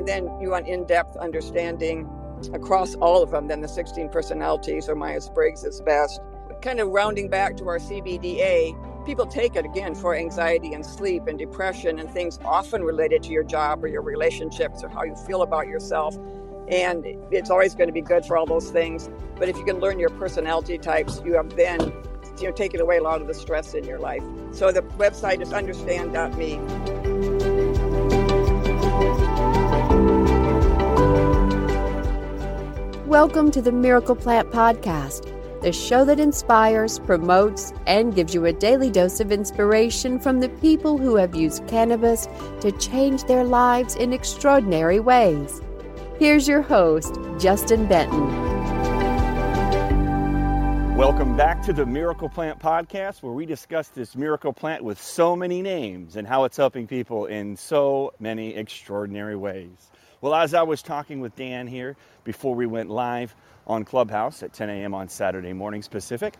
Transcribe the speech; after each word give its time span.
and 0.00 0.08
then 0.08 0.24
you 0.40 0.48
want 0.48 0.66
in-depth 0.66 1.14
understanding 1.16 2.08
across 2.54 2.94
all 2.94 3.22
of 3.22 3.32
them, 3.32 3.48
then 3.48 3.60
the 3.60 3.68
16 3.68 4.08
personalities 4.08 4.88
or 4.88 4.94
Myers-Briggs 4.94 5.62
is 5.62 5.82
best. 5.82 6.22
Kind 6.62 6.80
of 6.80 6.88
rounding 6.88 7.28
back 7.28 7.54
to 7.58 7.68
our 7.68 7.78
CBDA, 7.78 9.04
people 9.04 9.26
take 9.26 9.56
it 9.56 9.66
again 9.66 9.94
for 9.94 10.14
anxiety 10.14 10.72
and 10.72 10.86
sleep 10.86 11.26
and 11.26 11.38
depression 11.38 11.98
and 11.98 12.10
things 12.10 12.38
often 12.46 12.82
related 12.82 13.22
to 13.24 13.30
your 13.30 13.44
job 13.44 13.84
or 13.84 13.88
your 13.88 14.00
relationships 14.00 14.82
or 14.82 14.88
how 14.88 15.02
you 15.02 15.14
feel 15.14 15.42
about 15.42 15.66
yourself. 15.66 16.16
And 16.68 17.04
it's 17.30 17.50
always 17.50 17.74
going 17.74 17.88
to 17.88 17.92
be 17.92 18.00
good 18.00 18.24
for 18.24 18.38
all 18.38 18.46
those 18.46 18.70
things. 18.70 19.10
But 19.36 19.50
if 19.50 19.58
you 19.58 19.66
can 19.66 19.80
learn 19.80 19.98
your 19.98 20.08
personality 20.08 20.78
types, 20.78 21.20
you 21.26 21.34
have 21.34 21.54
then 21.56 21.92
you 22.40 22.46
know 22.46 22.52
taken 22.52 22.80
away 22.80 22.96
a 22.96 23.02
lot 23.02 23.20
of 23.20 23.26
the 23.26 23.34
stress 23.34 23.74
in 23.74 23.84
your 23.84 23.98
life. 23.98 24.22
So 24.52 24.72
the 24.72 24.80
website 24.80 25.42
is 25.42 25.52
understand.me. 25.52 26.99
Welcome 33.10 33.50
to 33.50 33.60
the 33.60 33.72
Miracle 33.72 34.14
Plant 34.14 34.52
Podcast, 34.52 35.24
the 35.62 35.72
show 35.72 36.04
that 36.04 36.20
inspires, 36.20 37.00
promotes, 37.00 37.72
and 37.88 38.14
gives 38.14 38.34
you 38.34 38.44
a 38.46 38.52
daily 38.52 38.88
dose 38.88 39.18
of 39.18 39.32
inspiration 39.32 40.20
from 40.20 40.38
the 40.38 40.48
people 40.48 40.96
who 40.96 41.16
have 41.16 41.34
used 41.34 41.66
cannabis 41.66 42.28
to 42.60 42.70
change 42.78 43.24
their 43.24 43.42
lives 43.42 43.96
in 43.96 44.12
extraordinary 44.12 45.00
ways. 45.00 45.60
Here's 46.20 46.46
your 46.46 46.62
host, 46.62 47.18
Justin 47.40 47.88
Benton. 47.88 48.28
Welcome 50.96 51.36
back 51.36 51.64
to 51.64 51.72
the 51.72 51.86
Miracle 51.86 52.28
Plant 52.28 52.60
Podcast, 52.60 53.24
where 53.24 53.32
we 53.32 53.44
discuss 53.44 53.88
this 53.88 54.14
miracle 54.14 54.52
plant 54.52 54.84
with 54.84 55.02
so 55.02 55.34
many 55.34 55.62
names 55.62 56.14
and 56.14 56.28
how 56.28 56.44
it's 56.44 56.56
helping 56.56 56.86
people 56.86 57.26
in 57.26 57.56
so 57.56 58.12
many 58.20 58.54
extraordinary 58.54 59.34
ways. 59.34 59.90
Well, 60.20 60.34
as 60.34 60.52
I 60.52 60.62
was 60.62 60.82
talking 60.82 61.20
with 61.20 61.34
Dan 61.34 61.66
here 61.66 61.96
before 62.30 62.54
we 62.54 62.64
went 62.64 62.88
live 62.88 63.34
on 63.66 63.84
Clubhouse 63.84 64.44
at 64.44 64.52
10 64.52 64.70
a.m. 64.70 64.94
on 64.94 65.08
Saturday 65.08 65.52
morning 65.52 65.82
Pacific, 65.90 66.36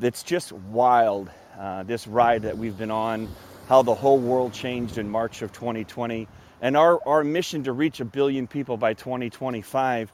it's 0.00 0.22
just 0.22 0.52
wild 0.52 1.28
uh, 1.58 1.82
this 1.82 2.06
ride 2.06 2.42
that 2.42 2.56
we've 2.56 2.78
been 2.78 2.92
on, 2.92 3.28
how 3.68 3.82
the 3.82 3.92
whole 3.92 4.20
world 4.20 4.52
changed 4.52 4.98
in 4.98 5.08
March 5.10 5.42
of 5.42 5.50
2020, 5.50 6.28
and 6.62 6.76
our, 6.76 7.00
our 7.08 7.24
mission 7.24 7.64
to 7.64 7.72
reach 7.72 7.98
a 7.98 8.04
billion 8.04 8.46
people 8.46 8.76
by 8.76 8.94
2025. 8.94 10.12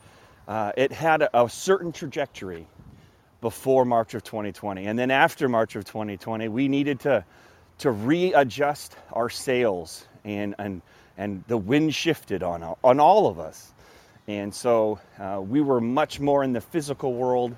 Uh, 0.48 0.72
it 0.78 0.90
had 0.90 1.20
a, 1.20 1.42
a 1.42 1.46
certain 1.50 1.92
trajectory 1.92 2.66
before 3.42 3.84
March 3.84 4.14
of 4.14 4.24
2020. 4.24 4.86
And 4.86 4.98
then 4.98 5.10
after 5.10 5.46
March 5.46 5.76
of 5.76 5.84
2020, 5.84 6.48
we 6.48 6.68
needed 6.68 7.00
to, 7.00 7.22
to 7.80 7.90
readjust 7.90 8.96
our 9.12 9.28
sails 9.28 10.06
and, 10.24 10.54
and 10.58 10.80
and 11.18 11.44
the 11.48 11.58
wind 11.58 11.94
shifted 11.94 12.42
on, 12.42 12.62
on 12.82 13.00
all 13.00 13.26
of 13.26 13.38
us. 13.38 13.72
And 14.28 14.54
so 14.54 15.00
uh, 15.18 15.40
we 15.40 15.60
were 15.60 15.80
much 15.80 16.20
more 16.20 16.44
in 16.44 16.52
the 16.52 16.60
physical 16.60 17.14
world, 17.14 17.56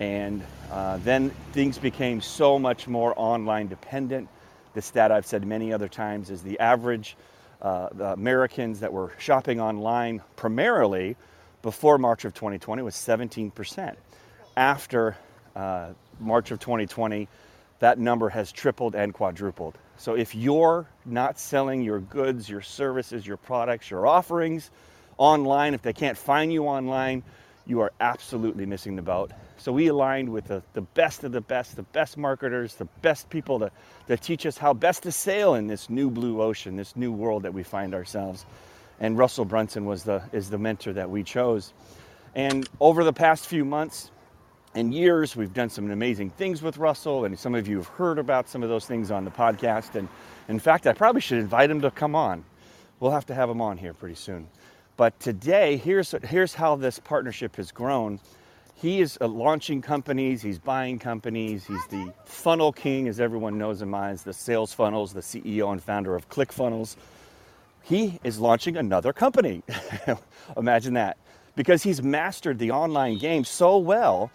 and 0.00 0.42
uh, 0.70 0.98
then 0.98 1.30
things 1.52 1.76
became 1.78 2.20
so 2.20 2.58
much 2.58 2.88
more 2.88 3.12
online 3.16 3.68
dependent. 3.68 4.28
The 4.74 4.82
stat 4.82 5.12
I've 5.12 5.26
said 5.26 5.46
many 5.46 5.72
other 5.72 5.88
times 5.88 6.30
is 6.30 6.42
the 6.42 6.60
average 6.60 7.16
uh, 7.60 7.88
Americans 8.00 8.80
that 8.80 8.92
were 8.92 9.12
shopping 9.18 9.60
online 9.60 10.22
primarily 10.36 11.16
before 11.62 11.98
March 11.98 12.24
of 12.24 12.32
2020 12.32 12.82
was 12.82 12.94
17%. 12.94 13.96
After 14.56 15.16
uh, 15.54 15.88
March 16.20 16.50
of 16.50 16.60
2020, 16.60 17.28
that 17.80 17.98
number 17.98 18.28
has 18.28 18.50
tripled 18.50 18.94
and 18.94 19.12
quadrupled. 19.12 19.76
So 19.98 20.14
if 20.14 20.34
you're 20.34 20.86
not 21.04 21.38
selling 21.38 21.82
your 21.82 21.98
goods, 21.98 22.48
your 22.48 22.62
services, 22.62 23.26
your 23.26 23.36
products, 23.36 23.90
your 23.90 24.06
offerings 24.06 24.70
online, 25.18 25.74
if 25.74 25.82
they 25.82 25.92
can't 25.92 26.16
find 26.16 26.52
you 26.52 26.64
online, 26.64 27.22
you 27.66 27.80
are 27.80 27.92
absolutely 28.00 28.64
missing 28.64 28.96
the 28.96 29.02
boat. 29.02 29.32
So 29.58 29.72
we 29.72 29.88
aligned 29.88 30.30
with 30.30 30.46
the, 30.46 30.62
the 30.72 30.80
best 30.80 31.24
of 31.24 31.32
the 31.32 31.40
best, 31.40 31.76
the 31.76 31.82
best 31.82 32.16
marketers, 32.16 32.76
the 32.76 32.86
best 33.02 33.28
people 33.28 33.58
to, 33.58 33.70
to 34.06 34.16
teach 34.16 34.46
us 34.46 34.56
how 34.56 34.72
best 34.72 35.02
to 35.02 35.12
sail 35.12 35.54
in 35.54 35.66
this 35.66 35.90
new 35.90 36.10
blue 36.10 36.40
ocean, 36.40 36.76
this 36.76 36.96
new 36.96 37.12
world 37.12 37.42
that 37.42 37.52
we 37.52 37.62
find 37.62 37.94
ourselves. 37.94 38.46
And 39.00 39.18
Russell 39.18 39.44
Brunson 39.44 39.84
was 39.84 40.04
the, 40.04 40.22
is 40.32 40.48
the 40.48 40.58
mentor 40.58 40.94
that 40.94 41.10
we 41.10 41.24
chose. 41.24 41.72
And 42.34 42.68
over 42.80 43.04
the 43.04 43.12
past 43.12 43.46
few 43.46 43.64
months, 43.64 44.10
and 44.74 44.94
years. 44.94 45.34
We've 45.34 45.52
done 45.52 45.70
some 45.70 45.90
amazing 45.90 46.30
things 46.30 46.62
with 46.62 46.78
Russell, 46.78 47.24
and 47.24 47.38
some 47.38 47.54
of 47.54 47.68
you 47.68 47.78
have 47.78 47.88
heard 47.88 48.18
about 48.18 48.48
some 48.48 48.62
of 48.62 48.68
those 48.68 48.86
things 48.86 49.10
on 49.10 49.24
the 49.24 49.30
podcast. 49.30 49.94
And 49.94 50.08
in 50.48 50.58
fact, 50.58 50.86
I 50.86 50.92
probably 50.92 51.20
should 51.20 51.38
invite 51.38 51.70
him 51.70 51.80
to 51.82 51.90
come 51.90 52.14
on. 52.14 52.44
We'll 53.00 53.12
have 53.12 53.26
to 53.26 53.34
have 53.34 53.48
him 53.48 53.60
on 53.60 53.78
here 53.78 53.94
pretty 53.94 54.16
soon. 54.16 54.48
But 54.98 55.20
today, 55.20 55.76
here's, 55.76 56.12
here's 56.24 56.54
how 56.54 56.74
this 56.74 56.98
partnership 56.98 57.54
has 57.54 57.70
grown. 57.70 58.18
He 58.74 59.00
is 59.00 59.16
uh, 59.20 59.28
launching 59.28 59.80
companies, 59.80 60.42
he's 60.42 60.58
buying 60.58 60.98
companies, 60.98 61.64
he's 61.64 61.86
the 61.86 62.12
funnel 62.24 62.72
king, 62.72 63.06
as 63.06 63.20
everyone 63.20 63.58
knows 63.58 63.80
him 63.80 63.94
as, 63.94 64.24
the 64.24 64.32
sales 64.32 64.72
funnels, 64.74 65.12
the 65.12 65.20
CEO 65.20 65.70
and 65.70 65.80
founder 65.80 66.16
of 66.16 66.28
ClickFunnels. 66.28 66.96
He 67.80 68.18
is 68.24 68.40
launching 68.40 68.76
another 68.76 69.12
company. 69.12 69.62
Imagine 70.56 70.94
that. 70.94 71.16
Because 71.54 71.84
he's 71.84 72.02
mastered 72.02 72.58
the 72.58 72.72
online 72.72 73.18
game 73.18 73.44
so 73.44 73.78
well 73.78 74.32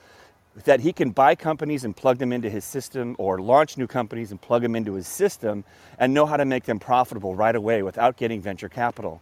that 0.63 0.80
he 0.80 0.94
can 0.94 1.09
buy 1.09 1.35
companies 1.35 1.84
and 1.84 1.94
plug 1.94 2.19
them 2.19 2.31
into 2.31 2.50
his 2.50 2.63
system 2.63 3.18
or 3.19 3.40
launch 3.40 3.78
new 3.78 3.88
companies 3.88 4.31
and 4.31 4.41
plug 4.41 4.62
them 4.62 4.78
into 4.78 4.94
his 4.94 5.09
system 5.09 5.66
and 6.00 6.13
know 6.13 6.25
how 6.25 6.38
to 6.38 6.45
make 6.45 6.63
them 6.63 6.80
profitable 6.80 7.35
right 7.35 7.56
away 7.56 7.84
without 7.84 8.16
getting 8.16 8.41
venture 8.41 8.69
capital. 8.69 9.22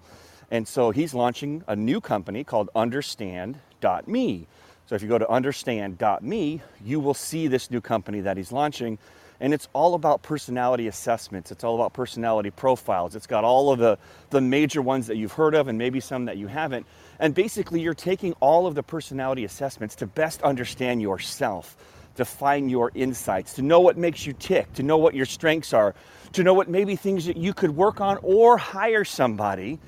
And 0.51 0.67
so 0.67 0.91
he's 0.91 1.13
launching 1.13 1.63
a 1.67 1.75
new 1.75 2.01
company 2.01 2.44
called 2.44 2.69
understand.me. 2.75 4.47
So 4.85 4.95
if 4.95 5.01
you 5.01 5.07
go 5.07 5.17
to 5.17 5.29
understand.me, 5.29 6.62
you 6.84 7.00
will 7.00 7.13
see 7.13 7.47
this 7.47 7.72
new 7.72 7.79
company 7.79 8.19
that 8.19 8.35
he's 8.35 8.51
launching. 8.51 8.97
And 9.40 9.53
it's 9.53 9.69
all 9.72 9.95
about 9.95 10.22
personality 10.22 10.88
assessments. 10.88 11.51
It's 11.51 11.63
all 11.63 11.75
about 11.75 11.94
personality 11.94 12.51
profiles. 12.51 13.16
It's 13.16 13.25
got 13.25 13.45
all 13.45 13.72
of 13.72 13.79
the, 13.79 13.97
the 14.29 14.41
major 14.41 14.81
ones 14.81 15.07
that 15.07 15.16
you've 15.16 15.31
heard 15.31 15.56
of 15.56 15.69
and 15.69 15.78
maybe 15.78 16.01
some 16.01 16.25
that 16.25 16.38
you 16.38 16.47
haven't. 16.47 16.85
And 17.17 17.34
basically, 17.34 17.79
you're 17.79 17.94
taking 17.94 18.34
all 18.41 18.67
of 18.67 18.75
the 18.75 18.84
personality 18.84 19.45
assessments 19.45 19.95
to 19.95 20.06
best 20.06 20.41
understand 20.41 21.01
yourself, 21.01 21.78
to 22.17 22.25
find 22.25 22.69
your 22.69 22.91
insights, 22.94 23.53
to 23.53 23.61
know 23.61 23.79
what 23.79 23.97
makes 23.97 24.28
you 24.28 24.34
tick, 24.34 24.72
to 24.73 24.84
know 24.84 24.97
what 24.97 25.16
your 25.16 25.25
strengths 25.25 25.72
are, 25.73 25.95
to 26.34 26.44
know 26.44 26.53
what 26.53 26.69
maybe 26.69 26.97
things 26.97 27.25
that 27.25 27.38
you 27.38 27.53
could 27.53 27.75
work 27.75 28.01
on 28.01 28.19
or 28.22 28.57
hire 28.57 29.06
somebody 29.06 29.79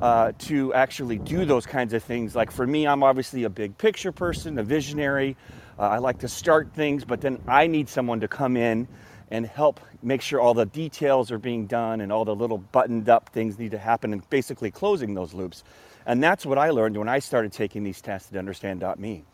uh, 0.00 0.32
to 0.38 0.74
actually 0.74 1.18
do 1.18 1.44
those 1.44 1.66
kinds 1.66 1.92
of 1.92 2.02
things. 2.02 2.34
Like 2.34 2.50
for 2.50 2.66
me, 2.66 2.86
I'm 2.86 3.02
obviously 3.02 3.44
a 3.44 3.50
big 3.50 3.78
picture 3.78 4.12
person, 4.12 4.58
a 4.58 4.62
visionary. 4.62 5.36
Uh, 5.78 5.82
I 5.82 5.98
like 5.98 6.18
to 6.20 6.28
start 6.28 6.72
things, 6.74 7.04
but 7.04 7.20
then 7.20 7.40
I 7.46 7.66
need 7.66 7.88
someone 7.88 8.20
to 8.20 8.28
come 8.28 8.56
in 8.56 8.88
and 9.30 9.46
help 9.46 9.80
make 10.02 10.22
sure 10.22 10.40
all 10.40 10.54
the 10.54 10.66
details 10.66 11.32
are 11.32 11.38
being 11.38 11.66
done 11.66 12.00
and 12.00 12.12
all 12.12 12.24
the 12.24 12.34
little 12.34 12.58
buttoned 12.58 13.08
up 13.08 13.30
things 13.30 13.58
need 13.58 13.72
to 13.72 13.78
happen 13.78 14.12
and 14.12 14.28
basically 14.30 14.70
closing 14.70 15.14
those 15.14 15.34
loops. 15.34 15.64
And 16.06 16.22
that's 16.22 16.46
what 16.46 16.58
I 16.58 16.70
learned 16.70 16.96
when 16.96 17.08
I 17.08 17.18
started 17.18 17.52
taking 17.52 17.82
these 17.82 18.00
tests 18.00 18.30
at 18.32 18.38
Understand.me. 18.38 19.24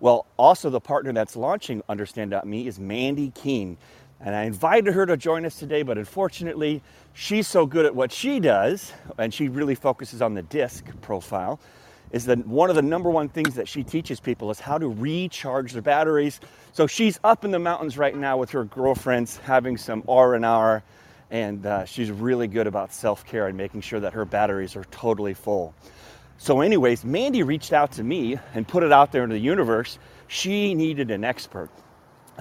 Well, 0.00 0.26
also 0.36 0.70
the 0.70 0.80
partner 0.80 1.12
that's 1.12 1.34
launching 1.34 1.82
Understand.me 1.88 2.66
is 2.66 2.78
Mandy 2.78 3.30
Keene. 3.30 3.78
And 4.20 4.34
I 4.34 4.44
invited 4.44 4.94
her 4.94 5.06
to 5.06 5.16
join 5.16 5.44
us 5.44 5.58
today, 5.58 5.82
but 5.82 5.96
unfortunately, 5.96 6.82
she's 7.14 7.46
so 7.46 7.66
good 7.66 7.86
at 7.86 7.94
what 7.94 8.10
she 8.10 8.40
does, 8.40 8.92
and 9.16 9.32
she 9.32 9.48
really 9.48 9.76
focuses 9.76 10.20
on 10.20 10.34
the 10.34 10.42
disc 10.42 10.84
profile, 11.02 11.60
is 12.10 12.24
that 12.24 12.44
one 12.46 12.68
of 12.68 12.74
the 12.74 12.82
number 12.82 13.10
one 13.10 13.28
things 13.28 13.54
that 13.54 13.68
she 13.68 13.84
teaches 13.84 14.18
people 14.18 14.50
is 14.50 14.58
how 14.58 14.76
to 14.76 14.88
recharge 14.88 15.72
their 15.72 15.82
batteries. 15.82 16.40
So 16.72 16.86
she's 16.86 17.20
up 17.22 17.44
in 17.44 17.52
the 17.52 17.58
mountains 17.60 17.96
right 17.96 18.16
now 18.16 18.38
with 18.38 18.50
her 18.50 18.64
girlfriends 18.64 19.36
having 19.36 19.76
some 19.76 20.02
R&R, 20.08 20.82
and 21.30 21.64
uh, 21.64 21.84
she's 21.84 22.10
really 22.10 22.48
good 22.48 22.66
about 22.66 22.92
self-care 22.92 23.46
and 23.46 23.56
making 23.56 23.82
sure 23.82 24.00
that 24.00 24.14
her 24.14 24.24
batteries 24.24 24.74
are 24.74 24.84
totally 24.84 25.34
full. 25.34 25.74
So, 26.38 26.60
anyways, 26.60 27.04
Mandy 27.04 27.42
reached 27.42 27.72
out 27.72 27.92
to 27.92 28.04
me 28.04 28.38
and 28.54 28.66
put 28.66 28.82
it 28.82 28.92
out 28.92 29.12
there 29.12 29.24
into 29.24 29.34
the 29.34 29.40
universe. 29.40 29.98
She 30.28 30.72
needed 30.74 31.10
an 31.10 31.24
expert 31.24 31.68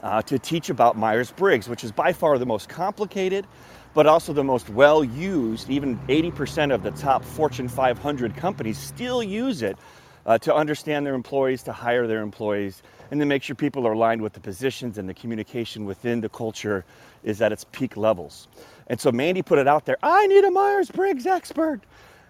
uh, 0.04 0.22
to 0.24 0.40
teach 0.40 0.70
about 0.70 0.98
Myers 0.98 1.32
Briggs, 1.32 1.68
which 1.68 1.84
is 1.84 1.92
by 1.92 2.14
far 2.14 2.38
the 2.38 2.46
most 2.46 2.70
complicated, 2.70 3.46
but 3.94 4.06
also 4.06 4.34
the 4.34 4.44
most 4.44 4.70
well 4.70 5.04
used. 5.04 5.70
Even 5.70 5.98
80% 6.08 6.74
of 6.74 6.84
the 6.84 6.92
top 6.92 7.24
Fortune 7.24 7.68
500 7.68 8.36
companies 8.36 8.78
still 8.78 9.24
use 9.24 9.62
it 9.62 9.78
uh, 10.26 10.38
to 10.40 10.54
understand 10.54 11.06
their 11.06 11.16
employees, 11.16 11.64
to 11.64 11.74
hire 11.74 12.06
their 12.06 12.22
employees, 12.22 12.84
and 13.10 13.20
to 13.20 13.26
make 13.26 13.42
sure 13.44 13.56
people 13.56 13.88
are 13.88 13.94
aligned 13.94 14.22
with 14.22 14.34
the 14.34 14.40
positions 14.40 14.98
and 14.98 15.08
the 15.08 15.14
communication 15.14 15.86
within 15.86 16.22
the 16.22 16.30
culture 16.30 16.84
is 17.24 17.42
at 17.42 17.52
its 17.52 17.64
peak 17.72 17.96
levels. 17.98 18.48
And 18.88 19.00
so 19.00 19.12
Mandy 19.12 19.42
put 19.42 19.60
it 19.60 19.68
out 19.68 19.86
there 19.86 19.98
I 20.04 20.28
need 20.28 20.44
a 20.44 20.52
Myers 20.52 20.92
Briggs 20.92 21.26
expert. 21.26 21.82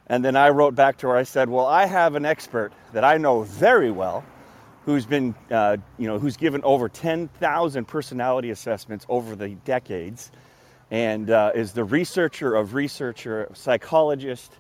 And 0.10 0.24
then 0.24 0.38
I 0.38 0.50
wrote 0.50 0.74
back 0.74 0.98
to 1.00 1.08
her, 1.08 1.18
I 1.18 1.24
said, 1.24 1.50
Well, 1.50 1.66
I 1.66 1.86
have 1.86 2.16
an 2.16 2.26
expert 2.26 2.72
that 2.94 3.04
I 3.04 3.18
know 3.18 3.42
very 3.42 3.92
well 3.92 4.24
who's 4.88 5.06
been, 5.06 5.36
uh, 5.52 5.76
you 5.98 6.08
know, 6.08 6.18
who's 6.18 6.38
given 6.38 6.64
over 6.64 6.88
10,000 6.88 7.86
personality 7.86 8.52
assessments 8.52 9.06
over 9.10 9.36
the 9.36 9.50
decades 9.66 10.32
and 10.92 11.30
uh, 11.30 11.52
is 11.54 11.74
the 11.74 11.84
researcher 11.84 12.56
of 12.56 12.74
researcher, 12.74 13.50
psychologist, 13.54 14.54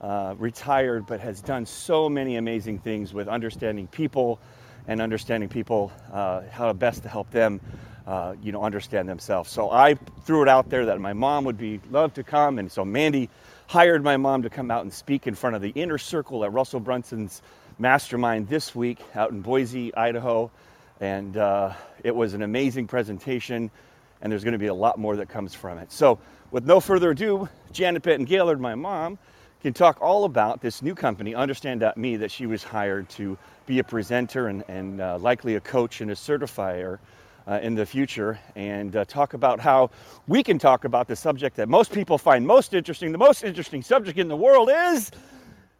uh, 0.00 0.36
retired, 0.38 1.04
but 1.04 1.18
has 1.18 1.42
done 1.42 1.66
so 1.66 2.08
many 2.08 2.36
amazing 2.36 2.78
things 2.78 3.12
with 3.12 3.26
understanding 3.26 3.88
people 3.88 4.38
and 4.86 5.02
understanding 5.02 5.48
people 5.48 5.90
uh, 6.12 6.42
how 6.52 6.72
best 6.72 7.02
to 7.02 7.08
help 7.08 7.28
them, 7.32 7.60
uh, 8.06 8.36
you 8.40 8.52
know, 8.52 8.62
understand 8.62 9.08
themselves. 9.08 9.50
So 9.50 9.68
I 9.68 9.94
threw 10.24 10.42
it 10.42 10.48
out 10.48 10.70
there 10.70 10.86
that 10.86 11.00
my 11.00 11.12
mom 11.12 11.42
would 11.42 11.58
be 11.58 11.80
love 11.90 12.14
to 12.14 12.22
come, 12.22 12.60
and 12.60 12.70
so 12.70 12.84
Mandy 12.84 13.28
hired 13.66 14.04
my 14.04 14.16
mom 14.16 14.42
to 14.42 14.50
come 14.50 14.70
out 14.70 14.82
and 14.82 14.92
speak 14.92 15.26
in 15.26 15.34
front 15.34 15.56
of 15.56 15.62
the 15.62 15.70
inner 15.70 15.98
circle 15.98 16.44
at 16.44 16.52
Russell 16.52 16.78
Brunson's 16.78 17.42
mastermind 17.82 18.48
this 18.48 18.76
week 18.76 19.00
out 19.16 19.32
in 19.32 19.40
Boise, 19.40 19.92
Idaho, 19.96 20.52
and 21.00 21.36
uh, 21.36 21.72
it 22.04 22.14
was 22.14 22.32
an 22.32 22.42
amazing 22.42 22.86
presentation. 22.86 23.72
And 24.20 24.30
there's 24.30 24.44
going 24.44 24.52
to 24.52 24.58
be 24.58 24.68
a 24.68 24.74
lot 24.74 25.00
more 25.00 25.16
that 25.16 25.28
comes 25.28 25.52
from 25.52 25.78
it. 25.78 25.90
So, 25.90 26.20
with 26.52 26.64
no 26.64 26.78
further 26.78 27.10
ado, 27.10 27.48
Janet 27.72 28.04
Benton 28.04 28.24
Gaylord, 28.24 28.60
my 28.60 28.76
mom, 28.76 29.18
can 29.62 29.72
talk 29.72 30.00
all 30.00 30.24
about 30.24 30.60
this 30.60 30.80
new 30.80 30.94
company, 30.94 31.34
Understand.me, 31.34 32.16
that 32.18 32.30
she 32.30 32.46
was 32.46 32.62
hired 32.62 33.08
to 33.10 33.36
be 33.66 33.80
a 33.80 33.84
presenter 33.84 34.46
and, 34.46 34.62
and 34.68 35.00
uh, 35.00 35.18
likely 35.18 35.56
a 35.56 35.60
coach 35.60 36.00
and 36.00 36.12
a 36.12 36.14
certifier 36.14 37.00
uh, 37.48 37.58
in 37.62 37.74
the 37.74 37.84
future, 37.84 38.38
and 38.54 38.94
uh, 38.94 39.04
talk 39.06 39.34
about 39.34 39.58
how 39.58 39.90
we 40.28 40.44
can 40.44 40.56
talk 40.56 40.84
about 40.84 41.08
the 41.08 41.16
subject 41.16 41.56
that 41.56 41.68
most 41.68 41.92
people 41.92 42.16
find 42.16 42.46
most 42.46 42.74
interesting. 42.74 43.10
The 43.10 43.18
most 43.18 43.42
interesting 43.42 43.82
subject 43.82 44.20
in 44.20 44.28
the 44.28 44.36
world 44.36 44.70
is 44.72 45.10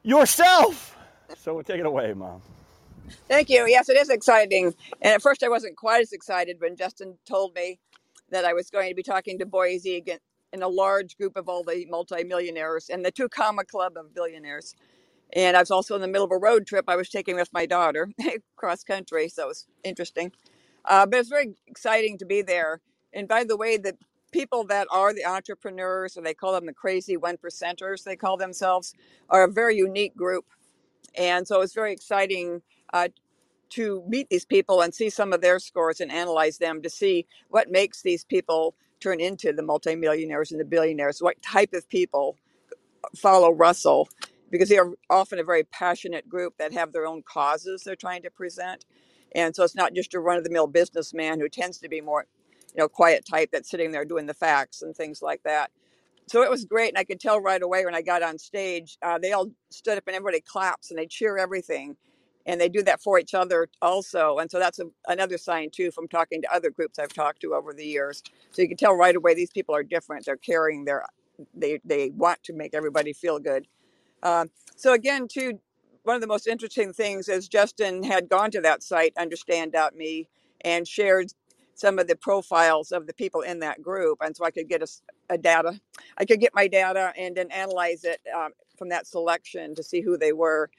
yourself. 0.03 0.97
So 1.37 1.63
take 1.63 1.81
it 1.81 1.87
away, 1.87 2.15
Mom. 2.15 2.43
Thank 3.29 3.51
you. 3.51 3.67
Yes, 3.69 3.91
it 3.91 3.99
is 3.99 4.11
exciting. 4.11 4.75
And 5.03 5.15
at 5.15 5.23
first, 5.23 5.43
I 5.45 5.51
wasn't 5.51 5.77
quite 5.77 6.03
as 6.03 6.13
excited 6.13 6.59
when 6.61 6.77
Justin 6.77 7.19
told 7.29 7.57
me 7.57 7.81
that 8.31 8.47
I 8.47 8.55
was 8.55 8.71
going 8.71 8.91
to 8.91 8.97
be 8.97 9.03
talking 9.03 9.41
to 9.41 9.47
Boise 9.47 9.97
again 9.97 10.21
in 10.55 10.63
a 10.63 10.69
large 10.69 11.19
group 11.19 11.37
of 11.37 11.51
all 11.51 11.65
the 11.65 11.87
multimillionaires 11.91 12.89
and 12.91 13.05
the 13.05 13.11
Two 13.13 13.29
Comma 13.29 13.65
Club 13.65 13.95
of 13.99 14.15
billionaires. 14.15 14.77
And 15.35 15.57
I 15.57 15.61
was 15.61 15.71
also 15.73 15.95
in 15.97 16.03
the 16.03 16.09
middle 16.09 16.27
of 16.27 16.33
a 16.33 16.39
road 16.39 16.67
trip 16.67 16.87
I 16.89 16.97
was 16.97 17.11
taking 17.11 17.37
with 17.37 17.51
my 17.53 17.67
daughter 17.67 18.11
cross 18.57 18.85
country, 18.85 19.29
so 19.29 19.45
it 19.45 19.49
was 19.49 19.67
interesting. 19.85 20.33
Uh, 20.85 21.07
but 21.07 21.21
it's 21.21 21.29
very 21.29 21.55
exciting 21.67 22.19
to 22.19 22.27
be 22.27 22.43
there. 22.43 22.81
And 23.15 23.29
by 23.29 23.45
the 23.45 23.57
way, 23.57 23.77
the 23.77 23.97
people 24.33 24.65
that 24.65 24.89
are 24.91 25.15
the 25.15 25.25
entrepreneurs, 25.27 26.17
or 26.17 26.23
they 26.23 26.35
call 26.35 26.53
them 26.55 26.67
the 26.67 26.73
crazy 26.75 27.17
one 27.17 27.37
percenters, 27.39 28.05
they 28.05 28.17
call 28.17 28.37
themselves, 28.39 28.95
are 29.31 29.45
a 29.45 29.53
very 29.53 29.77
unique 29.77 30.17
group. 30.17 30.47
And 31.17 31.47
so 31.49 31.63
it's 31.63 31.75
very 31.75 31.93
exciting 31.93 32.63
uh, 32.93 33.09
to 33.71 34.05
meet 34.09 34.29
these 34.31 34.45
people 34.45 34.81
and 34.83 34.95
see 34.95 35.11
some 35.11 35.33
of 35.33 35.41
their 35.41 35.59
scores 35.59 36.01
and 36.01 36.13
analyze 36.13 36.59
them 36.59 36.83
to 36.83 36.91
see 36.91 37.27
what 37.49 37.71
makes 37.71 38.03
these 38.03 38.25
people 38.25 38.75
turn 39.01 39.21
into 39.21 39.53
the 39.53 39.63
multimillionaires 39.63 40.53
and 40.53 40.61
the 40.61 40.65
billionaires, 40.65 41.21
what 41.23 41.43
type 41.43 41.73
of 41.75 41.89
people 41.89 42.37
follow 43.17 43.53
Russell, 43.53 44.09
because 44.51 44.69
they 44.71 44.79
are 44.79 44.93
often 45.11 45.39
a 45.39 45.45
very 45.45 45.65
passionate 45.65 46.29
group 46.29 46.57
that 46.59 46.73
have 46.73 46.93
their 46.93 47.07
own 47.07 47.23
causes 47.23 47.85
they're 47.85 47.97
trying 47.97 48.23
to 48.23 48.31
present. 48.31 48.85
And 49.35 49.57
so 49.57 49.65
it's 49.65 49.77
not 49.77 49.95
just 49.95 50.15
a 50.15 50.21
run 50.21 50.39
of 50.39 50.45
the 50.45 50.51
mill 50.51 50.67
businessman 50.67 51.41
who 51.41 51.49
tends 51.49 51.79
to 51.81 51.89
be 51.89 52.01
more, 52.03 52.27
you 52.75 52.81
know, 52.81 52.89
quiet 52.89 53.27
type 53.27 53.51
that's 53.53 53.71
sitting 53.71 53.93
there 53.93 54.05
doing 54.05 54.27
the 54.27 54.35
facts 54.35 54.83
and 54.83 54.95
things 54.97 55.23
like 55.23 55.43
that. 55.45 55.71
So 56.29 56.43
it 56.43 56.51
was 56.51 56.65
great. 56.65 56.91
And 56.91 56.99
I 56.99 57.05
could 57.05 57.21
tell 57.21 57.41
right 57.41 57.63
away 57.63 57.85
when 57.85 57.95
I 57.95 58.03
got 58.03 58.23
on 58.25 58.39
stage, 58.39 58.99
uh, 59.03 59.19
they 59.19 59.33
all 59.33 59.49
stood 59.71 59.99
up 59.99 60.05
and 60.09 60.17
everybody 60.17 60.41
claps 60.43 60.91
and 60.91 60.99
they 60.99 61.07
cheer 61.07 61.39
everything. 61.39 61.97
And 62.47 62.61
they 62.61 62.69
do 62.69 62.83
that 62.85 63.03
for 63.03 63.19
each 63.19 63.35
other 63.35 63.69
also. 63.83 64.39
And 64.39 64.51
so 64.51 64.59
that's 64.59 64.79
a, 64.79 64.87
another 65.09 65.39
sign, 65.39 65.71
too, 65.71 65.91
from 65.93 66.09
talking 66.09 66.43
to 66.43 66.55
other 66.55 66.71
groups 66.71 66.99
I've 66.99 67.15
talked 67.15 67.41
to 67.43 67.55
over 67.55 67.73
the 67.75 67.87
years. 67.87 68.23
So 68.53 68.63
you 68.63 68.69
can 68.69 68.77
tell 68.77 68.95
right 68.95 69.17
away 69.17 69.35
these 69.35 69.51
people 69.53 69.75
are 69.75 69.83
different. 69.85 70.27
They're 70.27 70.37
carrying 70.37 70.85
their, 70.85 71.07
they, 71.55 71.81
they 71.85 72.11
want 72.11 72.43
to 72.45 72.55
make 72.55 72.75
everybody 72.75 73.15
feel 73.15 73.39
good. 73.39 73.63
Um, 74.25 74.51
so 74.77 74.95
again, 74.95 75.29
too, 75.29 75.61
one 76.05 76.17
of 76.17 76.23
the 76.23 76.29
most 76.29 76.49
interesting 76.49 76.95
things 76.95 77.29
is 77.31 77.49
Justin 77.49 78.05
had 78.05 78.31
gone 78.31 78.53
to 78.53 78.63
that 78.63 78.85
site, 78.85 79.15
understand.me, 79.19 80.29
and 80.63 80.89
shared 80.89 81.33
some 81.75 81.99
of 81.99 82.09
the 82.09 82.17
profiles 82.17 82.93
of 82.93 83.07
the 83.07 83.15
people 83.15 83.43
in 83.43 83.61
that 83.61 83.83
group. 83.83 84.19
And 84.23 84.37
so 84.37 84.45
I 84.45 84.51
could 84.51 84.69
get 84.69 84.83
a, 84.83 84.87
a 85.31 85.39
data, 85.39 85.81
I 86.19 86.25
could 86.25 86.41
get 86.41 86.55
my 86.55 86.69
data 86.69 87.13
and 87.19 87.37
then 87.37 87.51
analyze 87.51 88.05
it 88.05 88.21
um, 88.35 88.53
from 88.79 88.91
that 88.91 89.07
selection 89.07 89.75
to 89.77 89.83
see 89.83 90.01
who 90.01 90.17
they 90.19 90.33
were. 90.33 90.71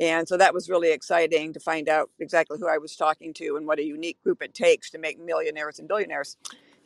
And 0.00 0.28
so 0.28 0.36
that 0.38 0.54
was 0.54 0.70
really 0.70 0.92
exciting 0.92 1.52
to 1.52 1.60
find 1.60 1.88
out 1.88 2.10
exactly 2.20 2.58
who 2.58 2.68
I 2.68 2.78
was 2.78 2.96
talking 2.96 3.34
to 3.34 3.56
and 3.56 3.66
what 3.66 3.78
a 3.78 3.84
unique 3.84 4.22
group 4.22 4.42
it 4.42 4.54
takes 4.54 4.90
to 4.90 4.98
make 4.98 5.20
millionaires 5.20 5.78
and 5.78 5.88
billionaires. 5.88 6.36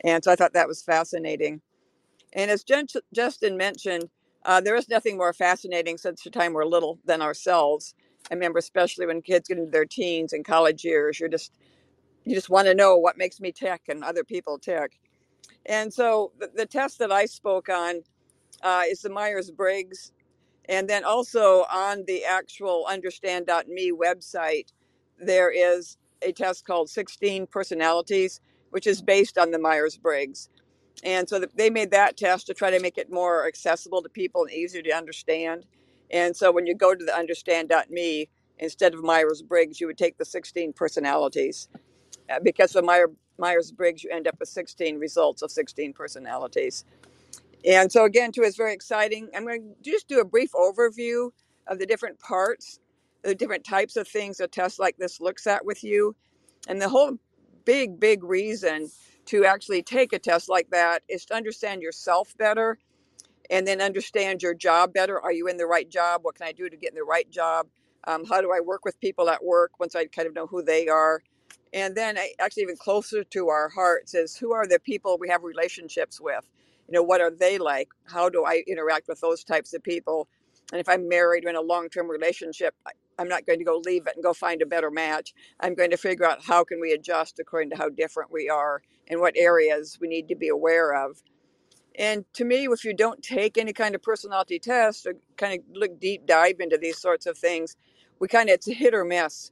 And 0.03 0.23
so 0.23 0.31
I 0.31 0.35
thought 0.35 0.53
that 0.53 0.67
was 0.67 0.83
fascinating. 0.83 1.61
And 2.33 2.51
as 2.51 2.63
Justin 3.13 3.57
mentioned, 3.57 4.09
uh, 4.45 4.61
there 4.61 4.75
is 4.75 4.89
nothing 4.89 5.17
more 5.17 5.33
fascinating 5.33 5.97
since 5.97 6.23
the 6.23 6.29
time 6.29 6.53
we're 6.53 6.65
little 6.65 6.99
than 7.05 7.21
ourselves. 7.21 7.95
I 8.29 8.33
remember, 8.35 8.59
especially 8.59 9.05
when 9.07 9.21
kids 9.21 9.47
get 9.47 9.57
into 9.57 9.71
their 9.71 9.85
teens 9.85 10.33
and 10.33 10.45
college 10.45 10.83
years, 10.83 11.19
you're 11.19 11.29
just 11.29 11.51
you 12.27 12.35
just 12.35 12.49
want 12.49 12.67
to 12.67 12.75
know 12.75 12.97
what 12.97 13.17
makes 13.17 13.39
me 13.39 13.51
tick 13.51 13.83
and 13.89 14.03
other 14.03 14.23
people 14.23 14.59
tick. 14.59 14.99
And 15.65 15.93
so 15.93 16.31
the, 16.39 16.51
the 16.55 16.65
test 16.65 16.99
that 16.99 17.11
I 17.11 17.25
spoke 17.25 17.69
on 17.69 18.01
uh, 18.63 18.83
is 18.87 19.01
the 19.01 19.09
Myers 19.09 19.51
Briggs, 19.51 20.11
and 20.69 20.89
then 20.89 21.03
also 21.05 21.65
on 21.71 22.03
the 22.07 22.25
actual 22.25 22.85
Understand.me 22.89 23.91
website, 23.93 24.73
there 25.19 25.51
is 25.51 25.97
a 26.21 26.31
test 26.31 26.65
called 26.65 26.89
16 26.89 27.47
Personalities, 27.47 28.41
which 28.71 28.87
is 28.87 29.01
based 29.01 29.37
on 29.37 29.51
the 29.51 29.59
Myers 29.59 29.97
Briggs. 29.97 30.49
And 31.03 31.29
so 31.29 31.39
they 31.55 31.69
made 31.69 31.91
that 31.91 32.17
test 32.17 32.47
to 32.47 32.53
try 32.53 32.71
to 32.71 32.79
make 32.79 32.97
it 32.97 33.11
more 33.11 33.47
accessible 33.47 34.01
to 34.01 34.09
people 34.09 34.43
and 34.43 34.51
easier 34.51 34.81
to 34.81 34.91
understand. 34.91 35.65
And 36.11 36.35
so 36.35 36.51
when 36.51 36.67
you 36.67 36.75
go 36.75 36.95
to 36.95 37.05
the 37.05 37.15
understand.me, 37.15 38.29
instead 38.59 38.93
of 38.93 39.03
Myers 39.03 39.41
Briggs, 39.43 39.79
you 39.79 39.87
would 39.87 39.97
take 39.97 40.17
the 40.17 40.25
16 40.25 40.73
personalities. 40.73 41.69
Uh, 42.29 42.39
because 42.43 42.75
of 42.75 42.85
Meyer, 42.85 43.07
Myers 43.37 43.71
Briggs, 43.71 44.03
you 44.03 44.11
end 44.11 44.27
up 44.27 44.37
with 44.39 44.49
16 44.49 44.99
results 44.99 45.41
of 45.41 45.51
16 45.51 45.93
personalities. 45.93 46.85
And 47.65 47.91
so, 47.91 48.05
again, 48.05 48.31
too, 48.31 48.43
it's 48.43 48.57
very 48.57 48.73
exciting. 48.73 49.29
I'm 49.35 49.45
going 49.45 49.75
to 49.83 49.91
just 49.91 50.07
do 50.07 50.19
a 50.19 50.25
brief 50.25 50.51
overview 50.53 51.31
of 51.67 51.79
the 51.79 51.85
different 51.85 52.19
parts, 52.19 52.79
the 53.23 53.35
different 53.35 53.63
types 53.65 53.97
of 53.97 54.07
things 54.07 54.39
a 54.39 54.47
test 54.47 54.79
like 54.79 54.97
this 54.97 55.21
looks 55.21 55.47
at 55.47 55.65
with 55.65 55.83
you. 55.83 56.15
And 56.67 56.81
the 56.81 56.89
whole 56.89 57.17
big, 57.65 57.99
big 57.99 58.23
reason 58.23 58.89
to 59.27 59.45
actually 59.45 59.83
take 59.83 60.13
a 60.13 60.19
test 60.19 60.49
like 60.49 60.69
that 60.71 61.03
is 61.09 61.25
to 61.25 61.35
understand 61.35 61.81
yourself 61.81 62.35
better 62.37 62.77
and 63.49 63.67
then 63.67 63.81
understand 63.81 64.43
your 64.43 64.53
job 64.53 64.93
better. 64.93 65.19
Are 65.19 65.33
you 65.33 65.47
in 65.47 65.57
the 65.57 65.67
right 65.67 65.89
job? 65.89 66.21
What 66.23 66.35
can 66.35 66.47
I 66.47 66.51
do 66.51 66.69
to 66.69 66.77
get 66.77 66.91
in 66.91 66.95
the 66.95 67.03
right 67.03 67.29
job? 67.29 67.67
Um, 68.07 68.25
how 68.25 68.41
do 68.41 68.51
I 68.51 68.61
work 68.61 68.85
with 68.85 68.99
people 68.99 69.29
at 69.29 69.43
work 69.43 69.79
once 69.79 69.95
I 69.95 70.05
kind 70.05 70.27
of 70.27 70.35
know 70.35 70.47
who 70.47 70.63
they 70.63 70.87
are? 70.87 71.21
And 71.73 71.95
then 71.95 72.17
actually 72.39 72.63
even 72.63 72.77
closer 72.77 73.23
to 73.23 73.49
our 73.49 73.69
hearts 73.69 74.13
is 74.13 74.37
who 74.37 74.53
are 74.53 74.65
the 74.65 74.79
people 74.79 75.17
we 75.19 75.29
have 75.29 75.43
relationships 75.43 76.19
with? 76.19 76.49
You 76.87 76.93
know, 76.93 77.03
what 77.03 77.21
are 77.21 77.31
they 77.31 77.57
like? 77.57 77.89
How 78.05 78.29
do 78.29 78.45
I 78.45 78.63
interact 78.67 79.07
with 79.07 79.19
those 79.19 79.43
types 79.43 79.73
of 79.73 79.83
people? 79.83 80.27
And 80.71 80.79
if 80.79 80.87
I'm 80.89 81.07
married 81.07 81.45
or 81.45 81.49
in 81.49 81.55
a 81.55 81.61
long-term 81.61 82.09
relationship, 82.09 82.75
I'm 83.19 83.27
not 83.27 83.45
going 83.45 83.59
to 83.59 83.65
go 83.65 83.81
leave 83.85 84.07
it 84.07 84.13
and 84.15 84.23
go 84.23 84.33
find 84.33 84.61
a 84.61 84.65
better 84.65 84.91
match. 84.91 85.33
I'm 85.59 85.75
going 85.75 85.91
to 85.91 85.97
figure 85.97 86.25
out 86.25 86.43
how 86.43 86.63
can 86.63 86.79
we 86.79 86.93
adjust 86.93 87.39
according 87.39 87.71
to 87.71 87.77
how 87.77 87.89
different 87.89 88.31
we 88.31 88.49
are 88.49 88.81
and 89.07 89.19
what 89.19 89.33
areas 89.35 89.97
we 89.99 90.07
need 90.07 90.27
to 90.29 90.35
be 90.35 90.49
aware 90.49 90.93
of. 90.93 91.21
And 91.97 92.25
to 92.33 92.45
me, 92.45 92.67
if 92.67 92.83
you 92.83 92.93
don't 92.93 93.23
take 93.23 93.57
any 93.57 93.73
kind 93.73 93.95
of 93.95 94.03
personality 94.03 94.59
test 94.59 95.07
or 95.07 95.15
kind 95.35 95.59
of 95.59 95.65
look 95.75 95.99
deep 95.99 96.27
dive 96.27 96.59
into 96.59 96.77
these 96.77 96.99
sorts 96.99 97.25
of 97.25 97.37
things, 97.37 97.75
we 98.19 98.27
kind 98.27 98.49
of 98.49 98.55
it's 98.55 98.67
a 98.67 98.73
hit 98.73 98.93
or 98.93 99.03
miss. 99.03 99.51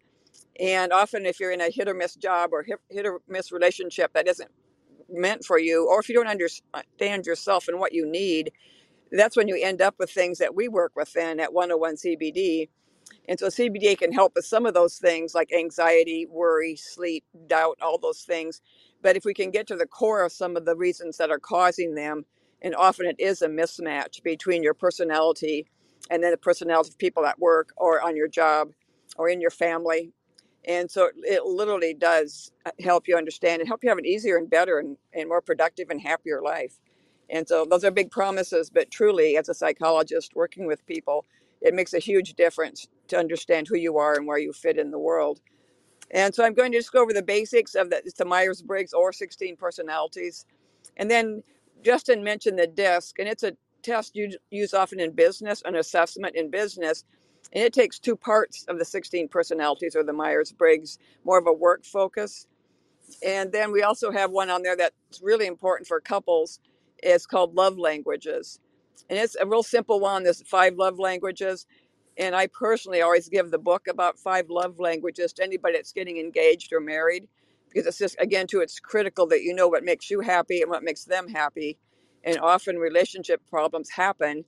And 0.59 0.93
often, 0.93 1.25
if 1.25 1.39
you're 1.39 1.51
in 1.51 1.62
a 1.62 1.69
hit 1.69 1.88
or 1.88 1.93
miss 1.93 2.15
job 2.15 2.51
or 2.53 2.63
hit, 2.63 3.05
or 3.05 3.21
miss 3.27 3.51
relationship 3.51 4.13
that 4.13 4.27
isn't 4.27 4.51
meant 5.09 5.45
for 5.45 5.59
you, 5.59 5.88
or 5.89 6.00
if 6.00 6.09
you 6.09 6.15
don't 6.15 6.27
understand 6.27 6.63
uh, 6.74 7.24
yourself 7.25 7.67
and 7.67 7.79
what 7.79 7.93
you 7.93 8.09
need, 8.09 8.51
that's 9.12 9.38
when 9.38 9.47
you 9.47 9.59
end 9.62 9.81
up 9.81 9.95
with 10.00 10.12
things 10.12 10.39
that 10.39 10.55
we 10.55 10.67
work 10.67 10.93
with 10.95 11.13
then 11.13 11.39
at 11.39 11.53
101 11.53 11.95
CBD 11.95 12.67
and 13.27 13.39
so 13.39 13.47
CBD 13.47 13.97
can 13.97 14.12
help 14.12 14.33
with 14.35 14.45
some 14.45 14.65
of 14.65 14.74
those 14.74 14.97
things 14.97 15.33
like 15.33 15.51
anxiety, 15.53 16.27
worry, 16.29 16.75
sleep, 16.75 17.24
doubt, 17.47 17.77
all 17.81 17.97
those 17.97 18.21
things. 18.21 18.62
But 19.01 19.15
if 19.15 19.25
we 19.25 19.33
can 19.33 19.51
get 19.51 19.67
to 19.67 19.75
the 19.75 19.85
core 19.85 20.24
of 20.24 20.31
some 20.31 20.55
of 20.55 20.65
the 20.65 20.75
reasons 20.75 21.17
that 21.17 21.31
are 21.31 21.39
causing 21.39 21.95
them, 21.95 22.25
and 22.62 22.75
often 22.75 23.05
it 23.05 23.17
is 23.19 23.41
a 23.41 23.47
mismatch 23.47 24.24
between 24.24 24.63
your 24.63 24.74
personality 24.74 25.67
and 26.09 26.24
then 26.24 26.31
the 26.31 26.38
personality 26.38 26.89
of 26.89 26.97
people 26.97 27.25
at 27.25 27.39
work 27.39 27.74
or 27.77 28.01
on 28.01 28.15
your 28.15 28.27
job 28.27 28.71
or 29.17 29.29
in 29.29 29.41
your 29.41 29.51
family. 29.51 30.12
And 30.67 30.89
so 30.89 31.10
it 31.17 31.45
literally 31.45 31.93
does 31.93 32.51
uh, 32.65 32.72
help 32.79 33.07
you 33.07 33.17
understand 33.17 33.62
and 33.62 33.67
help 33.67 33.84
you 33.84 33.89
have 33.89 33.98
an 33.98 34.05
easier 34.05 34.38
and 34.38 34.50
better 34.50 34.79
and, 34.79 34.98
and 35.13 35.29
more 35.29 35.41
productive 35.41 35.89
and 35.89 36.01
happier 36.01 36.41
life. 36.41 36.79
And 37.29 37.48
so 37.48 37.65
those 37.65 37.84
are 37.84 37.91
big 37.91 38.12
promises, 38.12 38.69
but 38.69 38.91
truly, 38.91 39.38
as 39.38 39.50
a 39.50 39.53
psychologist 39.53 40.36
working 40.36 40.65
with 40.65 40.86
people, 40.86 41.25
it 41.62 41.74
makes 41.74 41.93
a 41.93 42.00
huge 42.00 42.36
difference 42.36 42.88
to 43.07 43.17
understand 43.17 43.67
who 43.67 43.77
you 43.77 43.98
are 43.98 44.15
and 44.15 44.27
where 44.27 44.38
you 44.38 44.53
fit 44.53 44.77
in 44.77 44.91
the 44.91 45.00
world. 45.00 45.41
And 46.12 46.34
so 46.34 46.43
I'm 46.45 46.53
going 46.53 46.72
to 46.72 46.77
just 46.77 46.91
go 46.91 47.01
over 47.01 47.13
the 47.13 47.24
basics 47.24 47.75
of 47.75 47.89
the, 47.89 48.01
the 48.17 48.25
Myers 48.25 48.62
Briggs 48.62 48.93
or 48.93 49.12
16 49.12 49.57
personalities. 49.57 50.45
And 50.98 51.10
then 51.10 51.43
Justin 51.84 52.24
mentioned 52.24 52.60
the 52.60 52.67
DISC, 52.67 53.19
and 53.19 53.27
it's 53.27 53.43
a 53.43 53.53
test 53.81 54.15
you 54.15 54.31
use 54.51 54.74
often 54.74 55.00
in 55.00 55.12
business, 55.12 55.62
an 55.65 55.75
assessment 55.75 56.36
in 56.36 56.50
business, 56.50 57.03
and 57.53 57.63
it 57.63 57.73
takes 57.73 57.99
two 57.99 58.15
parts 58.15 58.65
of 58.67 58.79
the 58.79 58.85
16 58.85 59.27
personalities 59.29 59.95
or 59.95 60.03
the 60.03 60.13
Myers 60.13 60.51
Briggs, 60.51 60.99
more 61.23 61.37
of 61.37 61.47
a 61.47 61.53
work 61.53 61.85
focus. 61.85 62.47
And 63.25 63.51
then 63.51 63.71
we 63.71 63.83
also 63.83 64.11
have 64.11 64.31
one 64.31 64.49
on 64.49 64.63
there 64.63 64.75
that's 64.75 65.21
really 65.21 65.47
important 65.47 65.87
for 65.87 65.99
couples. 65.99 66.59
It's 67.03 67.25
called 67.25 67.55
Love 67.55 67.77
Languages. 67.77 68.59
And 69.09 69.19
it's 69.19 69.35
a 69.35 69.45
real 69.45 69.63
simple 69.63 69.99
one. 69.99 70.23
There's 70.23 70.41
five 70.41 70.75
love 70.75 70.99
languages. 70.99 71.67
And 72.17 72.35
I 72.35 72.47
personally 72.47 73.01
always 73.01 73.29
give 73.29 73.51
the 73.51 73.57
book 73.59 73.87
about 73.87 74.17
five 74.17 74.49
love 74.49 74.79
languages 74.79 75.33
to 75.33 75.43
anybody 75.43 75.75
that's 75.75 75.91
getting 75.91 76.17
engaged 76.17 76.73
or 76.73 76.79
married 76.79 77.27
because 77.69 77.87
it's 77.87 77.97
just, 77.97 78.15
again, 78.19 78.47
too, 78.47 78.61
it's 78.61 78.79
critical 78.79 79.27
that 79.27 79.43
you 79.43 79.53
know 79.53 79.67
what 79.67 79.83
makes 79.83 80.09
you 80.09 80.21
happy 80.21 80.61
and 80.61 80.71
what 80.71 80.83
makes 80.83 81.03
them 81.03 81.27
happy. 81.27 81.77
And 82.23 82.39
often 82.39 82.77
relationship 82.77 83.41
problems 83.49 83.89
happen. 83.89 84.45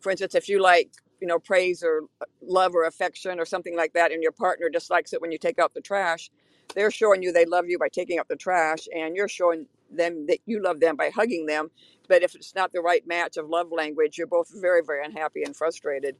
For 0.00 0.10
instance, 0.10 0.34
if 0.34 0.48
you 0.48 0.62
like, 0.62 0.90
you 1.20 1.26
know, 1.26 1.38
praise 1.38 1.82
or 1.82 2.02
love 2.42 2.74
or 2.74 2.84
affection 2.84 3.40
or 3.40 3.44
something 3.44 3.76
like 3.76 3.92
that, 3.94 4.12
and 4.12 4.22
your 4.22 4.32
partner 4.32 4.68
dislikes 4.68 5.12
it 5.12 5.20
when 5.20 5.32
you 5.32 5.38
take 5.38 5.58
out 5.58 5.74
the 5.74 5.80
trash, 5.80 6.30
they're 6.74 6.90
showing 6.90 7.22
you 7.22 7.32
they 7.32 7.46
love 7.46 7.68
you 7.68 7.78
by 7.78 7.88
taking 7.88 8.18
out 8.18 8.28
the 8.28 8.36
trash, 8.36 8.88
and 8.94 9.16
you're 9.16 9.28
showing 9.28 9.66
them 9.90 10.26
that 10.26 10.38
you 10.46 10.62
love 10.62 10.80
them 10.80 10.96
by 10.96 11.10
hugging 11.10 11.46
them. 11.46 11.70
But 12.08 12.22
if 12.22 12.34
it's 12.34 12.54
not 12.54 12.72
the 12.72 12.80
right 12.80 13.06
match 13.06 13.36
of 13.36 13.48
love 13.48 13.72
language, 13.72 14.18
you're 14.18 14.26
both 14.26 14.50
very, 14.54 14.82
very 14.84 15.04
unhappy 15.04 15.42
and 15.42 15.56
frustrated. 15.56 16.16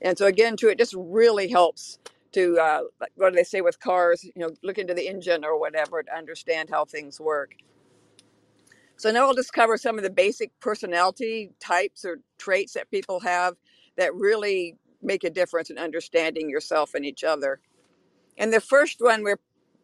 And 0.00 0.16
so 0.16 0.26
again, 0.26 0.56
too, 0.56 0.68
it 0.68 0.78
just 0.78 0.94
really 0.96 1.48
helps 1.48 1.98
to 2.32 2.58
uh, 2.58 2.80
what 3.16 3.30
do 3.30 3.36
they 3.36 3.44
say 3.44 3.60
with 3.60 3.80
cars? 3.80 4.24
You 4.24 4.32
know, 4.36 4.50
look 4.62 4.78
into 4.78 4.94
the 4.94 5.08
engine 5.08 5.44
or 5.44 5.58
whatever 5.58 6.02
to 6.02 6.16
understand 6.16 6.70
how 6.70 6.84
things 6.84 7.20
work. 7.20 7.54
So 8.96 9.10
now 9.10 9.26
I'll 9.26 9.34
just 9.34 9.52
cover 9.52 9.76
some 9.78 9.96
of 9.96 10.04
the 10.04 10.10
basic 10.10 10.50
personality 10.60 11.52
types 11.60 12.04
or 12.04 12.18
traits 12.38 12.74
that 12.74 12.90
people 12.90 13.20
have 13.20 13.54
that 13.98 14.14
really 14.14 14.76
make 15.02 15.24
a 15.24 15.30
difference 15.30 15.70
in 15.70 15.78
understanding 15.78 16.48
yourself 16.48 16.94
and 16.94 17.04
each 17.04 17.22
other. 17.22 17.60
And 18.38 18.52
the 18.52 18.60
first 18.60 18.96
one 19.00 19.22
we're 19.22 19.34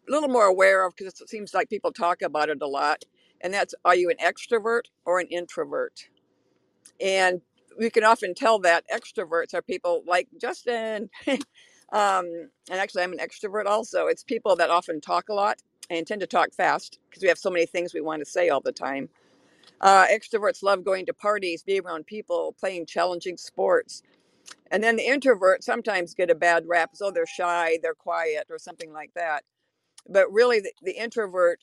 a 0.07 0.11
little 0.11 0.29
more 0.29 0.45
aware 0.45 0.85
of 0.85 0.95
because 0.95 1.21
it 1.21 1.29
seems 1.29 1.53
like 1.53 1.69
people 1.69 1.91
talk 1.91 2.21
about 2.21 2.49
it 2.49 2.61
a 2.61 2.67
lot, 2.67 3.03
and 3.41 3.53
that's 3.53 3.75
are 3.85 3.95
you 3.95 4.09
an 4.09 4.17
extrovert 4.17 4.83
or 5.05 5.19
an 5.19 5.27
introvert? 5.27 6.09
And 6.99 7.41
we 7.77 7.89
can 7.89 8.03
often 8.03 8.33
tell 8.33 8.59
that 8.59 8.85
extroverts 8.93 9.53
are 9.53 9.61
people 9.61 10.03
like 10.07 10.27
Justin. 10.39 11.09
um, 11.27 12.49
and 12.71 12.79
actually, 12.79 13.03
I'm 13.03 13.13
an 13.13 13.19
extrovert 13.19 13.65
also. 13.65 14.07
It's 14.07 14.23
people 14.23 14.55
that 14.55 14.69
often 14.69 15.01
talk 15.01 15.29
a 15.29 15.33
lot 15.33 15.59
and 15.89 16.07
tend 16.07 16.21
to 16.21 16.27
talk 16.27 16.53
fast 16.53 16.99
because 17.09 17.21
we 17.21 17.29
have 17.29 17.37
so 17.37 17.49
many 17.49 17.65
things 17.65 17.93
we 17.93 18.01
want 18.01 18.21
to 18.21 18.29
say 18.29 18.49
all 18.49 18.61
the 18.61 18.71
time. 18.71 19.09
Uh, 19.81 20.05
extroverts 20.07 20.63
love 20.63 20.83
going 20.85 21.05
to 21.05 21.13
parties, 21.13 21.63
being 21.63 21.85
around 21.85 22.05
people, 22.07 22.55
playing 22.59 22.85
challenging 22.85 23.37
sports. 23.37 24.03
And 24.71 24.83
then 24.83 24.95
the 24.95 25.05
introverts 25.07 25.63
sometimes 25.63 26.15
get 26.15 26.31
a 26.31 26.35
bad 26.35 26.65
rap, 26.67 26.91
as, 26.93 26.99
so 26.99 27.11
they're 27.11 27.25
shy, 27.27 27.79
they're 27.81 27.95
quiet, 27.95 28.47
or 28.49 28.59
something 28.59 28.93
like 28.93 29.11
that. 29.15 29.43
But 30.09 30.31
really, 30.31 30.59
the, 30.61 30.71
the 30.81 30.97
introvert 30.97 31.59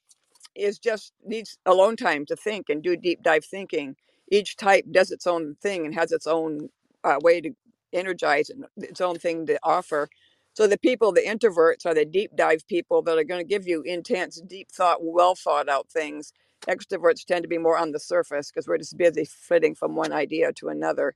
is 0.55 0.79
just 0.79 1.13
needs 1.25 1.59
alone 1.67 1.97
time 1.97 2.27
to 2.27 2.37
think 2.37 2.69
and 2.69 2.83
do 2.83 2.97
deep 2.97 3.23
dive 3.23 3.45
thinking. 3.45 3.97
Each 4.31 4.57
type 4.57 4.87
does 4.91 5.11
its 5.11 5.27
own 5.27 5.57
thing 5.63 5.87
and 5.87 5.95
has 5.95 6.13
its 6.13 6.27
own 6.27 6.71
uh, 7.05 7.19
way 7.23 7.41
to 7.41 7.53
energize 7.93 8.51
and 8.51 8.67
its 8.79 9.01
own 9.01 9.19
thing 9.19 9.47
to 9.47 9.59
offer. 9.63 10.09
So 10.55 10.67
the 10.67 10.79
people, 10.79 11.13
the 11.13 11.23
introverts, 11.23 11.87
are 11.87 11.95
the 11.95 12.05
deep 12.05 12.33
dive 12.37 12.67
people 12.69 13.03
that 13.03 13.19
are 13.19 13.25
going 13.25 13.41
to 13.45 13.49
give 13.49 13.67
you 13.67 13.83
intense, 13.83 14.41
deep 14.43 14.71
thought, 14.71 14.99
well 15.03 15.35
thought 15.35 15.69
out 15.69 15.91
things. 15.91 16.33
Extroverts 16.69 17.25
tend 17.25 17.43
to 17.43 17.49
be 17.49 17.59
more 17.59 17.79
on 17.79 17.93
the 17.93 18.01
surface 18.01 18.51
because 18.51 18.69
we're 18.69 18.79
just 18.79 18.97
busy 18.97 19.25
flitting 19.25 19.75
from 19.75 19.97
one 19.97 20.13
idea 20.13 20.53
to 20.55 20.69
another. 20.69 21.15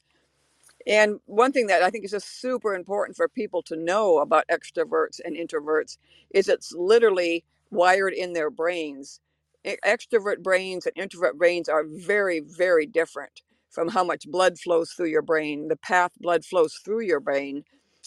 And 0.86 1.20
one 1.26 1.52
thing 1.52 1.68
that 1.68 1.82
I 1.82 1.90
think 1.90 2.04
is 2.04 2.12
just 2.12 2.40
super 2.40 2.74
important 2.74 3.16
for 3.16 3.28
people 3.28 3.62
to 3.64 3.76
know 3.76 4.18
about 4.18 4.46
extroverts 4.50 5.20
and 5.24 5.36
introverts 5.36 5.98
is 6.30 6.48
it's 6.48 6.72
literally 6.72 7.44
wired 7.70 8.14
in 8.14 8.32
their 8.32 8.50
brains. 8.50 9.20
Extrovert 9.64 10.42
brains 10.42 10.86
and 10.86 10.96
introvert 10.96 11.38
brains 11.38 11.68
are 11.68 11.84
very, 11.86 12.40
very 12.40 12.86
different 12.86 13.42
from 13.70 13.88
how 13.88 14.04
much 14.04 14.30
blood 14.30 14.58
flows 14.58 14.92
through 14.92 15.08
your 15.08 15.22
brain, 15.22 15.68
the 15.68 15.76
path 15.76 16.12
blood 16.20 16.44
flows 16.44 16.80
through 16.84 17.02
your 17.02 17.20
brain, 17.20 17.64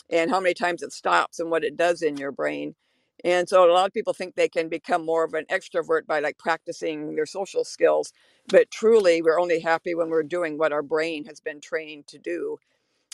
and 0.10 0.32
how 0.32 0.40
many 0.40 0.54
times 0.54 0.82
it 0.82 0.94
stops 0.94 1.40
and 1.40 1.52
what 1.52 1.66
it 1.66 1.78
does 1.78 2.02
in 2.02 2.18
your 2.18 2.32
brain. 2.32 2.76
And 3.24 3.50
so 3.50 3.70
a 3.70 3.74
lot 3.74 3.88
of 3.88 3.94
people 3.94 4.14
think 4.14 4.36
they 4.36 4.50
can 4.50 4.70
become 4.70 5.06
more 5.06 5.24
of 5.26 5.34
an 5.34 5.46
extrovert 5.52 6.06
by 6.08 6.20
like 6.20 6.38
practicing 6.38 7.16
their 7.16 7.26
social 7.26 7.66
skills, 7.66 8.14
but 8.48 8.72
truly 8.72 9.22
we're 9.22 9.40
only 9.40 9.60
happy 9.60 9.94
when 9.94 10.10
we're 10.10 10.24
doing 10.24 10.58
what 10.58 10.72
our 10.72 10.84
brain 10.84 11.26
has 11.26 11.42
been 11.42 11.60
trained 11.60 12.08
to 12.08 12.18
do. 12.18 12.58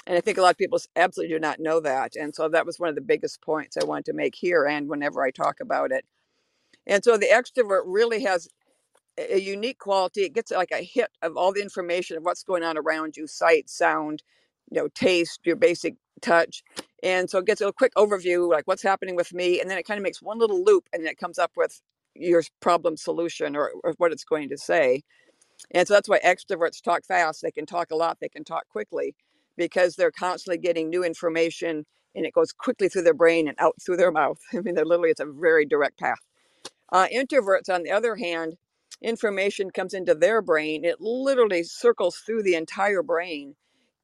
And 0.05 0.17
I 0.17 0.21
think 0.21 0.37
a 0.37 0.41
lot 0.41 0.51
of 0.51 0.57
people 0.57 0.79
absolutely 0.95 1.33
do 1.35 1.39
not 1.39 1.59
know 1.59 1.79
that. 1.79 2.15
And 2.15 2.35
so 2.35 2.47
that 2.49 2.65
was 2.65 2.79
one 2.79 2.89
of 2.89 2.95
the 2.95 3.01
biggest 3.01 3.41
points 3.41 3.77
I 3.77 3.85
wanted 3.85 4.05
to 4.05 4.13
make 4.13 4.35
here 4.35 4.65
and 4.65 4.87
whenever 4.87 5.23
I 5.23 5.31
talk 5.31 5.59
about 5.59 5.91
it. 5.91 6.05
And 6.85 7.03
so 7.03 7.17
the 7.17 7.27
extrovert 7.27 7.83
really 7.85 8.23
has 8.23 8.47
a 9.17 9.39
unique 9.39 9.79
quality. 9.79 10.21
It 10.23 10.33
gets 10.33 10.51
like 10.51 10.71
a 10.71 10.83
hit 10.83 11.09
of 11.21 11.37
all 11.37 11.53
the 11.53 11.61
information 11.61 12.17
of 12.17 12.23
what's 12.23 12.43
going 12.43 12.63
on 12.63 12.77
around 12.77 13.17
you 13.17 13.27
sight, 13.27 13.69
sound, 13.69 14.21
you 14.69 14.81
know, 14.81 14.87
taste, 14.89 15.39
your 15.45 15.55
basic 15.55 15.95
touch. 16.21 16.63
And 17.03 17.29
so 17.29 17.39
it 17.39 17.45
gets 17.45 17.61
a 17.61 17.71
quick 17.73 17.93
overview, 17.95 18.49
like 18.49 18.67
what's 18.67 18.83
happening 18.83 19.15
with 19.15 19.33
me. 19.33 19.61
And 19.61 19.69
then 19.69 19.77
it 19.77 19.85
kind 19.87 19.97
of 19.97 20.03
makes 20.03 20.21
one 20.21 20.39
little 20.39 20.63
loop 20.63 20.87
and 20.93 21.03
then 21.03 21.11
it 21.11 21.17
comes 21.17 21.39
up 21.39 21.51
with 21.55 21.81
your 22.15 22.43
problem 22.61 22.97
solution 22.97 23.55
or, 23.55 23.71
or 23.83 23.93
what 23.97 24.11
it's 24.11 24.23
going 24.23 24.49
to 24.49 24.57
say. 24.57 25.03
And 25.71 25.87
so 25.87 25.93
that's 25.93 26.09
why 26.09 26.19
extroverts 26.19 26.81
talk 26.81 27.05
fast. 27.05 27.41
They 27.41 27.51
can 27.51 27.65
talk 27.65 27.91
a 27.91 27.95
lot, 27.95 28.19
they 28.21 28.29
can 28.29 28.43
talk 28.43 28.67
quickly 28.69 29.15
because 29.57 29.95
they're 29.95 30.11
constantly 30.11 30.57
getting 30.57 30.89
new 30.89 31.03
information 31.03 31.85
and 32.15 32.25
it 32.25 32.33
goes 32.33 32.51
quickly 32.53 32.89
through 32.89 33.03
their 33.03 33.13
brain 33.13 33.47
and 33.47 33.57
out 33.59 33.75
through 33.85 33.97
their 33.97 34.11
mouth. 34.13 34.39
I 34.53 34.61
mean, 34.61 34.75
they're 34.75 34.85
literally, 34.85 35.11
it's 35.11 35.19
a 35.19 35.25
very 35.25 35.65
direct 35.65 35.99
path. 35.99 36.19
Uh, 36.91 37.07
introverts, 37.13 37.69
on 37.69 37.83
the 37.83 37.91
other 37.91 38.15
hand, 38.15 38.55
information 39.01 39.71
comes 39.71 39.93
into 39.93 40.15
their 40.15 40.41
brain. 40.41 40.85
It 40.85 41.01
literally 41.01 41.63
circles 41.63 42.17
through 42.17 42.43
the 42.43 42.55
entire 42.55 43.03
brain, 43.03 43.55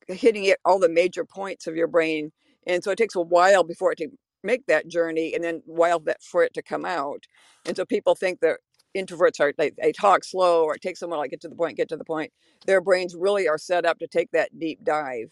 hitting 0.08 0.46
it 0.46 0.60
all 0.65 0.79
the 0.79 0.89
major 0.89 1.25
points 1.25 1.67
of 1.67 1.75
your 1.75 1.88
brain. 1.88 2.31
And 2.67 2.84
so 2.84 2.91
it 2.91 2.98
takes 2.98 3.15
a 3.15 3.22
while 3.22 3.63
before 3.63 3.91
it 3.91 3.98
to 4.00 4.10
make 4.43 4.65
that 4.67 4.88
journey 4.88 5.34
and 5.34 5.43
then 5.43 5.62
while 5.65 6.00
that 6.01 6.22
for 6.24 6.43
it 6.43 6.53
to 6.55 6.63
come 6.63 6.86
out. 6.86 7.25
And 7.65 7.75
so 7.75 7.86
people 7.86 8.15
think 8.15 8.39
that 8.41 8.60
introverts 8.96 9.39
are 9.39 9.53
they, 9.58 9.72
they 9.81 9.91
talk 9.91 10.24
slow 10.24 10.63
or 10.63 10.75
it 10.75 10.81
takes 10.81 11.00
them 11.00 11.12
a 11.12 11.15
while 11.15 11.24
to 11.24 11.29
get 11.29 11.41
to 11.41 11.50
the 11.50 11.55
point, 11.55 11.77
get 11.77 11.89
to 11.89 11.98
the 11.98 12.05
point. 12.05 12.31
Their 12.65 12.81
brains 12.81 13.15
really 13.15 13.48
are 13.48 13.58
set 13.58 13.86
up 13.86 14.00
to 14.00 14.08
take 14.08 14.31
that 14.31 14.58
deep 14.60 14.84
dive. 14.84 15.31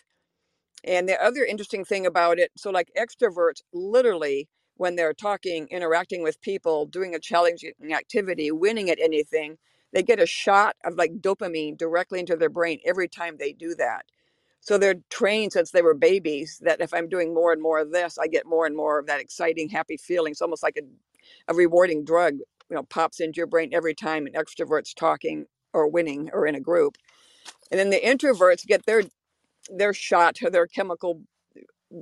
And 0.83 1.09
the 1.09 1.21
other 1.21 1.43
interesting 1.43 1.83
thing 1.83 2.05
about 2.05 2.39
it, 2.39 2.51
so 2.55 2.69
like 2.71 2.91
extroverts 2.97 3.61
literally 3.73 4.47
when 4.77 4.95
they're 4.95 5.13
talking, 5.13 5.67
interacting 5.69 6.23
with 6.23 6.41
people, 6.41 6.85
doing 6.85 7.13
a 7.13 7.19
challenging 7.19 7.73
activity, 7.91 8.49
winning 8.51 8.89
at 8.89 8.99
anything, 9.01 9.57
they 9.91 10.03
get 10.03 10.21
a 10.21 10.25
shot 10.25 10.75
of 10.85 10.95
like 10.95 11.11
dopamine 11.19 11.77
directly 11.77 12.19
into 12.19 12.37
their 12.37 12.49
brain 12.49 12.79
every 12.85 13.09
time 13.09 13.35
they 13.37 13.51
do 13.51 13.75
that. 13.75 14.05
So 14.61 14.77
they're 14.77 14.95
trained 15.09 15.53
since 15.53 15.71
they 15.71 15.81
were 15.81 15.93
babies 15.95 16.59
that 16.63 16.81
if 16.81 16.93
I'm 16.93 17.09
doing 17.09 17.33
more 17.33 17.53
and 17.53 17.61
more 17.61 17.79
of 17.79 17.91
this, 17.91 18.17
I 18.17 18.27
get 18.27 18.45
more 18.47 18.65
and 18.65 18.75
more 18.75 18.99
of 18.99 19.07
that 19.07 19.21
exciting, 19.21 19.69
happy 19.69 19.97
feeling. 19.97 20.31
It's 20.31 20.41
almost 20.41 20.63
like 20.63 20.77
a, 20.77 21.51
a 21.51 21.55
rewarding 21.55 22.05
drug, 22.05 22.35
you 22.35 22.75
know, 22.75 22.83
pops 22.83 23.19
into 23.21 23.37
your 23.37 23.47
brain 23.47 23.71
every 23.73 23.95
time 23.95 24.27
an 24.27 24.33
extrovert's 24.33 24.93
talking 24.93 25.45
or 25.73 25.87
winning 25.89 26.29
or 26.33 26.47
in 26.47 26.55
a 26.55 26.59
group. 26.61 26.97
And 27.71 27.79
then 27.79 27.89
the 27.91 28.01
introverts 28.01 28.65
get 28.67 28.85
their 28.85 29.03
their 29.69 29.93
shot, 29.93 30.37
their 30.51 30.67
chemical 30.67 31.23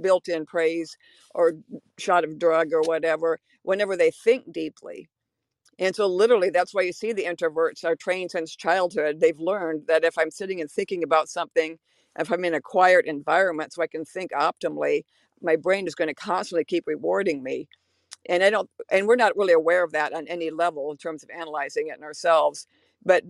built 0.01 0.27
in 0.27 0.45
praise 0.45 0.97
or 1.35 1.53
shot 1.99 2.23
of 2.23 2.39
drug 2.39 2.73
or 2.73 2.81
whatever 2.83 3.39
whenever 3.63 3.95
they 3.97 4.11
think 4.11 4.51
deeply. 4.51 5.09
And 5.79 5.95
so, 5.95 6.07
literally, 6.07 6.49
that's 6.49 6.73
why 6.73 6.83
you 6.83 6.93
see 6.93 7.13
the 7.13 7.25
introverts 7.25 7.83
are 7.83 7.95
trained 7.95 8.31
since 8.31 8.55
childhood. 8.55 9.19
They've 9.19 9.39
learned 9.39 9.83
that 9.87 10.03
if 10.05 10.17
I'm 10.17 10.31
sitting 10.31 10.61
and 10.61 10.71
thinking 10.71 11.03
about 11.03 11.29
something, 11.29 11.77
if 12.17 12.31
I'm 12.31 12.45
in 12.45 12.53
a 12.53 12.61
quiet 12.61 13.05
environment 13.05 13.73
so 13.73 13.81
I 13.81 13.87
can 13.87 14.05
think 14.05 14.31
optimally, 14.31 15.03
my 15.41 15.55
brain 15.55 15.87
is 15.87 15.95
going 15.95 16.07
to 16.07 16.13
constantly 16.13 16.65
keep 16.65 16.85
rewarding 16.87 17.43
me. 17.43 17.67
And 18.29 18.43
I 18.43 18.49
don't, 18.49 18.69
and 18.91 19.07
we're 19.07 19.15
not 19.15 19.37
really 19.37 19.53
aware 19.53 19.83
of 19.83 19.91
that 19.93 20.13
on 20.13 20.27
any 20.27 20.49
level 20.49 20.91
in 20.91 20.97
terms 20.97 21.23
of 21.23 21.29
analyzing 21.29 21.87
it 21.87 21.97
in 21.97 22.03
ourselves. 22.03 22.67
But 23.05 23.23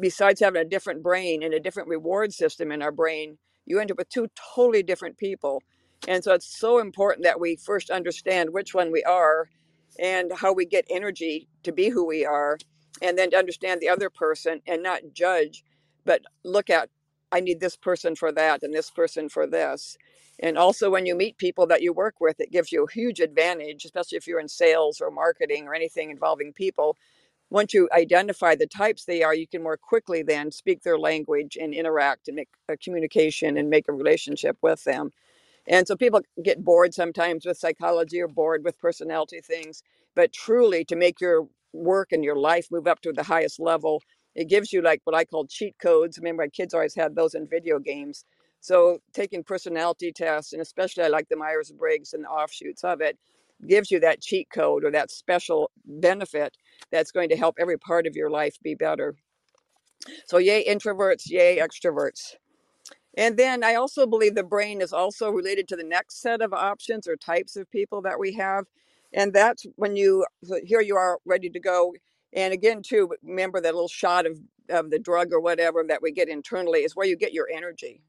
besides 0.00 0.40
having 0.40 0.62
a 0.62 0.68
different 0.68 1.02
brain 1.02 1.42
and 1.42 1.54
a 1.54 1.60
different 1.60 1.88
reward 1.88 2.32
system 2.32 2.72
in 2.72 2.82
our 2.82 2.92
brain, 2.92 3.38
you 3.66 3.78
end 3.78 3.90
up 3.90 3.98
with 3.98 4.08
two 4.08 4.28
totally 4.54 4.82
different 4.82 5.18
people. 5.18 5.62
And 6.08 6.24
so 6.24 6.32
it's 6.32 6.58
so 6.58 6.78
important 6.78 7.24
that 7.24 7.38
we 7.38 7.56
first 7.56 7.90
understand 7.90 8.50
which 8.50 8.74
one 8.74 8.90
we 8.90 9.04
are 9.04 9.48
and 9.98 10.32
how 10.32 10.52
we 10.52 10.64
get 10.64 10.86
energy 10.88 11.46
to 11.62 11.72
be 11.72 11.90
who 11.90 12.06
we 12.06 12.24
are, 12.24 12.56
and 13.02 13.18
then 13.18 13.30
to 13.30 13.36
understand 13.36 13.80
the 13.80 13.88
other 13.88 14.08
person 14.08 14.60
and 14.66 14.82
not 14.82 15.02
judge, 15.12 15.62
but 16.04 16.22
look 16.42 16.70
at, 16.70 16.88
I 17.32 17.40
need 17.40 17.60
this 17.60 17.76
person 17.76 18.16
for 18.16 18.32
that 18.32 18.62
and 18.62 18.74
this 18.74 18.90
person 18.90 19.28
for 19.28 19.46
this. 19.46 19.96
And 20.40 20.58
also, 20.58 20.90
when 20.90 21.06
you 21.06 21.14
meet 21.16 21.38
people 21.38 21.66
that 21.68 21.82
you 21.82 21.92
work 21.92 22.16
with, 22.20 22.40
it 22.40 22.52
gives 22.52 22.72
you 22.72 22.84
a 22.84 22.92
huge 22.92 23.20
advantage, 23.20 23.84
especially 23.84 24.18
if 24.18 24.26
you're 24.26 24.40
in 24.40 24.48
sales 24.48 25.00
or 25.00 25.10
marketing 25.10 25.66
or 25.68 25.74
anything 25.74 26.10
involving 26.10 26.52
people. 26.52 26.96
once 27.50 27.72
you 27.74 27.88
identify 27.92 28.54
the 28.54 28.66
types 28.66 29.04
they 29.04 29.22
are, 29.22 29.34
you 29.34 29.46
can 29.46 29.62
more 29.62 29.76
quickly 29.76 30.22
then 30.22 30.50
speak 30.50 30.82
their 30.82 30.98
language 30.98 31.56
and 31.60 31.72
interact 31.74 32.28
and 32.28 32.36
make 32.36 32.48
a 32.68 32.76
communication 32.76 33.56
and 33.56 33.70
make 33.70 33.88
a 33.88 33.92
relationship 33.92 34.56
with 34.62 34.82
them. 34.84 35.10
And 35.68 35.88
so 35.88 35.96
people 35.96 36.22
get 36.42 36.64
bored 36.64 36.94
sometimes 36.94 37.46
with 37.46 37.58
psychology 37.58 38.20
or 38.20 38.28
bored 38.28 38.64
with 38.64 38.78
personality 38.80 39.40
things, 39.40 39.82
but 40.16 40.32
truly 40.32 40.84
to 40.86 40.96
make 40.96 41.20
your 41.20 41.48
work 41.72 42.12
and 42.12 42.24
your 42.24 42.36
life 42.36 42.68
move 42.70 42.86
up 42.88 43.00
to 43.02 43.12
the 43.12 43.24
highest 43.24 43.60
level, 43.60 44.02
it 44.34 44.48
gives 44.48 44.72
you 44.72 44.82
like 44.82 45.00
what 45.04 45.16
I 45.16 45.24
call 45.24 45.46
cheat 45.46 45.74
codes. 45.80 46.18
I 46.18 46.22
mean, 46.22 46.36
my 46.36 46.48
kids 46.48 46.74
always 46.74 46.94
had 46.94 47.14
those 47.14 47.34
in 47.34 47.46
video 47.48 47.78
games. 47.78 48.24
So 48.60 48.98
taking 49.12 49.42
personality 49.42 50.12
tests, 50.12 50.52
and 50.52 50.62
especially 50.62 51.04
I 51.04 51.08
like 51.08 51.28
the 51.28 51.36
Myers 51.36 51.72
Briggs 51.72 52.12
and 52.12 52.24
the 52.24 52.28
offshoots 52.28 52.84
of 52.84 53.00
it, 53.00 53.18
gives 53.66 53.90
you 53.90 54.00
that 54.00 54.20
cheat 54.20 54.48
code 54.52 54.84
or 54.84 54.90
that 54.90 55.10
special 55.10 55.70
benefit 55.84 56.56
that's 56.90 57.12
going 57.12 57.28
to 57.30 57.36
help 57.36 57.56
every 57.58 57.78
part 57.78 58.06
of 58.06 58.16
your 58.16 58.30
life 58.30 58.56
be 58.62 58.74
better. 58.74 59.14
So, 60.26 60.38
yay, 60.38 60.64
introverts, 60.64 61.24
yay, 61.26 61.58
extroverts. 61.58 62.36
And 63.16 63.36
then 63.36 63.64
I 63.64 63.74
also 63.74 64.06
believe 64.06 64.34
the 64.34 64.42
brain 64.42 64.80
is 64.80 64.92
also 64.92 65.30
related 65.30 65.68
to 65.68 65.76
the 65.76 65.84
next 65.84 66.20
set 66.20 66.40
of 66.40 66.52
options 66.52 67.08
or 67.08 67.16
types 67.16 67.56
of 67.56 67.70
people 67.70 68.00
that 68.02 68.18
we 68.18 68.32
have. 68.34 68.64
And 69.12 69.32
that's 69.32 69.66
when 69.76 69.96
you, 69.96 70.24
so 70.44 70.60
here 70.64 70.80
you 70.80 70.96
are 70.96 71.18
ready 71.24 71.50
to 71.50 71.60
go. 71.60 71.92
And 72.32 72.52
again, 72.52 72.82
too, 72.82 73.10
remember 73.22 73.60
that 73.60 73.74
little 73.74 73.88
shot 73.88 74.26
of, 74.26 74.38
of 74.68 74.90
the 74.90 74.98
drug 74.98 75.32
or 75.32 75.40
whatever 75.40 75.84
that 75.88 76.02
we 76.02 76.12
get 76.12 76.28
internally 76.28 76.80
is 76.80 76.96
where 76.96 77.06
you 77.06 77.16
get 77.16 77.32
your 77.32 77.48
energy. 77.52 78.02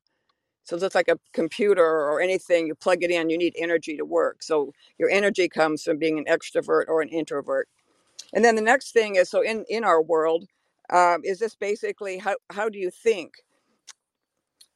So 0.63 0.75
it's 0.77 0.95
like 0.95 1.07
a 1.07 1.19
computer 1.33 1.83
or 1.83 2.21
anything, 2.21 2.67
you 2.67 2.75
plug 2.75 3.03
it 3.03 3.11
in, 3.11 3.29
you 3.29 3.37
need 3.37 3.55
energy 3.57 3.97
to 3.97 4.05
work. 4.05 4.43
So 4.43 4.73
your 4.99 5.09
energy 5.09 5.49
comes 5.49 5.83
from 5.83 5.97
being 5.97 6.19
an 6.19 6.25
extrovert 6.25 6.85
or 6.87 7.01
an 7.01 7.09
introvert. 7.09 7.67
And 8.33 8.45
then 8.45 8.55
the 8.55 8.61
next 8.61 8.91
thing 8.91 9.15
is 9.15 9.29
so 9.29 9.41
in, 9.41 9.65
in 9.69 9.83
our 9.83 10.01
world, 10.01 10.45
um, 10.91 11.21
is 11.23 11.39
this 11.39 11.55
basically 11.55 12.19
how, 12.19 12.35
how 12.51 12.69
do 12.69 12.77
you 12.79 12.91
think? 12.91 13.33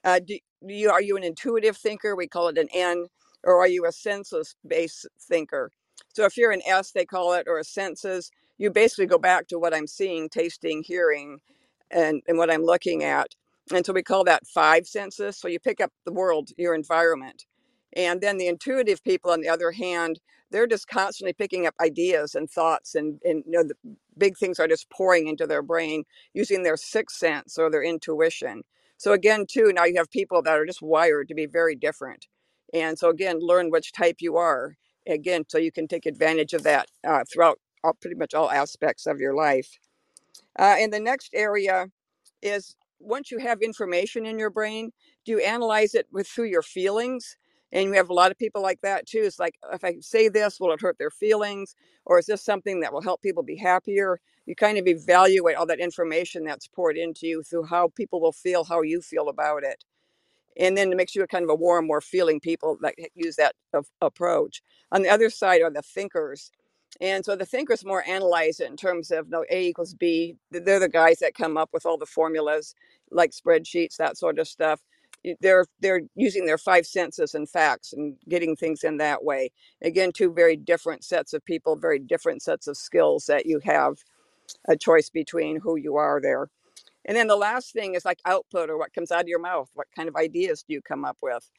Uh, 0.04 0.20
do, 0.20 0.38
do 0.68 0.74
you 0.74 0.90
are 0.90 1.02
you 1.02 1.18
an 1.18 1.24
intuitive 1.24 1.78
thinker? 1.78 2.16
We 2.16 2.28
call 2.28 2.48
it 2.50 2.58
an 2.58 2.70
N, 2.74 3.08
or 3.44 3.58
are 3.58 3.68
you 3.68 3.86
a 3.86 3.92
senses 3.92 4.56
based 4.68 5.08
thinker? 5.22 5.72
So 6.14 6.26
if 6.26 6.38
you're 6.38 6.52
an 6.52 6.62
S, 6.68 6.92
they 6.92 7.06
call 7.06 7.34
it, 7.34 7.48
or 7.48 7.60
a 7.60 7.64
senses, 7.64 8.32
you 8.58 8.72
basically 8.72 9.06
go 9.06 9.18
back 9.18 9.48
to 9.48 9.60
what 9.60 9.74
I'm 9.74 9.88
seeing, 9.88 10.30
tasting, 10.30 10.84
hearing, 10.84 11.40
and, 11.92 12.22
and 12.28 12.38
what 12.38 12.52
I'm 12.52 12.64
looking 12.64 13.04
at. 13.04 13.36
And 13.74 13.86
so 13.86 13.94
we 13.94 14.04
call 14.04 14.24
that 14.26 14.48
five 14.48 14.88
senses. 14.88 15.38
So 15.38 15.48
you 15.48 15.60
pick 15.60 15.82
up 15.82 15.92
the 16.06 16.14
world, 16.14 16.50
your 16.58 16.76
environment. 16.76 17.46
And 17.96 18.22
then 18.22 18.38
the 18.38 18.48
intuitive 18.48 19.04
people, 19.04 19.32
on 19.32 19.42
the 19.42 19.50
other 19.50 19.72
hand, 19.72 20.20
they're 20.52 20.68
just 20.68 20.88
constantly 20.88 21.34
picking 21.34 21.66
up 21.66 21.76
ideas 21.82 22.36
and 22.36 22.50
thoughts, 22.50 22.96
and, 22.96 23.20
and 23.24 23.44
you 23.46 23.52
know, 23.52 23.64
the 23.64 23.76
big 24.18 24.38
things 24.38 24.60
are 24.60 24.68
just 24.68 24.90
pouring 24.90 25.28
into 25.28 25.48
their 25.48 25.62
brain 25.62 26.04
using 26.34 26.64
their 26.64 26.78
sixth 26.78 27.18
sense 27.18 27.58
or 27.58 27.70
their 27.72 27.84
intuition. 27.84 28.64
So 28.98 29.14
again, 29.14 29.46
too, 29.50 29.72
now 29.74 29.86
you 29.86 29.96
have 29.98 30.12
people 30.12 30.42
that 30.44 30.58
are 30.58 30.66
just 30.66 30.82
wired 30.82 31.28
to 31.30 31.36
be 31.36 31.46
very 31.46 31.76
different. 31.76 32.28
And 32.74 32.98
so 32.98 33.10
again, 33.10 33.40
learn 33.40 33.72
which 33.72 33.92
type 33.92 34.18
you 34.20 34.38
are. 34.38 34.78
Again, 35.08 35.44
so 35.48 35.58
you 35.58 35.72
can 35.72 35.88
take 35.88 36.06
advantage 36.06 36.54
of 36.54 36.64
that 36.64 36.90
uh, 37.06 37.24
throughout 37.32 37.60
all, 37.86 37.94
pretty 37.96 38.18
much 38.18 38.36
all 38.36 38.52
aspects 38.52 39.08
of 39.08 39.20
your 39.20 39.36
life. 39.36 39.80
Uh, 40.60 40.76
and 40.80 40.94
the 40.94 41.02
next 41.02 41.32
area 41.36 41.88
is 42.44 42.76
once 43.00 43.32
you 43.32 43.40
have 43.40 43.62
information 43.62 44.26
in 44.26 44.40
your 44.40 44.52
brain, 44.52 44.92
do 45.26 45.34
you 45.34 45.40
analyze 45.40 45.96
it 45.96 46.08
with 46.14 46.28
through 46.28 46.48
your 46.48 46.64
feelings? 46.64 47.38
And 47.74 47.92
we 47.92 47.98
have 47.98 48.10
a 48.10 48.16
lot 48.16 48.32
of 48.32 48.40
people 48.40 48.64
like 48.64 48.82
that 48.82 49.08
too. 49.08 49.24
It's 49.24 49.40
like 49.40 49.56
if 49.74 49.84
I 49.84 49.98
say 50.02 50.30
this, 50.30 50.60
will 50.60 50.74
it 50.74 50.82
hurt 50.82 50.98
their 51.00 51.12
feelings, 51.12 51.76
or 52.06 52.20
is 52.20 52.28
this 52.28 52.44
something 52.44 52.82
that 52.82 52.94
will 52.94 53.02
help 53.02 53.22
people 53.22 53.44
be 53.44 53.58
happier? 53.58 54.20
You 54.48 54.56
kind 54.56 54.78
of 54.80 54.88
evaluate 54.88 55.58
all 55.58 55.68
that 55.68 55.82
information 55.82 56.46
that's 56.46 56.68
poured 56.68 56.98
into 56.98 57.28
you 57.28 57.44
through 57.44 57.66
how 57.66 57.90
people 57.96 58.22
will 58.22 58.34
feel, 58.34 58.66
how 58.66 58.82
you 58.84 59.02
feel 59.02 59.30
about 59.30 59.64
it 59.64 59.78
and 60.58 60.78
then 60.78 60.92
it 60.92 60.98
makes 60.98 61.16
you 61.16 61.24
a 61.24 61.28
kind 61.28 61.44
of 61.44 61.50
a 61.50 61.56
warm, 61.56 61.88
more 61.88 62.02
feeling 62.02 62.40
people 62.40 62.78
that 62.82 62.96
use 63.16 63.38
that 63.38 63.56
approach. 64.02 64.62
On 64.92 65.02
the 65.02 65.10
other 65.10 65.30
side 65.30 65.62
are 65.62 65.72
the 65.72 65.82
thinkers, 65.82 66.52
and 67.02 67.26
so 67.26 67.36
the 67.36 67.46
thinkers 67.46 67.86
more 67.86 68.04
analyze 68.08 68.60
it 68.60 68.70
in 68.70 68.78
terms 68.78 69.12
of 69.12 69.30
no 69.30 69.46
A 69.52 69.68
equals 69.68 69.94
B. 69.94 70.36
They're 70.52 70.80
the 70.80 70.90
guys 70.90 71.20
that 71.20 71.36
come 71.36 71.58
up 71.58 71.70
with 71.74 71.86
all 71.86 71.98
the 71.98 72.06
formulas, 72.06 72.76
like 73.12 73.32
spreadsheets, 73.32 73.98
that 73.98 74.18
sort 74.18 74.40
of 74.40 74.48
stuff. 74.48 74.82
They're 75.42 75.66
they're 75.82 76.02
using 76.16 76.46
their 76.46 76.58
five 76.58 76.86
senses 76.88 77.36
and 77.36 77.50
facts 77.50 77.94
and 77.94 78.16
getting 78.30 78.56
things 78.56 78.84
in 78.84 78.98
that 78.98 79.24
way. 79.24 79.52
Again, 79.84 80.12
two 80.14 80.34
very 80.34 80.56
different 80.58 81.04
sets 81.04 81.34
of 81.34 81.46
people, 81.46 81.76
very 81.76 82.00
different 82.00 82.44
sets 82.44 82.68
of 82.68 82.78
skills 82.78 83.26
that 83.28 83.46
you 83.46 83.60
have 83.66 83.98
a 84.68 84.78
choice 84.78 85.10
between 85.10 85.60
who 85.62 85.78
you 85.78 85.98
are 85.98 86.22
there. 86.22 86.50
And 87.06 87.18
then 87.18 87.28
the 87.28 87.36
last 87.38 87.74
thing 87.74 87.96
is 87.96 88.06
like 88.06 88.20
output 88.26 88.70
or 88.70 88.78
what 88.78 88.94
comes 88.94 89.12
out 89.12 89.22
of 89.22 89.28
your 89.28 89.40
mouth. 89.40 89.70
What 89.74 89.88
kind 89.96 90.10
of 90.10 90.16
ideas 90.16 90.64
do 90.68 90.74
you 90.74 90.82
come 90.82 91.06
up 91.06 91.18
with? 91.22 91.50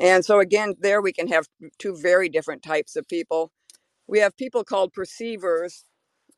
And 0.00 0.24
so 0.24 0.40
again, 0.40 0.74
there 0.80 1.02
we 1.02 1.12
can 1.12 1.28
have 1.28 1.46
two 1.78 1.96
very 1.96 2.28
different 2.28 2.62
types 2.62 2.96
of 2.96 3.08
people. 3.08 3.52
We 4.08 4.20
have 4.20 4.36
people 4.36 4.64
called 4.64 4.92
perceivers. 4.92 5.84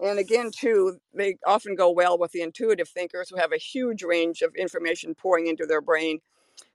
And 0.00 0.18
again, 0.18 0.50
too, 0.57 0.98
they 1.14 1.37
often 1.46 1.74
go 1.74 1.90
well 1.90 2.18
with 2.18 2.33
the 2.33 2.42
intuitive 2.42 2.88
thinkers 2.88 3.31
who 3.31 3.37
have 3.38 3.52
a 3.52 3.59
huge 3.59 4.02
range 4.02 4.42
of 4.42 4.54
information 4.57 5.14
pouring 5.14 5.46
into 5.48 5.66
their 5.66 5.81
brain. 5.83 6.20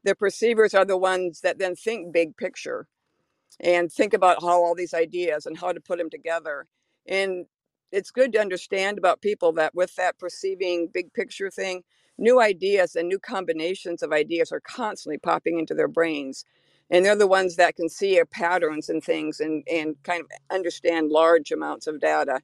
The 0.03 0.15
perceivers 0.15 0.73
are 0.73 0.85
the 0.85 0.97
ones 0.97 1.41
that 1.41 1.59
then 1.59 1.75
think 1.75 2.13
big 2.13 2.37
picture 2.37 2.87
and 3.59 3.91
think 3.91 4.13
about 4.13 4.41
how 4.41 4.63
all 4.63 4.75
these 4.75 4.93
ideas 4.93 5.45
and 5.45 5.57
how 5.57 5.71
to 5.73 5.81
put 5.81 5.97
them 5.97 6.09
together. 6.09 6.67
And 7.07 7.47
it's 7.91 8.11
good 8.11 8.33
to 8.33 8.41
understand 8.41 8.97
about 8.99 9.21
people 9.21 9.53
that 9.53 9.75
with 9.75 9.95
that 9.95 10.19
perceiving 10.19 10.89
big 10.93 11.13
picture 11.13 11.51
thing, 11.51 11.83
new 12.17 12.41
ideas 12.41 12.95
and 12.95 13.07
new 13.07 13.19
combinations 13.19 14.03
of 14.03 14.13
ideas 14.13 14.51
are 14.51 14.61
constantly 14.61 15.17
popping 15.19 15.59
into 15.59 15.73
their 15.73 15.87
brains. 15.87 16.45
And 16.93 17.05
they're 17.05 17.17
the 17.17 17.27
ones 17.27 17.57
that 17.57 17.77
can 17.77 17.89
see 17.89 18.21
patterns 18.31 18.89
and 18.89 19.03
things 19.03 19.41
and, 19.41 19.65
and 19.71 19.97
kind 20.05 20.21
of 20.21 20.27
understand 20.51 21.11
large 21.11 21.51
amounts 21.51 21.87
of 21.87 22.01
data. 22.01 22.41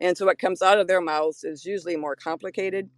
And 0.00 0.18
so 0.18 0.26
what 0.26 0.38
comes 0.40 0.62
out 0.62 0.80
of 0.80 0.88
their 0.88 1.02
mouths 1.02 1.44
is 1.44 1.66
usually 1.66 1.96
more 1.96 2.16
complicated 2.16 2.90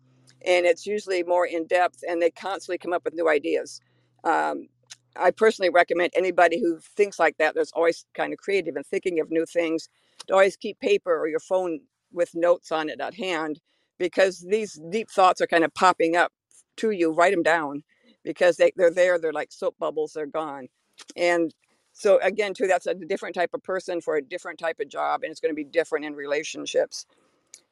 and 0.46 0.66
it's 0.66 0.87
usually 0.87 1.24
more 1.24 1.46
in 1.46 1.66
depth 1.66 2.00
and 2.09 2.22
they 2.22 2.30
constantly 2.33 2.78
come 2.78 2.94
up 2.94 3.04
with 3.04 3.14
new 3.14 3.28
ideas. 3.30 3.83
Um, 4.24 4.68
I 5.16 5.33
personally 5.33 5.70
recommend 5.70 6.12
anybody 6.16 6.61
who 6.61 6.80
thinks 6.96 7.20
like 7.20 7.38
that, 7.38 7.57
that's 7.57 7.72
always 7.72 8.07
kind 8.14 8.33
of 8.35 8.40
creative 8.40 8.76
and 8.76 8.87
thinking 8.87 9.20
of 9.20 9.30
new 9.30 9.46
things, 9.46 9.88
to 10.28 10.35
always 10.35 10.57
keep 10.57 10.80
paper 10.80 11.16
or 11.18 11.28
your 11.28 11.40
phone 11.40 11.80
with 12.12 12.30
notes 12.35 12.72
on 12.72 12.90
it 12.90 13.00
at 13.00 13.14
hand 13.14 13.61
because 13.98 14.40
these 14.48 14.80
deep 14.90 15.11
thoughts 15.11 15.40
are 15.42 15.48
kind 15.48 15.64
of 15.64 15.74
popping 15.74 16.16
up 16.16 16.33
to 16.78 16.92
you. 16.92 17.12
Write 17.12 17.33
them 17.35 17.44
down 17.44 17.85
because 18.24 18.59
they, 18.59 18.72
they're 18.76 18.92
there. 18.92 19.18
They're 19.18 19.33
like 19.35 19.52
soap 19.52 19.76
bubbles, 19.78 20.14
they're 20.14 20.26
gone. 20.26 20.68
And 21.16 21.54
so, 21.92 22.18
again, 22.22 22.54
too, 22.54 22.66
that's 22.66 22.87
a 22.87 22.94
different 22.94 23.35
type 23.35 23.50
of 23.54 23.62
person 23.62 24.00
for 24.00 24.16
a 24.16 24.22
different 24.22 24.59
type 24.59 24.80
of 24.80 24.88
job, 24.88 25.22
and 25.22 25.30
it's 25.30 25.40
going 25.40 25.52
to 25.52 25.57
be 25.57 25.64
different 25.64 26.04
in 26.04 26.14
relationships. 26.14 27.07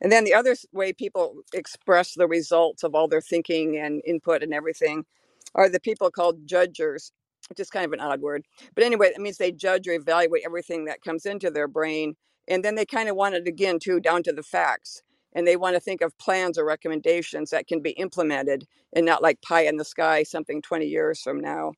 And 0.00 0.12
then 0.12 0.24
the 0.24 0.34
other 0.34 0.56
way 0.72 0.92
people 0.92 1.42
express 1.52 2.14
the 2.14 2.28
results 2.28 2.82
of 2.82 2.94
all 2.94 3.08
their 3.08 3.20
thinking 3.20 3.78
and 3.78 4.02
input 4.06 4.42
and 4.42 4.54
everything 4.54 5.04
are 5.54 5.68
the 5.68 5.80
people 5.80 6.10
called 6.10 6.46
judgers 6.46 7.12
which 7.48 7.60
is 7.60 7.70
kind 7.70 7.84
of 7.84 7.92
an 7.92 8.00
odd 8.00 8.20
word. 8.20 8.44
But 8.74 8.84
anyway, 8.84 9.08
it 9.08 9.20
means 9.20 9.36
they 9.38 9.52
judge 9.52 9.88
or 9.88 9.92
evaluate 9.92 10.42
everything 10.44 10.86
that 10.86 11.02
comes 11.02 11.26
into 11.26 11.50
their 11.50 11.68
brain. 11.68 12.14
And 12.48 12.64
then 12.64 12.74
they 12.74 12.86
kind 12.86 13.08
of 13.08 13.16
want 13.16 13.34
it 13.34 13.46
again, 13.46 13.78
too, 13.78 14.00
down 14.00 14.22
to 14.24 14.32
the 14.32 14.42
facts. 14.42 15.02
And 15.34 15.46
they 15.46 15.56
want 15.56 15.76
to 15.76 15.80
think 15.80 16.00
of 16.02 16.16
plans 16.18 16.58
or 16.58 16.64
recommendations 16.64 17.50
that 17.50 17.66
can 17.66 17.80
be 17.80 17.90
implemented 17.92 18.66
and 18.94 19.06
not 19.06 19.22
like 19.22 19.42
pie 19.42 19.62
in 19.62 19.76
the 19.76 19.84
sky, 19.84 20.22
something 20.22 20.62
20 20.62 20.86
years 20.86 21.20
from 21.22 21.40
now. 21.40 21.72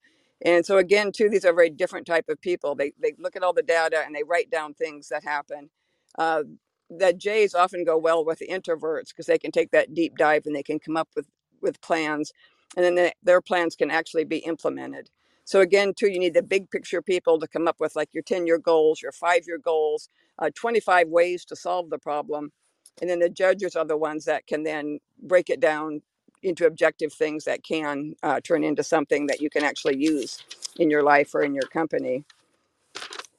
And 0.44 0.64
so 0.66 0.78
again, 0.78 1.12
too, 1.12 1.28
these 1.30 1.44
are 1.44 1.52
very 1.54 1.70
different 1.70 2.06
type 2.06 2.26
of 2.28 2.40
people. 2.40 2.74
They, 2.74 2.92
they 3.00 3.14
look 3.18 3.36
at 3.36 3.42
all 3.42 3.52
the 3.52 3.62
data 3.62 4.02
and 4.06 4.14
they 4.14 4.22
write 4.24 4.50
down 4.50 4.74
things 4.74 5.08
that 5.08 5.24
happen. 5.24 5.70
Uh, 6.18 6.44
the 6.90 7.12
J's 7.12 7.54
often 7.54 7.84
go 7.84 7.98
well 7.98 8.24
with 8.24 8.38
the 8.40 8.48
introverts 8.48 9.08
because 9.10 9.26
they 9.26 9.38
can 9.38 9.52
take 9.52 9.70
that 9.72 9.94
deep 9.94 10.16
dive 10.18 10.44
and 10.46 10.56
they 10.56 10.62
can 10.62 10.78
come 10.80 10.96
up 10.96 11.08
with, 11.16 11.26
with 11.62 11.80
plans. 11.82 12.32
And 12.76 12.84
then 12.84 12.94
they, 12.94 13.12
their 13.22 13.40
plans 13.42 13.76
can 13.76 13.90
actually 13.90 14.24
be 14.24 14.38
implemented. 14.38 15.10
So 15.44 15.60
again, 15.60 15.94
too, 15.94 16.08
you 16.08 16.18
need 16.20 16.34
the 16.34 16.42
big 16.42 16.70
picture 16.70 17.02
people 17.02 17.38
to 17.40 17.48
come 17.48 17.68
up 17.68 17.76
with 17.80 17.96
like 17.96 18.10
your 18.12 18.22
10 18.22 18.46
year 18.46 18.58
goals, 18.58 19.02
your 19.02 19.12
five 19.12 19.42
year 19.46 19.58
goals, 19.58 20.08
uh, 20.38 20.50
25 20.54 21.08
ways 21.08 21.44
to 21.46 21.56
solve 21.56 21.90
the 21.90 21.98
problem. 21.98 22.52
And 23.00 23.10
then 23.10 23.20
the 23.20 23.28
judges 23.30 23.76
are 23.76 23.84
the 23.86 23.96
ones 23.96 24.24
that 24.26 24.46
can 24.46 24.64
then 24.64 25.00
break 25.22 25.50
it 25.50 25.60
down 25.60 26.02
into 26.44 26.66
objective 26.66 27.12
things 27.12 27.44
that 27.44 27.64
can 27.64 28.14
uh, 28.22 28.40
turn 28.42 28.64
into 28.64 28.84
something 28.84 29.28
that 29.28 29.40
you 29.42 29.50
can 29.50 29.64
actually 29.64 29.98
use 29.98 30.44
in 30.78 30.90
your 30.90 31.02
life 31.04 31.34
or 31.34 31.42
in 31.42 31.54
your 31.54 31.68
company. 31.68 32.24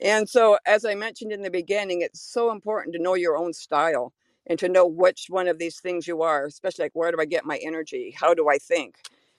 And 0.02 0.30
so, 0.30 0.58
as 0.68 0.86
I 0.86 0.96
mentioned 0.96 1.32
in 1.34 1.44
the 1.44 1.52
beginning, 1.52 2.02
it's 2.02 2.22
so 2.22 2.52
important 2.52 2.96
to 2.96 3.02
know 3.02 3.16
your 3.16 3.38
own 3.38 3.54
style 3.54 4.14
and 4.48 4.60
to 4.60 4.70
know 4.70 4.86
which 4.88 5.28
one 5.30 5.48
of 5.48 5.60
these 5.60 5.80
things 5.80 6.08
you 6.08 6.24
are, 6.24 6.46
especially 6.46 6.86
like 6.86 6.96
where 6.96 7.12
do 7.12 7.20
I 7.22 7.26
get 7.26 7.46
my 7.46 7.60
energy? 7.64 8.16
How 8.20 8.34
do 8.34 8.50
I 8.50 8.58
think? 8.60 8.96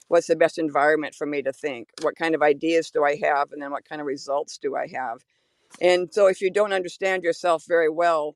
what's 0.07 0.27
the 0.27 0.35
best 0.35 0.57
environment 0.57 1.15
for 1.15 1.25
me 1.25 1.41
to 1.41 1.53
think 1.53 1.89
what 2.01 2.15
kind 2.15 2.35
of 2.35 2.41
ideas 2.41 2.91
do 2.91 3.03
i 3.03 3.15
have 3.15 3.51
and 3.51 3.61
then 3.61 3.71
what 3.71 3.87
kind 3.87 4.01
of 4.01 4.07
results 4.07 4.57
do 4.57 4.75
i 4.75 4.87
have 4.87 5.19
and 5.81 6.13
so 6.13 6.27
if 6.27 6.41
you 6.41 6.51
don't 6.51 6.73
understand 6.73 7.23
yourself 7.23 7.65
very 7.67 7.89
well 7.89 8.35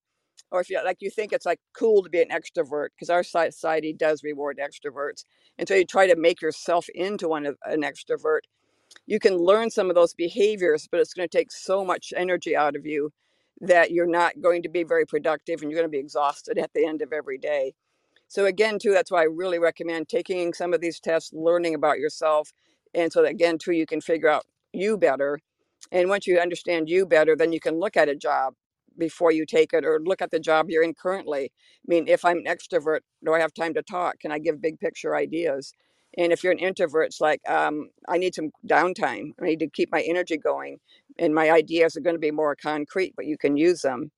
or 0.51 0.61
if 0.61 0.69
you 0.69 0.79
like 0.83 0.97
you 1.01 1.09
think 1.09 1.33
it's 1.33 1.45
like 1.45 1.59
cool 1.73 2.03
to 2.03 2.09
be 2.09 2.21
an 2.21 2.29
extrovert 2.29 2.89
because 2.95 3.09
our 3.09 3.23
society 3.23 3.93
does 3.93 4.23
reward 4.23 4.59
extroverts 4.61 5.25
and 5.57 5.67
so 5.67 5.75
you 5.75 5.85
try 5.85 6.07
to 6.07 6.15
make 6.15 6.41
yourself 6.41 6.87
into 6.95 7.27
one 7.27 7.45
of 7.45 7.57
an 7.65 7.81
extrovert 7.83 8.41
you 9.07 9.19
can 9.19 9.37
learn 9.37 9.69
some 9.69 9.89
of 9.89 9.95
those 9.95 10.13
behaviors 10.13 10.87
but 10.91 10.99
it's 10.99 11.13
going 11.13 11.27
to 11.27 11.37
take 11.37 11.51
so 11.51 11.85
much 11.85 12.13
energy 12.15 12.55
out 12.55 12.75
of 12.75 12.85
you 12.85 13.11
that 13.61 13.91
you're 13.91 14.07
not 14.07 14.41
going 14.41 14.63
to 14.63 14.69
be 14.69 14.83
very 14.83 15.05
productive 15.05 15.61
and 15.61 15.71
you're 15.71 15.79
going 15.79 15.89
to 15.89 15.97
be 15.97 15.99
exhausted 15.99 16.57
at 16.57 16.73
the 16.73 16.85
end 16.85 17.01
of 17.01 17.13
every 17.13 17.37
day. 17.37 17.73
So 18.27 18.45
again 18.45 18.79
too 18.79 18.93
that's 18.93 19.11
why 19.11 19.21
i 19.21 19.25
really 19.25 19.59
recommend 19.59 20.09
taking 20.09 20.53
some 20.53 20.73
of 20.73 20.81
these 20.81 20.99
tests 20.99 21.31
learning 21.33 21.75
about 21.75 21.99
yourself 21.99 22.51
and 22.93 23.11
so 23.11 23.21
that 23.23 23.31
again 23.31 23.57
too 23.57 23.73
you 23.73 23.85
can 23.85 24.01
figure 24.01 24.29
out 24.29 24.45
you 24.73 24.97
better 24.97 25.39
and 25.91 26.09
once 26.09 26.27
you 26.27 26.39
understand 26.39 26.89
you 26.89 27.05
better 27.05 27.35
then 27.35 27.51
you 27.53 27.59
can 27.59 27.79
look 27.79 27.97
at 27.97 28.09
a 28.09 28.15
job 28.15 28.53
before 28.97 29.31
you 29.31 29.45
take 29.45 29.73
it 29.73 29.85
or 29.85 29.99
look 30.03 30.21
at 30.21 30.31
the 30.31 30.39
job 30.39 30.69
you're 30.69 30.83
in 30.83 30.93
currently. 30.93 31.45
I 31.45 31.87
mean, 31.87 32.07
if 32.07 32.25
I'm 32.25 32.39
an 32.39 32.45
extrovert, 32.45 32.99
do 33.23 33.33
I 33.33 33.39
have 33.39 33.53
time 33.53 33.73
to 33.75 33.83
talk? 33.83 34.19
Can 34.19 34.31
I 34.31 34.39
give 34.39 34.61
big 34.61 34.79
picture 34.79 35.15
ideas? 35.15 35.73
And 36.17 36.33
if 36.33 36.43
you're 36.43 36.51
an 36.53 36.59
introvert, 36.59 37.07
it's 37.07 37.21
like, 37.21 37.41
um, 37.49 37.89
I 38.09 38.17
need 38.17 38.35
some 38.35 38.51
downtime. 38.67 39.31
I 39.41 39.45
need 39.45 39.59
to 39.59 39.67
keep 39.69 39.91
my 39.91 40.01
energy 40.01 40.37
going. 40.37 40.79
And 41.17 41.33
my 41.33 41.51
ideas 41.51 41.95
are 41.95 42.01
going 42.01 42.15
to 42.15 42.19
be 42.19 42.31
more 42.31 42.55
concrete, 42.55 43.13
but 43.15 43.25
you 43.25 43.37
can 43.37 43.57
use 43.57 43.81
them. 43.81 44.11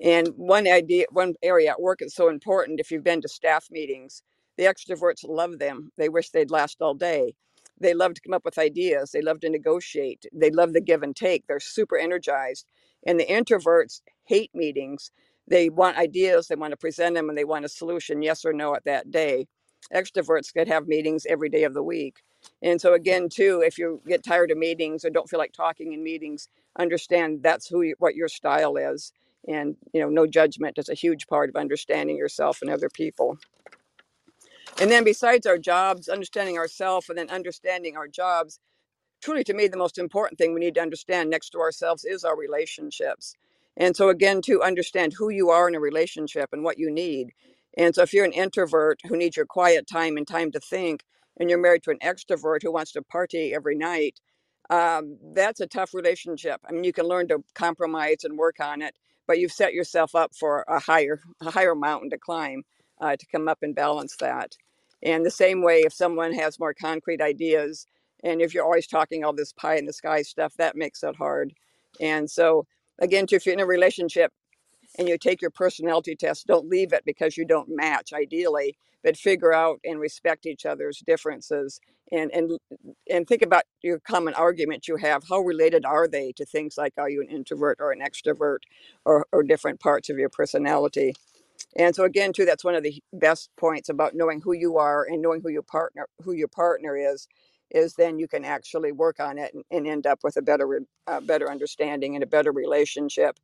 And 0.00 0.28
one 0.36 0.68
idea, 0.68 1.06
one 1.10 1.34
area 1.42 1.70
at 1.70 1.80
work 1.80 2.02
is 2.02 2.14
so 2.14 2.28
important. 2.28 2.80
If 2.80 2.90
you've 2.90 3.04
been 3.04 3.22
to 3.22 3.28
staff 3.28 3.66
meetings, 3.70 4.22
the 4.56 4.64
extroverts 4.64 5.26
love 5.26 5.58
them. 5.58 5.90
They 5.96 6.08
wish 6.08 6.30
they'd 6.30 6.50
last 6.50 6.78
all 6.80 6.94
day. 6.94 7.34
They 7.80 7.94
love 7.94 8.14
to 8.14 8.20
come 8.20 8.34
up 8.34 8.44
with 8.44 8.58
ideas. 8.58 9.10
They 9.10 9.22
love 9.22 9.40
to 9.40 9.50
negotiate. 9.50 10.26
They 10.32 10.50
love 10.50 10.72
the 10.72 10.80
give 10.80 11.02
and 11.02 11.14
take. 11.14 11.46
They're 11.46 11.60
super 11.60 11.98
energized. 11.98 12.66
And 13.06 13.18
the 13.18 13.26
introverts 13.26 14.02
hate 14.24 14.50
meetings. 14.54 15.10
They 15.48 15.70
want 15.70 15.96
ideas, 15.96 16.48
they 16.48 16.56
want 16.56 16.72
to 16.72 16.76
present 16.76 17.14
them, 17.14 17.28
and 17.28 17.38
they 17.38 17.44
want 17.44 17.64
a 17.64 17.68
solution, 17.68 18.20
yes 18.20 18.44
or 18.44 18.52
no, 18.52 18.74
at 18.74 18.84
that 18.84 19.10
day. 19.10 19.46
Extroverts 19.94 20.52
could 20.52 20.68
have 20.68 20.88
meetings 20.88 21.24
every 21.28 21.48
day 21.48 21.62
of 21.62 21.72
the 21.72 21.82
week. 21.82 22.16
And 22.62 22.80
so, 22.80 22.94
again, 22.94 23.28
too, 23.28 23.62
if 23.64 23.78
you 23.78 24.02
get 24.06 24.24
tired 24.24 24.50
of 24.50 24.58
meetings 24.58 25.04
or 25.04 25.10
don't 25.10 25.30
feel 25.30 25.38
like 25.38 25.52
talking 25.52 25.92
in 25.92 26.02
meetings, 26.02 26.48
understand 26.78 27.42
that's 27.42 27.68
who 27.68 27.82
you, 27.82 27.94
what 27.98 28.16
your 28.16 28.28
style 28.28 28.76
is. 28.76 29.12
And, 29.48 29.76
you 29.92 30.00
know, 30.00 30.08
no 30.08 30.26
judgment 30.26 30.76
is 30.78 30.88
a 30.88 30.94
huge 30.94 31.28
part 31.28 31.48
of 31.48 31.56
understanding 31.56 32.16
yourself 32.16 32.58
and 32.60 32.70
other 32.70 32.88
people. 32.88 33.38
And 34.80 34.90
then, 34.90 35.04
besides 35.04 35.46
our 35.46 35.58
jobs, 35.58 36.08
understanding 36.08 36.58
ourselves 36.58 37.08
and 37.08 37.16
then 37.16 37.30
understanding 37.30 37.96
our 37.96 38.08
jobs, 38.08 38.58
truly 39.22 39.44
to 39.44 39.54
me 39.54 39.68
the 39.68 39.76
most 39.76 39.98
important 39.98 40.38
thing 40.38 40.54
we 40.54 40.60
need 40.60 40.74
to 40.76 40.82
understand 40.82 41.30
next 41.30 41.50
to 41.50 41.60
ourselves 41.60 42.04
is 42.04 42.24
our 42.24 42.36
relationships. 42.36 43.34
And 43.76 43.96
so 43.96 44.08
again 44.08 44.42
to 44.42 44.62
understand 44.62 45.14
who 45.18 45.30
you 45.30 45.50
are 45.50 45.68
in 45.68 45.74
a 45.74 45.80
relationship 45.80 46.50
and 46.52 46.64
what 46.64 46.78
you 46.78 46.90
need. 46.90 47.32
And 47.76 47.94
so 47.94 48.02
if 48.02 48.12
you're 48.12 48.24
an 48.24 48.32
introvert 48.32 49.00
who 49.08 49.16
needs 49.16 49.36
your 49.36 49.46
quiet 49.46 49.86
time 49.86 50.16
and 50.16 50.26
time 50.26 50.52
to 50.52 50.60
think 50.60 51.04
and 51.38 51.50
you're 51.50 51.60
married 51.60 51.82
to 51.84 51.90
an 51.90 51.98
extrovert 52.00 52.62
who 52.62 52.72
wants 52.72 52.92
to 52.92 53.02
party 53.02 53.54
every 53.54 53.76
night 53.76 54.20
um, 54.70 55.18
that's 55.34 55.60
a 55.60 55.66
tough 55.66 55.94
relationship. 55.94 56.60
I 56.68 56.72
mean 56.72 56.84
you 56.84 56.92
can 56.92 57.06
learn 57.06 57.28
to 57.28 57.44
compromise 57.54 58.24
and 58.24 58.38
work 58.38 58.60
on 58.60 58.82
it 58.82 58.94
but 59.26 59.38
you've 59.38 59.52
set 59.52 59.74
yourself 59.74 60.14
up 60.14 60.34
for 60.34 60.64
a 60.68 60.80
higher 60.80 61.20
a 61.42 61.50
higher 61.50 61.74
mountain 61.74 62.10
to 62.10 62.18
climb 62.18 62.64
uh, 63.00 63.16
to 63.16 63.26
come 63.32 63.48
up 63.48 63.58
and 63.62 63.74
balance 63.74 64.16
that. 64.20 64.56
And 65.02 65.24
the 65.26 65.30
same 65.32 65.62
way 65.62 65.82
if 65.82 65.92
someone 65.92 66.32
has 66.34 66.58
more 66.58 66.74
concrete 66.74 67.20
ideas 67.22 67.86
and 68.24 68.40
if 68.42 68.54
you're 68.54 68.64
always 68.64 68.86
talking 68.86 69.24
all 69.24 69.34
this 69.34 69.52
pie 69.52 69.76
in 69.76 69.86
the 69.86 69.92
sky 69.92 70.22
stuff, 70.22 70.54
that 70.58 70.76
makes 70.76 71.02
it 71.02 71.16
hard. 71.16 71.52
And 72.00 72.30
so, 72.30 72.66
again, 73.00 73.26
if 73.30 73.46
you're 73.46 73.54
in 73.54 73.60
a 73.60 73.66
relationship 73.66 74.32
and 74.98 75.08
you 75.08 75.18
take 75.18 75.42
your 75.42 75.50
personality 75.50 76.16
test, 76.16 76.46
don't 76.46 76.68
leave 76.68 76.92
it 76.92 77.04
because 77.06 77.36
you 77.36 77.44
don't 77.46 77.68
match 77.70 78.12
ideally, 78.12 78.76
but 79.04 79.16
figure 79.16 79.52
out 79.52 79.80
and 79.84 80.00
respect 80.00 80.46
each 80.46 80.66
other's 80.66 81.02
differences 81.06 81.80
and 82.12 82.30
and 82.32 82.52
and 83.10 83.26
think 83.26 83.42
about 83.42 83.64
your 83.82 84.00
common 84.00 84.34
arguments 84.34 84.88
you 84.88 84.96
have. 84.96 85.24
How 85.28 85.40
related 85.40 85.84
are 85.84 86.08
they 86.08 86.32
to 86.34 86.44
things 86.44 86.76
like 86.78 86.94
are 86.98 87.10
you 87.10 87.22
an 87.22 87.28
introvert 87.28 87.78
or 87.80 87.92
an 87.92 88.00
extrovert 88.00 88.58
or, 89.04 89.26
or 89.32 89.42
different 89.42 89.80
parts 89.80 90.10
of 90.10 90.18
your 90.18 90.30
personality? 90.30 91.14
And 91.76 91.94
so 91.94 92.04
again, 92.04 92.32
too, 92.32 92.44
that's 92.44 92.64
one 92.64 92.74
of 92.74 92.82
the 92.82 93.02
best 93.12 93.50
points 93.56 93.88
about 93.88 94.14
knowing 94.14 94.40
who 94.42 94.52
you 94.52 94.78
are 94.78 95.04
and 95.04 95.22
knowing 95.22 95.40
who 95.42 95.50
your 95.50 95.62
partner 95.62 96.06
who 96.24 96.32
your 96.32 96.48
partner 96.48 96.96
is 96.96 97.28
is 97.70 97.94
then 97.94 98.18
you 98.18 98.28
can 98.28 98.44
actually 98.44 98.92
work 98.92 99.20
on 99.20 99.38
it 99.38 99.54
and, 99.54 99.64
and 99.70 99.86
end 99.86 100.06
up 100.06 100.20
with 100.22 100.36
a 100.36 100.42
better 100.42 100.80
better 101.22 101.50
understanding 101.50 102.14
and 102.14 102.24
a 102.24 102.26
better 102.26 102.52
relationship. 102.52 103.38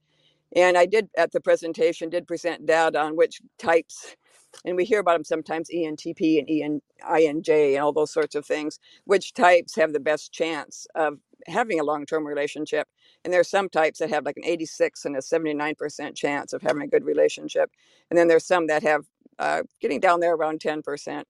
And 0.55 0.77
i 0.77 0.87
did 0.87 1.09
at 1.17 1.33
the 1.33 1.41
presentation 1.41 2.11
did 2.11 2.27
present 2.27 2.67
data 2.67 3.01
on 3.01 3.17
which 3.17 3.41
types 3.59 4.17
and 4.67 4.77
we 4.77 4.85
hear 4.85 5.01
about 5.01 5.15
them 5.15 5.25
sometimes 5.25 5.71
entp 5.75 6.39
and 6.39 6.49
EN, 6.51 6.83
inj 7.11 7.75
and 7.75 7.83
all 7.83 7.93
those 7.93 8.13
sorts 8.13 8.35
of 8.35 8.45
things 8.45 8.79
which 9.05 9.33
types 9.33 9.75
have 9.77 9.95
the 9.95 10.01
best 10.01 10.33
chance 10.33 10.87
of 10.95 11.19
having 11.47 11.81
a 11.81 11.85
long-term 11.85 12.27
relationship. 12.27 12.89
And 13.25 13.33
there's 13.33 13.49
some 13.49 13.69
types 13.69 13.99
that 13.99 14.11
have 14.11 14.25
like 14.25 14.37
an 14.37 14.45
86 14.45 15.05
and 15.05 15.17
a 15.17 15.21
79% 15.21 16.15
chance 16.15 16.53
of 16.53 16.63
having 16.63 16.83
a 16.83 16.87
good 16.87 17.05
relationship. 17.05 17.71
And 18.11 18.19
then 18.19 18.29
there's 18.29 18.47
some 18.47 18.67
that 18.69 18.83
have 18.83 19.05
uh, 19.39 19.63
getting 19.81 20.01
down 20.01 20.21
there 20.21 20.35
around 20.35 20.61
10% 20.61 21.25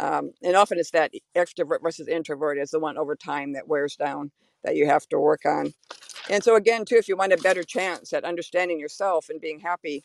um, 0.00 0.32
and 0.42 0.56
often 0.56 0.78
it's 0.78 0.90
that 0.90 1.12
extrovert 1.34 1.82
versus 1.82 2.08
introvert 2.08 2.58
is 2.58 2.70
the 2.70 2.80
one 2.80 2.98
over 2.98 3.16
time 3.16 3.52
that 3.54 3.68
wears 3.68 3.96
down 3.96 4.30
that 4.64 4.76
you 4.76 4.86
have 4.86 5.08
to 5.08 5.18
work 5.18 5.46
on. 5.46 5.72
And 6.28 6.42
so 6.42 6.56
again, 6.56 6.84
too, 6.84 6.96
if 6.96 7.08
you 7.08 7.16
want 7.16 7.32
a 7.32 7.38
better 7.38 7.62
chance 7.62 8.12
at 8.12 8.24
understanding 8.24 8.80
yourself 8.80 9.28
and 9.28 9.40
being 9.40 9.60
happy 9.60 10.04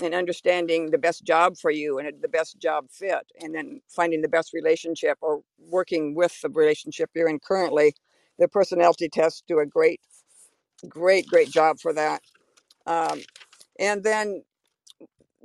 and 0.00 0.14
understanding 0.14 0.90
the 0.90 0.98
best 0.98 1.24
job 1.24 1.56
for 1.56 1.70
you 1.70 1.98
and 1.98 2.20
the 2.20 2.28
best 2.28 2.58
job 2.58 2.86
fit, 2.90 3.30
and 3.40 3.54
then 3.54 3.80
finding 3.88 4.22
the 4.22 4.28
best 4.28 4.52
relationship 4.52 5.18
or 5.20 5.42
working 5.68 6.14
with 6.14 6.40
the 6.40 6.48
relationship 6.48 7.10
you're 7.14 7.28
in 7.28 7.38
currently, 7.38 7.94
the 8.38 8.48
personality 8.48 9.08
tests 9.08 9.42
do 9.46 9.58
a 9.60 9.66
great, 9.66 10.00
great, 10.88 11.26
great 11.26 11.50
job 11.50 11.78
for 11.78 11.92
that. 11.92 12.22
Um, 12.86 13.20
and 13.78 14.02
then 14.02 14.42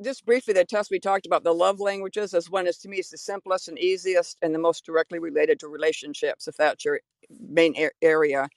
just 0.03 0.25
briefly, 0.25 0.53
the 0.53 0.65
test 0.65 0.91
we 0.91 0.99
talked 0.99 1.25
about 1.25 1.43
the 1.43 1.53
love 1.53 1.79
languages 1.79 2.33
as 2.33 2.49
one 2.49 2.67
is 2.67 2.77
to 2.79 2.89
me 2.89 2.97
is 2.97 3.09
the 3.09 3.17
simplest 3.17 3.67
and 3.67 3.79
easiest 3.79 4.37
and 4.41 4.53
the 4.53 4.59
most 4.59 4.85
directly 4.85 5.19
related 5.19 5.59
to 5.59 5.67
relationships, 5.67 6.47
if 6.47 6.55
that's 6.57 6.83
your 6.83 6.99
main 7.29 7.73
area. 8.01 8.47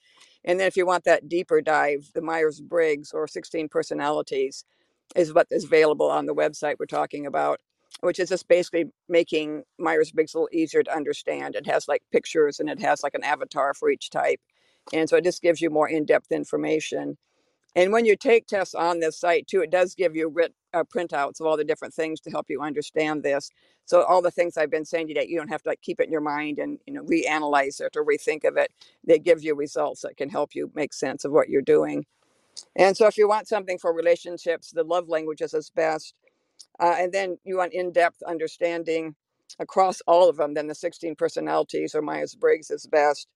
And 0.45 0.59
then 0.59 0.67
if 0.67 0.77
you 0.77 0.87
want 0.87 1.05
that 1.05 1.29
deeper 1.29 1.61
dive, 1.61 2.11
the 2.15 2.23
Myers 2.23 2.61
Briggs 2.61 3.13
or 3.13 3.29
16 3.29 3.69
personalities 3.69 4.65
is 5.17 5.33
what 5.33 5.47
is 5.51 5.65
available 5.65 6.11
on 6.11 6.27
the 6.27 6.35
website 6.35 6.77
we're 6.79 6.87
talking 6.87 7.27
about, 7.27 7.61
which 8.01 8.19
is 8.19 8.29
just 8.29 8.49
basically 8.49 8.87
making 9.09 9.63
Myers 9.79 10.11
Briggs 10.13 10.35
a 10.35 10.39
little 10.39 10.49
easier 10.53 10.83
to 10.83 10.95
understand. 10.95 11.55
It 11.55 11.67
has 11.67 11.89
like 11.89 12.03
pictures 12.13 12.61
and 12.61 12.69
it 12.69 12.81
has 12.81 13.03
like 13.03 13.15
an 13.15 13.25
avatar 13.25 13.75
for 13.75 13.91
each 13.91 14.11
type. 14.11 14.41
And 14.93 15.09
so 15.09 15.17
it 15.17 15.25
just 15.25 15.43
gives 15.43 15.61
you 15.61 15.71
more 15.71 15.89
in 15.89 16.05
depth 16.05 16.33
information. 16.33 17.17
And 17.77 17.93
when 17.93 18.05
you 18.05 18.17
take 18.17 18.47
tests 18.47 18.75
on 18.75 19.01
this 19.01 19.19
site 19.19 19.47
too, 19.47 19.63
it 19.63 19.71
does 19.71 19.95
give 19.95 20.15
you 20.17 20.29
writ, 20.29 20.55
uh, 20.75 20.85
printouts 20.85 21.41
of 21.41 21.47
all 21.47 21.57
the 21.57 21.65
different 21.65 21.95
things 21.95 22.21
to 22.21 22.31
help 22.31 22.47
you 22.51 22.63
understand 22.63 23.23
this. 23.23 23.51
So 23.87 24.03
all 24.05 24.23
the 24.23 24.31
things 24.31 24.57
I've 24.57 24.71
been 24.71 24.85
saying 24.85 25.09
today, 25.09 25.27
you 25.29 25.39
don't 25.39 25.49
have 25.49 25.63
to 25.63 25.69
like 25.71 25.81
keep 25.83 26.01
it 26.01 26.07
in 26.07 26.13
your 26.13 26.21
mind 26.21 26.59
and 26.59 26.79
you 26.87 26.95
know 26.95 27.03
reanalyze 27.05 27.81
it 27.81 27.97
or 27.97 28.05
rethink 28.05 28.45
of 28.45 28.57
it. 28.57 28.71
They 29.07 29.19
give 29.19 29.43
you 29.43 29.55
results 29.55 30.03
that 30.03 30.17
can 30.17 30.29
help 30.29 30.55
you 30.55 30.71
make 30.75 30.93
sense 30.93 31.25
of 31.25 31.33
what 31.33 31.49
you're 31.49 31.63
doing. 31.63 32.05
And 32.77 32.97
so 32.97 33.07
if 33.07 33.19
you 33.19 33.29
want 33.29 33.49
something 33.49 33.79
for 33.79 33.93
relationships, 33.95 34.71
the 34.73 34.85
love 34.85 35.09
languages 35.09 35.55
is 35.55 35.71
best. 35.71 36.15
Uh, 36.81 36.97
and 36.99 37.13
then 37.13 37.39
you 37.45 37.59
want 37.59 37.75
in-depth 37.75 38.23
understanding 38.25 39.17
across 39.61 40.03
all 40.07 40.29
of 40.29 40.37
them, 40.37 40.55
then 40.55 40.69
the 40.69 40.75
16 40.77 41.17
personalities 41.17 41.95
or 41.95 42.03
Myers-Briggs 42.03 42.71
is 42.71 42.87
best. 42.87 43.29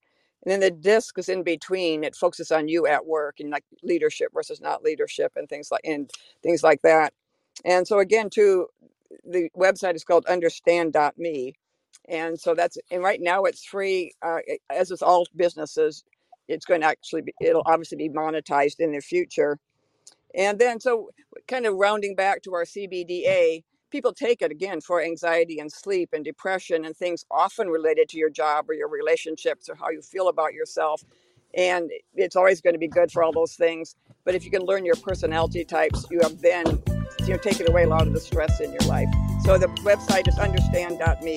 And 0.44 0.52
then 0.52 0.60
the 0.60 0.70
disc 0.70 1.18
is 1.18 1.28
in 1.28 1.42
between. 1.42 2.04
It 2.04 2.16
focuses 2.16 2.52
on 2.52 2.68
you 2.68 2.86
at 2.86 3.06
work 3.06 3.40
and 3.40 3.50
like 3.50 3.64
leadership 3.82 4.30
versus 4.34 4.60
not 4.60 4.82
leadership 4.82 5.32
and 5.36 5.48
things 5.48 5.70
like 5.70 5.82
and 5.84 6.10
things 6.42 6.62
like 6.62 6.82
that. 6.82 7.14
And 7.64 7.86
so 7.86 8.00
again, 8.00 8.30
too, 8.30 8.68
the 9.24 9.50
website 9.56 9.96
is 9.96 10.04
called 10.04 10.26
understand.me. 10.26 11.54
And 12.08 12.40
so 12.40 12.54
that's 12.54 12.78
and 12.90 13.02
right 13.02 13.20
now 13.20 13.44
it's 13.44 13.64
free. 13.64 14.12
Uh, 14.22 14.38
as 14.70 14.90
with 14.90 15.02
all 15.02 15.26
businesses, 15.36 16.04
it's 16.48 16.66
going 16.66 16.80
to 16.82 16.88
actually 16.88 17.22
be 17.22 17.34
it'll 17.40 17.62
obviously 17.66 17.98
be 17.98 18.10
monetized 18.10 18.80
in 18.80 18.92
the 18.92 19.00
future. 19.00 19.58
And 20.34 20.58
then 20.58 20.80
so 20.80 21.10
kind 21.48 21.66
of 21.66 21.76
rounding 21.76 22.16
back 22.16 22.42
to 22.44 22.54
our 22.54 22.64
CBDA, 22.64 23.64
people 23.92 24.12
take 24.12 24.40
it 24.40 24.50
again 24.50 24.80
for 24.80 25.02
anxiety 25.02 25.60
and 25.60 25.70
sleep 25.70 26.08
and 26.14 26.24
depression 26.24 26.86
and 26.86 26.96
things 26.96 27.26
often 27.30 27.68
related 27.68 28.08
to 28.08 28.16
your 28.16 28.30
job 28.30 28.68
or 28.68 28.72
your 28.72 28.88
relationships 28.88 29.68
or 29.68 29.74
how 29.74 29.90
you 29.90 30.00
feel 30.00 30.28
about 30.28 30.54
yourself. 30.54 31.04
And 31.54 31.90
it's 32.14 32.34
always 32.34 32.62
going 32.62 32.72
to 32.72 32.78
be 32.78 32.88
good 32.88 33.12
for 33.12 33.22
all 33.22 33.32
those 33.32 33.54
things. 33.54 33.94
But 34.24 34.34
if 34.34 34.46
you 34.46 34.50
can 34.50 34.62
learn 34.62 34.86
your 34.86 34.96
personality 34.96 35.62
types 35.64 36.06
you 36.10 36.20
have 36.20 36.40
then 36.40 36.82
you 37.20 37.28
know 37.28 37.36
taken 37.36 37.68
away 37.68 37.82
a 37.82 37.88
lot 37.88 38.06
of 38.06 38.14
the 38.14 38.20
stress 38.20 38.60
in 38.60 38.72
your 38.72 38.80
life. 38.88 39.08
So 39.44 39.58
the 39.58 39.66
website 39.84 40.26
is 40.26 40.38
understand.me 40.38 41.36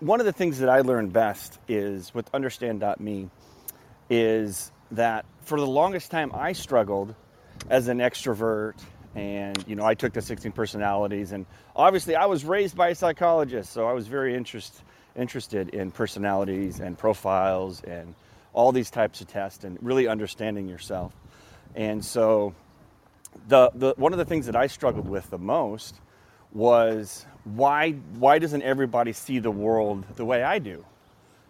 one 0.00 0.20
of 0.20 0.26
the 0.26 0.32
things 0.32 0.58
that 0.58 0.68
i 0.68 0.82
learned 0.82 1.10
best 1.12 1.58
is 1.68 2.14
with 2.14 2.28
understand.me 2.34 3.30
is 4.10 4.70
that 4.90 5.24
for 5.40 5.58
the 5.58 5.66
longest 5.66 6.10
time 6.10 6.30
I 6.34 6.52
struggled 6.52 7.14
as 7.68 7.88
an 7.88 7.98
extrovert 7.98 8.74
and 9.14 9.64
you 9.66 9.76
know 9.76 9.84
I 9.84 9.94
took 9.94 10.12
the 10.12 10.22
16 10.22 10.52
personalities 10.52 11.32
and 11.32 11.46
obviously 11.74 12.14
I 12.14 12.26
was 12.26 12.44
raised 12.44 12.76
by 12.76 12.88
a 12.88 12.94
psychologist 12.94 13.72
so 13.72 13.86
I 13.86 13.92
was 13.92 14.06
very 14.06 14.34
interest, 14.34 14.82
interested 15.16 15.70
in 15.70 15.90
personalities 15.90 16.80
and 16.80 16.96
profiles 16.96 17.82
and 17.82 18.14
all 18.52 18.72
these 18.72 18.90
types 18.90 19.20
of 19.20 19.28
tests 19.28 19.64
and 19.64 19.78
really 19.82 20.08
understanding 20.08 20.66
yourself. 20.68 21.12
And 21.74 22.04
so 22.04 22.54
the, 23.48 23.70
the 23.74 23.94
one 23.96 24.12
of 24.12 24.18
the 24.18 24.24
things 24.24 24.46
that 24.46 24.56
I 24.56 24.66
struggled 24.66 25.08
with 25.08 25.28
the 25.30 25.38
most 25.38 25.94
was 26.52 27.26
why 27.44 27.92
why 27.92 28.38
doesn't 28.38 28.62
everybody 28.62 29.12
see 29.12 29.38
the 29.38 29.50
world 29.50 30.04
the 30.16 30.24
way 30.24 30.42
I 30.42 30.58
do? 30.58 30.84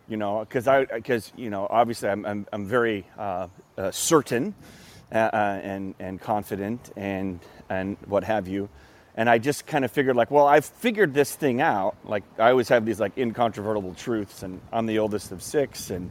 You 0.09 0.17
know 0.17 0.41
because 0.41 0.67
I 0.67 0.85
because 0.85 1.33
you 1.37 1.51
know 1.51 1.67
obviously 1.71 2.09
I'm, 2.09 2.27
I'm, 2.27 2.47
I'm 2.53 2.67
very 2.67 3.07
uh, 3.17 3.49
uh, 3.79 3.91
certain 3.93 4.55
uh, 5.13 5.19
uh, 5.33 5.61
and 5.63 5.95
and 6.01 6.21
confident 6.21 6.93
and 6.97 7.39
and 7.69 7.97
what 8.07 8.25
have 8.25 8.49
you. 8.49 8.69
And 9.15 9.31
I 9.31 9.39
just 9.39 9.65
kind 9.65 9.85
of 9.85 9.93
figured 9.93 10.17
like, 10.17 10.31
well, 10.31 10.47
I've 10.47 10.65
figured 10.65 11.15
this 11.15 11.35
thing 11.35 11.61
out. 11.61 11.97
Like 12.05 12.25
I 12.39 12.51
always 12.51 12.69
have 12.71 12.85
these 12.85 12.99
like 12.99 13.17
incontrovertible 13.17 13.95
truths, 13.95 14.43
and 14.43 14.61
I'm 14.73 14.87
the 14.87 14.99
oldest 14.99 15.31
of 15.31 15.43
six, 15.43 15.91
and 15.91 16.11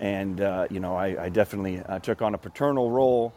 and 0.00 0.40
uh, 0.40 0.66
you 0.68 0.80
know 0.80 0.96
I, 0.96 1.26
I 1.26 1.28
definitely 1.28 1.80
uh, 1.80 2.00
took 2.00 2.22
on 2.22 2.34
a 2.34 2.38
paternal 2.38 2.90
role, 2.90 3.32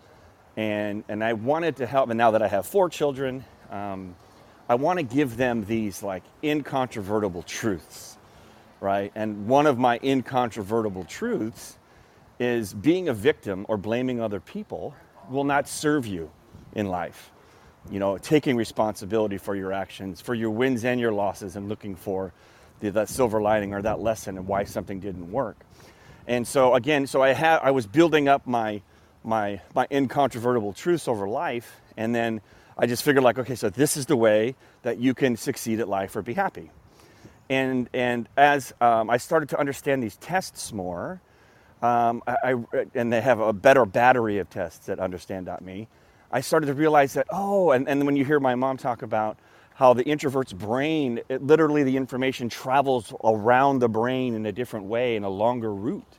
and 0.55 1.03
and 1.09 1.23
I 1.23 1.33
wanted 1.33 1.75
to 1.77 1.85
help. 1.85 2.09
And 2.09 2.17
now 2.17 2.31
that 2.31 2.41
I 2.41 2.47
have 2.47 2.65
four 2.65 2.89
children, 2.89 3.45
um, 3.69 4.15
I 4.67 4.75
want 4.75 4.97
to 4.97 5.03
give 5.03 5.37
them 5.37 5.63
these 5.65 6.01
like 6.01 6.23
incontrovertible 6.43 7.43
truths, 7.43 8.17
right? 8.81 9.11
And 9.13 9.47
one 9.47 9.67
of 9.67 9.77
my 9.77 9.99
incontrovertible 10.01 11.03
truths 11.03 11.76
is 12.39 12.73
being 12.73 13.09
a 13.09 13.13
victim 13.13 13.65
or 13.67 13.77
blaming 13.77 14.21
other 14.21 14.39
people 14.39 14.93
will 15.29 15.43
not 15.43 15.67
serve 15.67 16.05
you 16.05 16.29
in 16.73 16.87
life 16.87 17.31
you 17.91 17.99
know, 17.99 18.17
taking 18.17 18.55
responsibility 18.55 19.37
for 19.37 19.55
your 19.55 19.71
actions, 19.71 20.21
for 20.21 20.33
your 20.33 20.49
wins 20.49 20.83
and 20.83 20.99
your 20.99 21.11
losses, 21.11 21.55
and 21.55 21.69
looking 21.69 21.95
for 21.95 22.33
the, 22.79 22.91
that 22.91 23.09
silver 23.09 23.41
lining 23.41 23.73
or 23.73 23.81
that 23.81 23.99
lesson 23.99 24.37
and 24.37 24.47
why 24.47 24.63
something 24.63 24.99
didn't 24.99 25.31
work. 25.31 25.57
And 26.27 26.47
so 26.47 26.75
again, 26.75 27.07
so 27.07 27.21
I 27.21 27.29
had 27.29 27.59
I 27.59 27.71
was 27.71 27.87
building 27.87 28.27
up 28.27 28.45
my 28.45 28.81
my 29.23 29.61
my 29.73 29.87
incontrovertible 29.89 30.73
truths 30.73 31.07
over 31.07 31.27
life, 31.27 31.79
and 31.95 32.13
then 32.13 32.41
I 32.77 32.85
just 32.85 33.03
figured 33.03 33.23
like, 33.23 33.39
okay, 33.39 33.55
so 33.55 33.69
this 33.69 33.95
is 33.95 34.07
the 34.07 34.17
way 34.17 34.55
that 34.83 34.99
you 34.99 35.13
can 35.13 35.37
succeed 35.37 35.79
at 35.79 35.87
life 35.87 36.15
or 36.15 36.21
be 36.21 36.33
happy. 36.33 36.71
And 37.49 37.89
and 37.93 38.27
as 38.35 38.73
um, 38.81 39.09
I 39.09 39.17
started 39.17 39.49
to 39.49 39.59
understand 39.59 40.03
these 40.03 40.17
tests 40.17 40.73
more, 40.73 41.21
um, 41.81 42.23
I, 42.25 42.35
I, 42.43 42.55
and 42.95 43.11
they 43.11 43.21
have 43.21 43.39
a 43.39 43.53
better 43.53 43.85
battery 43.85 44.39
of 44.39 44.49
tests 44.49 44.89
at 44.89 44.99
Understand.me. 44.99 45.87
I 46.31 46.41
started 46.41 46.67
to 46.67 46.73
realize 46.73 47.13
that, 47.13 47.27
oh, 47.31 47.71
and, 47.71 47.87
and 47.87 48.05
when 48.05 48.15
you 48.15 48.25
hear 48.25 48.39
my 48.39 48.55
mom 48.55 48.77
talk 48.77 49.01
about 49.01 49.37
how 49.75 49.93
the 49.93 50.03
introvert's 50.03 50.53
brain, 50.53 51.21
it, 51.29 51.43
literally 51.43 51.83
the 51.83 51.95
information 51.95 52.49
travels 52.49 53.13
around 53.23 53.79
the 53.79 53.87
brain 53.87 54.33
in 54.33 54.45
a 54.47 54.51
different 54.51 54.87
way, 54.87 55.15
in 55.15 55.23
a 55.23 55.29
longer 55.29 55.73
route. 55.73 56.17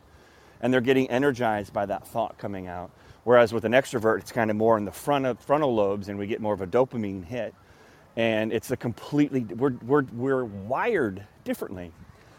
And 0.60 0.72
they're 0.72 0.80
getting 0.80 1.10
energized 1.10 1.72
by 1.72 1.86
that 1.86 2.06
thought 2.06 2.38
coming 2.38 2.68
out. 2.68 2.90
Whereas 3.24 3.52
with 3.52 3.64
an 3.64 3.72
extrovert, 3.72 4.20
it's 4.20 4.32
kind 4.32 4.50
of 4.50 4.56
more 4.56 4.78
in 4.78 4.84
the 4.84 4.92
front 4.92 5.26
of, 5.26 5.40
frontal 5.40 5.74
lobes 5.74 6.08
and 6.08 6.18
we 6.18 6.26
get 6.26 6.40
more 6.40 6.54
of 6.54 6.60
a 6.60 6.66
dopamine 6.66 7.24
hit. 7.24 7.54
And 8.16 8.52
it's 8.52 8.70
a 8.70 8.76
completely, 8.76 9.40
we're, 9.40 9.74
we're, 9.84 10.04
we're 10.04 10.44
wired 10.44 11.26
differently. 11.44 11.92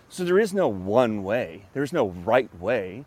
So 0.10 0.24
there 0.24 0.40
is 0.40 0.54
no 0.54 0.68
one 0.68 1.24
way, 1.24 1.64
there's 1.74 1.94
no 1.94 2.08
right 2.10 2.50
way 2.60 3.06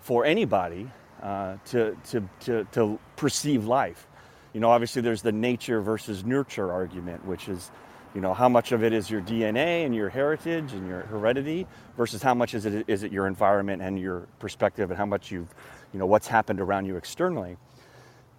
for 0.00 0.26
anybody 0.26 0.90
uh, 1.22 1.56
to, 1.66 1.96
to, 2.10 2.28
to, 2.40 2.64
to 2.72 2.98
perceive 3.16 3.64
life. 3.64 4.06
You 4.52 4.60
know, 4.60 4.70
obviously 4.70 5.00
there's 5.00 5.22
the 5.22 5.32
nature 5.32 5.80
versus 5.80 6.24
nurture 6.26 6.70
argument, 6.70 7.24
which 7.24 7.48
is, 7.48 7.70
you 8.14 8.20
know, 8.20 8.34
how 8.34 8.50
much 8.50 8.72
of 8.72 8.84
it 8.84 8.92
is 8.92 9.08
your 9.08 9.22
DNA 9.22 9.86
and 9.86 9.94
your 9.94 10.10
heritage 10.10 10.74
and 10.74 10.86
your 10.86 11.00
heredity 11.02 11.66
versus 11.96 12.22
how 12.22 12.34
much 12.34 12.52
is 12.52 12.66
it, 12.66 12.84
is 12.86 13.02
it 13.02 13.12
your 13.12 13.26
environment 13.26 13.80
and 13.80 13.98
your 13.98 14.26
perspective 14.38 14.90
and 14.90 14.98
how 14.98 15.06
much 15.06 15.30
you've, 15.30 15.54
you 15.94 15.98
know, 15.98 16.06
what's 16.06 16.26
happened 16.26 16.60
around 16.60 16.84
you 16.84 16.96
externally. 16.96 17.56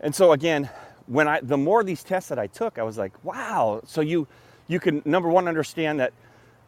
And 0.02 0.13
so 0.13 0.34
again, 0.34 0.69
when 1.08 1.28
I, 1.28 1.39
the 1.41 1.58
more 1.58 1.82
of 1.82 1.88
these 1.88 2.04
tests 2.04 2.30
that 2.30 2.38
I 2.38 2.45
took, 2.45 2.78
I 2.78 2.84
was 2.84 2.97
like, 2.97 3.26
wow. 3.26 3.82
So 3.86 4.02
you, 4.02 4.28
you 4.67 4.80
can, 4.80 5.02
number 5.04 5.30
one, 5.30 5.47
understand 5.47 5.99
that 5.99 6.13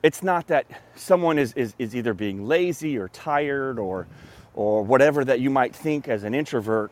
it's 0.06 0.22
not 0.22 0.46
that 0.48 0.68
someone 0.94 1.40
is, 1.40 1.52
is, 1.54 1.74
is 1.80 1.96
either 1.96 2.14
being 2.14 2.46
lazy 2.46 2.96
or 2.96 3.08
tired 3.08 3.80
or, 3.80 4.06
or 4.54 4.84
whatever 4.84 5.26
that 5.26 5.40
you 5.40 5.50
might 5.50 5.76
think 5.76 6.08
as 6.08 6.24
an 6.24 6.36
introvert, 6.36 6.92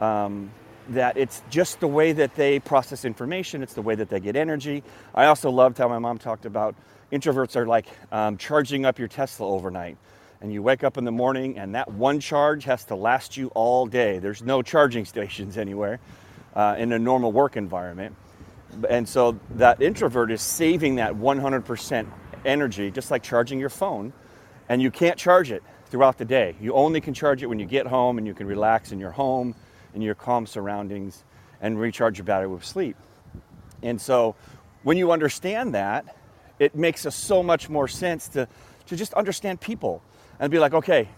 um, 0.00 0.50
that 0.88 1.16
it's 1.16 1.40
just 1.50 1.78
the 1.78 1.86
way 1.86 2.10
that 2.10 2.34
they 2.34 2.58
process 2.58 3.04
information, 3.04 3.62
it's 3.62 3.74
the 3.74 3.82
way 3.82 3.94
that 3.94 4.08
they 4.08 4.18
get 4.18 4.34
energy. 4.34 4.82
I 5.14 5.26
also 5.26 5.52
loved 5.52 5.78
how 5.78 5.86
my 5.86 6.00
mom 6.00 6.18
talked 6.18 6.46
about 6.46 6.74
introverts 7.12 7.54
are 7.54 7.64
like 7.64 7.86
um, 8.10 8.36
charging 8.36 8.84
up 8.84 8.98
your 8.98 9.06
Tesla 9.06 9.46
overnight. 9.46 9.96
And 10.40 10.52
you 10.52 10.60
wake 10.60 10.82
up 10.82 10.98
in 10.98 11.04
the 11.04 11.12
morning, 11.12 11.58
and 11.60 11.76
that 11.76 11.92
one 11.92 12.18
charge 12.18 12.64
has 12.64 12.84
to 12.86 12.96
last 12.96 13.36
you 13.36 13.52
all 13.54 13.86
day. 13.86 14.18
There's 14.18 14.42
no 14.42 14.62
charging 14.62 15.04
stations 15.04 15.56
anywhere 15.56 16.00
uh, 16.56 16.74
in 16.76 16.92
a 16.92 16.98
normal 16.98 17.30
work 17.30 17.56
environment. 17.56 18.16
And 18.90 19.08
so 19.08 19.38
that 19.50 19.80
introvert 19.80 20.32
is 20.32 20.42
saving 20.42 20.96
that 20.96 21.14
100% 21.14 22.06
energy, 22.44 22.90
just 22.90 23.10
like 23.10 23.22
charging 23.22 23.58
your 23.58 23.68
phone, 23.68 24.12
and 24.68 24.82
you 24.82 24.90
can't 24.90 25.18
charge 25.18 25.50
it 25.50 25.62
throughout 25.86 26.18
the 26.18 26.24
day. 26.24 26.56
You 26.60 26.74
only 26.74 27.00
can 27.00 27.14
charge 27.14 27.42
it 27.42 27.46
when 27.46 27.58
you 27.58 27.66
get 27.66 27.86
home 27.86 28.18
and 28.18 28.26
you 28.26 28.34
can 28.34 28.46
relax 28.46 28.92
in 28.92 28.98
your 28.98 29.10
home, 29.10 29.54
in 29.94 30.02
your 30.02 30.14
calm 30.14 30.46
surroundings, 30.46 31.24
and 31.60 31.80
recharge 31.80 32.18
your 32.18 32.24
battery 32.24 32.48
with 32.48 32.64
sleep. 32.64 32.96
And 33.82 34.00
so 34.00 34.34
when 34.82 34.96
you 34.96 35.12
understand 35.12 35.74
that, 35.74 36.16
it 36.58 36.74
makes 36.74 37.06
us 37.06 37.14
so 37.14 37.42
much 37.42 37.68
more 37.68 37.88
sense 37.88 38.28
to, 38.28 38.48
to 38.86 38.96
just 38.96 39.14
understand 39.14 39.60
people 39.60 40.02
and 40.40 40.50
be 40.50 40.58
like, 40.58 40.74
okay, 40.74 41.08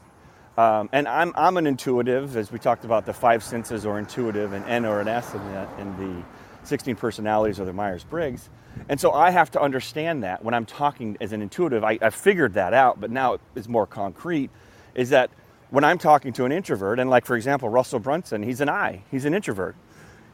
um, 0.56 0.90
and 0.92 1.08
I'm, 1.08 1.32
I'm 1.36 1.56
an 1.56 1.66
intuitive, 1.66 2.36
as 2.36 2.52
we 2.52 2.58
talked 2.58 2.84
about 2.84 3.06
the 3.06 3.14
five 3.14 3.42
senses 3.42 3.86
or 3.86 3.98
intuitive, 3.98 4.52
and 4.52 4.64
N 4.66 4.84
or 4.84 5.00
an 5.00 5.08
S 5.08 5.32
in 5.32 5.40
the, 5.52 5.68
in 5.78 5.96
the 5.96 6.22
16 6.64 6.96
personalities 6.96 7.58
of 7.58 7.66
the 7.66 7.72
Myers 7.72 8.04
Briggs. 8.04 8.50
And 8.88 9.00
so 9.00 9.12
I 9.12 9.30
have 9.30 9.50
to 9.52 9.60
understand 9.60 10.24
that 10.24 10.44
when 10.44 10.54
I'm 10.54 10.66
talking 10.66 11.16
as 11.20 11.32
an 11.32 11.42
intuitive, 11.42 11.84
I, 11.84 11.98
I 12.02 12.10
figured 12.10 12.54
that 12.54 12.74
out, 12.74 13.00
but 13.00 13.10
now 13.10 13.38
it's 13.54 13.68
more 13.68 13.86
concrete. 13.86 14.50
Is 14.94 15.10
that 15.10 15.30
when 15.70 15.84
I'm 15.84 15.98
talking 15.98 16.32
to 16.34 16.44
an 16.44 16.52
introvert, 16.52 16.98
and 16.98 17.08
like 17.08 17.24
for 17.24 17.36
example, 17.36 17.68
Russell 17.68 18.00
Brunson, 18.00 18.42
he's 18.42 18.60
an 18.60 18.68
I, 18.68 19.02
he's 19.10 19.24
an 19.24 19.34
introvert. 19.34 19.76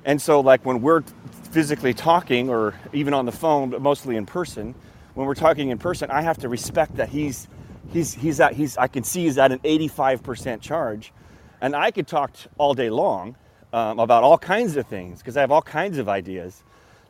And 0.04 0.22
so, 0.22 0.40
like 0.40 0.64
when 0.64 0.82
we're 0.82 1.02
physically 1.50 1.92
talking 1.92 2.48
or 2.48 2.74
even 2.92 3.12
on 3.12 3.26
the 3.26 3.32
phone, 3.32 3.70
but 3.70 3.82
mostly 3.82 4.16
in 4.16 4.24
person, 4.24 4.74
when 5.14 5.26
we're 5.26 5.34
talking 5.34 5.70
in 5.70 5.78
person, 5.78 6.10
I 6.10 6.22
have 6.22 6.38
to 6.38 6.48
respect 6.48 6.96
that 6.96 7.08
he's 7.08 7.48
he's 7.92 8.14
he's 8.14 8.40
at 8.40 8.54
he's 8.54 8.76
I 8.76 8.86
can 8.86 9.04
see 9.04 9.24
he's 9.24 9.36
at 9.36 9.52
an 9.52 9.58
85% 9.58 10.60
charge, 10.60 11.12
and 11.60 11.74
I 11.74 11.90
could 11.90 12.06
talk 12.06 12.32
all 12.56 12.74
day 12.74 12.88
long 12.88 13.36
um, 13.72 13.98
about 13.98 14.22
all 14.22 14.38
kinds 14.38 14.76
of 14.76 14.86
things 14.86 15.18
because 15.18 15.36
I 15.36 15.40
have 15.40 15.50
all 15.50 15.62
kinds 15.62 15.98
of 15.98 16.08
ideas 16.08 16.62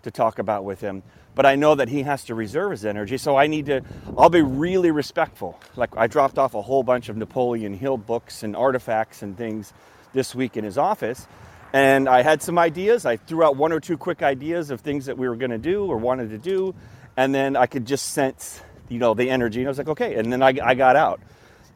to 0.02 0.10
talk 0.10 0.38
about 0.38 0.64
with 0.64 0.80
him. 0.80 1.02
But 1.36 1.44
I 1.44 1.54
know 1.54 1.74
that 1.74 1.90
he 1.90 2.02
has 2.02 2.24
to 2.24 2.34
reserve 2.34 2.70
his 2.72 2.84
energy, 2.86 3.18
so 3.18 3.36
I 3.36 3.46
need 3.46 3.66
to, 3.66 3.82
I'll 4.16 4.30
be 4.30 4.40
really 4.40 4.90
respectful. 4.90 5.60
Like 5.76 5.94
I 5.96 6.06
dropped 6.06 6.38
off 6.38 6.54
a 6.54 6.62
whole 6.62 6.82
bunch 6.82 7.10
of 7.10 7.16
Napoleon 7.18 7.74
Hill 7.74 7.98
books 7.98 8.42
and 8.42 8.56
artifacts 8.56 9.22
and 9.22 9.36
things 9.36 9.72
this 10.14 10.34
week 10.34 10.56
in 10.56 10.64
his 10.64 10.78
office. 10.78 11.28
And 11.74 12.08
I 12.08 12.22
had 12.22 12.42
some 12.42 12.58
ideas. 12.58 13.04
I 13.04 13.18
threw 13.18 13.44
out 13.44 13.56
one 13.56 13.70
or 13.70 13.80
two 13.80 13.98
quick 13.98 14.22
ideas 14.22 14.70
of 14.70 14.80
things 14.80 15.06
that 15.06 15.18
we 15.18 15.28
were 15.28 15.36
going 15.36 15.50
to 15.50 15.58
do 15.58 15.84
or 15.84 15.98
wanted 15.98 16.30
to 16.30 16.38
do. 16.38 16.74
And 17.18 17.34
then 17.34 17.54
I 17.54 17.66
could 17.66 17.86
just 17.86 18.12
sense, 18.12 18.62
you 18.88 18.98
know, 18.98 19.12
the 19.12 19.28
energy. 19.28 19.60
And 19.60 19.68
I 19.68 19.70
was 19.70 19.78
like, 19.78 19.88
okay. 19.88 20.14
And 20.14 20.32
then 20.32 20.42
I, 20.42 20.54
I 20.62 20.74
got 20.74 20.96
out. 20.96 21.20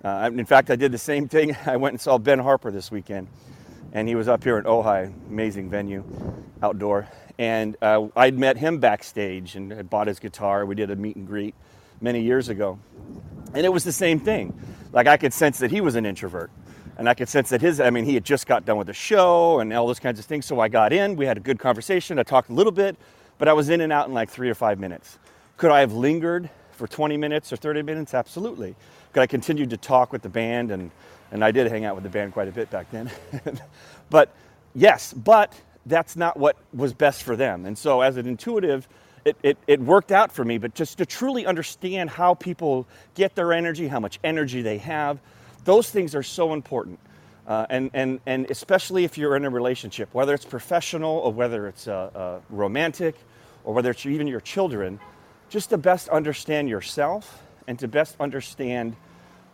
Uh, 0.03 0.31
in 0.33 0.47
fact, 0.47 0.71
I 0.71 0.77
did 0.77 0.91
the 0.91 0.99
same 0.99 1.29
thing. 1.29 1.55
I 1.67 1.77
went 1.77 1.93
and 1.93 2.01
saw 2.01 2.17
Ben 2.17 2.39
Harper 2.39 2.71
this 2.73 2.91
weekend 2.91 3.29
and 3.93 4.09
he 4.09 4.15
was 4.15 4.29
up 4.29 4.45
here 4.45 4.59
in 4.59 4.65
Ojai, 4.65 5.13
amazing 5.29 5.69
venue, 5.71 6.05
outdoor. 6.63 7.09
And 7.41 7.75
uh, 7.81 8.09
I'd 8.17 8.39
met 8.39 8.59
him 8.59 8.81
backstage 8.81 9.57
and 9.57 9.73
had 9.73 9.89
bought 9.89 10.09
his 10.09 10.19
guitar. 10.19 10.67
We 10.67 10.75
did 10.75 10.91
a 10.91 10.97
meet 10.97 11.17
and 11.17 11.27
greet 11.27 11.55
many 11.99 12.21
years 12.21 12.51
ago. 12.51 12.79
And 13.55 13.65
it 13.65 13.73
was 13.73 13.83
the 13.83 13.93
same 13.93 14.21
thing. 14.21 14.61
Like 14.93 15.07
I 15.07 15.17
could 15.17 15.33
sense 15.33 15.59
that 15.61 15.71
he 15.71 15.81
was 15.81 15.95
an 15.95 16.05
introvert. 16.05 16.51
And 16.99 17.09
I 17.09 17.15
could 17.15 17.31
sense 17.31 17.49
that 17.49 17.63
his, 17.63 17.81
I 17.81 17.89
mean, 17.89 18.05
he 18.05 18.13
had 18.13 18.25
just 18.25 18.47
got 18.47 18.67
done 18.67 18.77
with 18.77 18.89
the 18.89 18.93
show 18.93 19.61
and 19.61 19.73
all 19.73 19.87
those 19.87 19.99
kinds 19.99 20.19
of 20.19 20.27
things. 20.27 20.45
So 20.45 20.61
I 20.61 20.69
got 20.69 20.93
in, 20.93 21.17
we 21.17 21.25
had 21.25 21.39
a 21.39 21.41
good 21.41 21.59
conversation. 21.59 22.19
I 22.19 22.25
talked 22.25 22.51
a 22.51 22.53
little 22.53 22.73
bit, 22.73 22.95
but 23.39 23.49
I 23.49 23.55
was 23.55 23.71
in 23.71 23.81
and 23.81 23.91
out 23.91 24.07
in 24.07 24.13
like 24.13 24.29
three 24.29 24.51
or 24.51 24.55
five 24.55 24.79
minutes. 24.79 25.19
Could 25.57 25.71
I 25.71 25.81
have 25.81 25.95
lingered 25.95 26.51
for 26.73 26.87
20 26.87 27.17
minutes 27.17 27.55
or 27.55 27.57
30 27.57 27.81
minutes? 27.81 28.13
Absolutely. 28.13 28.77
Could 29.15 29.23
I 29.23 29.27
continue 29.27 29.65
to 29.65 29.79
talk 29.79 30.13
with 30.13 30.21
the 30.21 30.29
band 30.29 30.71
and 30.71 30.91
and 31.33 31.43
I 31.43 31.53
did 31.53 31.69
hang 31.69 31.87
out 31.87 31.95
with 31.95 32.05
the 32.05 32.11
band 32.11 32.35
quite 32.35 32.49
a 32.49 32.53
bit 32.53 32.71
back 32.71 32.91
then. 32.91 33.09
but 34.11 34.35
yes, 34.75 35.13
but 35.15 35.55
that's 35.87 36.17
not 36.17 36.37
what 36.37 36.57
was 36.73 36.93
best 36.93 37.23
for 37.23 37.37
them. 37.37 37.67
And 37.67 37.77
so, 37.77 38.01
as 38.01 38.17
an 38.17 38.27
intuitive, 38.27 38.89
it, 39.25 39.37
it, 39.43 39.59
it, 39.67 39.81
worked 39.81 40.13
out 40.13 40.33
for 40.33 40.45
me, 40.45 40.59
but 40.59 40.75
just 40.75 40.99
to 40.99 41.07
truly 41.07 41.45
understand 41.45 42.11
how 42.11 42.35
people 42.35 42.87
get 43.15 43.35
their 43.35 43.53
energy, 43.53 43.87
how 43.87 44.01
much 44.01 44.19
energy 44.25 44.63
they 44.63 44.79
have, 44.79 45.19
those 45.65 45.91
things 45.91 46.15
are 46.15 46.23
so 46.23 46.55
important. 46.55 46.99
Uh, 47.47 47.67
and, 47.69 47.91
and, 47.95 48.21
and 48.27 48.51
especially 48.51 49.05
if 49.05 49.19
you're 49.19 49.37
in 49.37 49.45
a 49.45 49.51
relationship, 49.51 50.09
whether 50.13 50.33
it's 50.35 50.45
professional 50.45 51.17
or 51.19 51.33
whether 51.33 51.67
it's 51.67 51.89
uh, 51.89 52.11
uh, 52.15 52.41
romantic 52.49 53.17
or 53.65 53.75
whether 53.75 53.91
it's 53.91 54.07
even 54.07 54.27
your 54.27 54.41
children, 54.41 55.01
just 55.49 55.71
to 55.71 55.79
best 55.79 56.09
understand 56.09 56.69
yourself 56.69 57.43
and 57.67 57.79
to 57.81 57.89
best 57.89 58.17
understand 58.21 58.97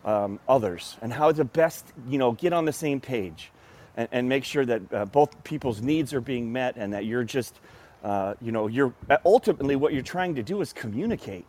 um, 0.04 0.38
others 0.48 0.96
and 1.02 1.12
how 1.12 1.32
to 1.32 1.44
best 1.44 1.84
you 2.08 2.18
know 2.18 2.32
get 2.32 2.52
on 2.52 2.64
the 2.64 2.72
same 2.72 3.00
page 3.00 3.50
and, 3.96 4.08
and 4.12 4.28
make 4.28 4.44
sure 4.44 4.64
that 4.64 4.92
uh, 4.92 5.04
both 5.06 5.42
people's 5.44 5.80
needs 5.80 6.12
are 6.12 6.20
being 6.20 6.52
met 6.52 6.76
and 6.76 6.92
that 6.92 7.04
you're 7.04 7.24
just 7.24 7.58
uh, 8.04 8.34
you 8.40 8.52
know 8.52 8.66
you're 8.66 8.94
ultimately 9.24 9.76
what 9.76 9.92
you're 9.92 10.02
trying 10.02 10.34
to 10.34 10.42
do 10.42 10.60
is 10.60 10.72
communicate 10.72 11.46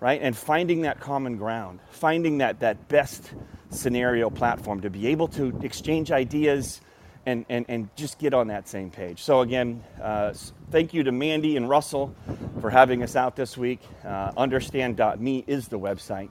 right 0.00 0.20
and 0.22 0.36
finding 0.36 0.82
that 0.82 1.00
common 1.00 1.36
ground 1.36 1.80
finding 1.90 2.38
that 2.38 2.60
that 2.60 2.88
best 2.88 3.32
scenario 3.70 4.30
platform 4.30 4.80
to 4.80 4.90
be 4.90 5.08
able 5.08 5.28
to 5.28 5.58
exchange 5.62 6.10
ideas 6.10 6.80
and, 7.26 7.44
and, 7.48 7.64
and 7.68 7.96
just 7.96 8.18
get 8.18 8.34
on 8.34 8.48
that 8.48 8.68
same 8.68 8.90
page. 8.90 9.22
So, 9.22 9.40
again, 9.40 9.82
uh, 10.00 10.34
thank 10.70 10.92
you 10.94 11.02
to 11.04 11.12
Mandy 11.12 11.56
and 11.56 11.68
Russell 11.68 12.14
for 12.60 12.70
having 12.70 13.02
us 13.02 13.16
out 13.16 13.36
this 13.36 13.56
week. 13.56 13.80
Uh, 14.04 14.32
understand.me 14.36 15.44
is 15.46 15.68
the 15.68 15.78
website, 15.78 16.28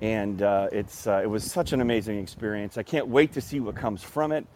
and 0.00 0.42
uh, 0.42 0.68
it's, 0.72 1.06
uh, 1.06 1.20
it 1.22 1.26
was 1.26 1.50
such 1.50 1.72
an 1.72 1.80
amazing 1.80 2.18
experience. 2.18 2.76
I 2.76 2.82
can't 2.82 3.08
wait 3.08 3.32
to 3.32 3.40
see 3.40 3.60
what 3.60 3.76
comes 3.76 4.02
from 4.02 4.32
it. 4.32 4.46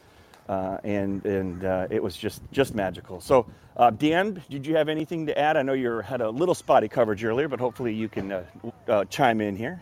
Uh, 0.50 0.78
and 0.82 1.24
and 1.24 1.64
uh, 1.64 1.86
it 1.90 2.02
was 2.02 2.16
just 2.16 2.42
just 2.50 2.74
magical. 2.74 3.20
So, 3.20 3.46
Dan, 3.98 4.42
did 4.50 4.66
you 4.66 4.74
have 4.74 4.88
anything 4.88 5.24
to 5.26 5.38
add? 5.38 5.56
I 5.56 5.62
know 5.62 5.74
you 5.74 6.00
had 6.00 6.20
a 6.20 6.28
little 6.28 6.56
spotty 6.56 6.88
coverage 6.88 7.22
earlier, 7.22 7.46
but 7.46 7.60
hopefully 7.60 7.94
you 7.94 8.08
can 8.08 8.44
chime 9.10 9.40
in 9.40 9.54
here. 9.54 9.80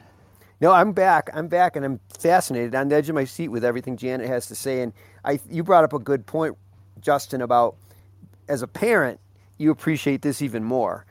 No, 0.61 0.73
I'm 0.73 0.93
back. 0.93 1.31
I'm 1.33 1.47
back, 1.47 1.77
and 1.77 1.85
I'm 1.85 2.01
fascinated 2.19 2.75
on 2.75 2.89
the 2.89 2.97
edge 2.97 3.09
of 3.09 3.15
my 3.15 3.25
seat 3.25 3.49
with 3.49 3.65
everything 3.65 3.97
Janet 3.97 4.27
has 4.27 4.47
to 4.49 4.55
say. 4.55 4.83
And 4.83 4.93
I, 5.25 5.39
you 5.49 5.63
brought 5.63 5.85
up 5.85 5.93
a 5.93 6.01
good 6.01 6.27
point, 6.27 6.57
Justin, 7.01 7.43
about 7.43 7.77
as 8.49 8.63
a 8.63 8.67
parent, 8.67 9.21
you 9.57 9.71
appreciate 9.71 10.21
this 10.21 10.43
even 10.43 10.65
more. 10.65 11.07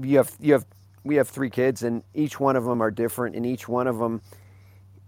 You 0.00 0.18
have, 0.18 0.32
you 0.40 0.52
have, 0.52 0.66
we 1.04 1.16
have 1.16 1.28
three 1.28 1.50
kids, 1.50 1.82
and 1.82 2.02
each 2.14 2.38
one 2.38 2.54
of 2.54 2.64
them 2.64 2.80
are 2.80 2.92
different, 2.92 3.34
and 3.34 3.44
each 3.44 3.68
one 3.68 3.88
of 3.88 3.98
them 3.98 4.22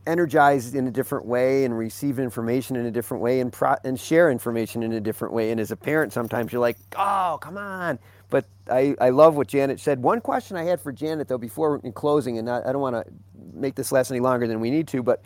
energized 0.07 0.75
in 0.75 0.87
a 0.87 0.91
different 0.91 1.27
way, 1.27 1.65
and 1.65 1.77
receive 1.77 2.19
information 2.19 2.77
in 2.77 2.87
a 2.87 2.91
different 2.91 3.23
way, 3.23 3.41
and 3.41 3.53
pro- 3.53 3.77
and 3.85 3.99
share 3.99 4.31
information 4.31 4.83
in 4.83 4.93
a 4.93 5.01
different 5.01 5.35
way. 5.35 5.51
And 5.51 5.61
as 5.61 5.71
a 5.71 5.77
parent, 5.77 6.13
sometimes 6.13 6.53
you're 6.53 6.61
like, 6.61 6.79
"Oh, 6.97 7.39
come 7.41 7.57
on!" 7.59 7.99
But 8.31 8.47
I, 8.71 8.97
I 9.01 9.11
love 9.11 9.37
what 9.37 9.49
Janet 9.49 9.81
said. 9.81 10.03
One 10.03 10.21
question 10.21 10.57
I 10.57 10.65
had 10.65 10.81
for 10.81 10.93
Janet, 10.93 11.29
though, 11.29 11.39
before 11.39 11.81
in 11.85 11.93
closing, 11.93 12.39
and 12.39 12.51
I, 12.51 12.63
I 12.67 12.73
don't 12.73 12.81
want 12.81 12.97
to 12.97 13.05
make 13.53 13.75
this 13.75 13.93
last 13.93 14.11
any 14.11 14.21
longer 14.21 14.47
than 14.47 14.61
we 14.61 14.71
need 14.71 14.89
to, 14.89 15.03
but 15.03 15.23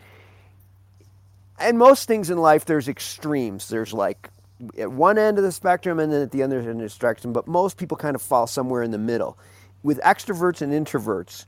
and 1.59 1.77
most 1.77 2.07
things 2.07 2.29
in 2.29 2.37
life, 2.37 2.65
there's 2.65 2.87
extremes. 2.87 3.67
There's 3.67 3.93
like 3.93 4.29
at 4.77 4.91
one 4.91 5.17
end 5.17 5.37
of 5.37 5.43
the 5.43 5.51
spectrum 5.51 5.99
and 5.99 6.11
then 6.11 6.21
at 6.21 6.31
the 6.31 6.43
other 6.43 6.59
end 6.59 6.69
of 6.69 6.77
the 6.79 6.89
spectrum, 6.89 7.33
but 7.33 7.47
most 7.47 7.77
people 7.77 7.97
kind 7.97 8.15
of 8.15 8.21
fall 8.21 8.47
somewhere 8.47 8.83
in 8.83 8.91
the 8.91 8.97
middle. 8.97 9.37
With 9.83 9.99
extroverts 10.01 10.61
and 10.61 10.73
introverts, 10.73 11.45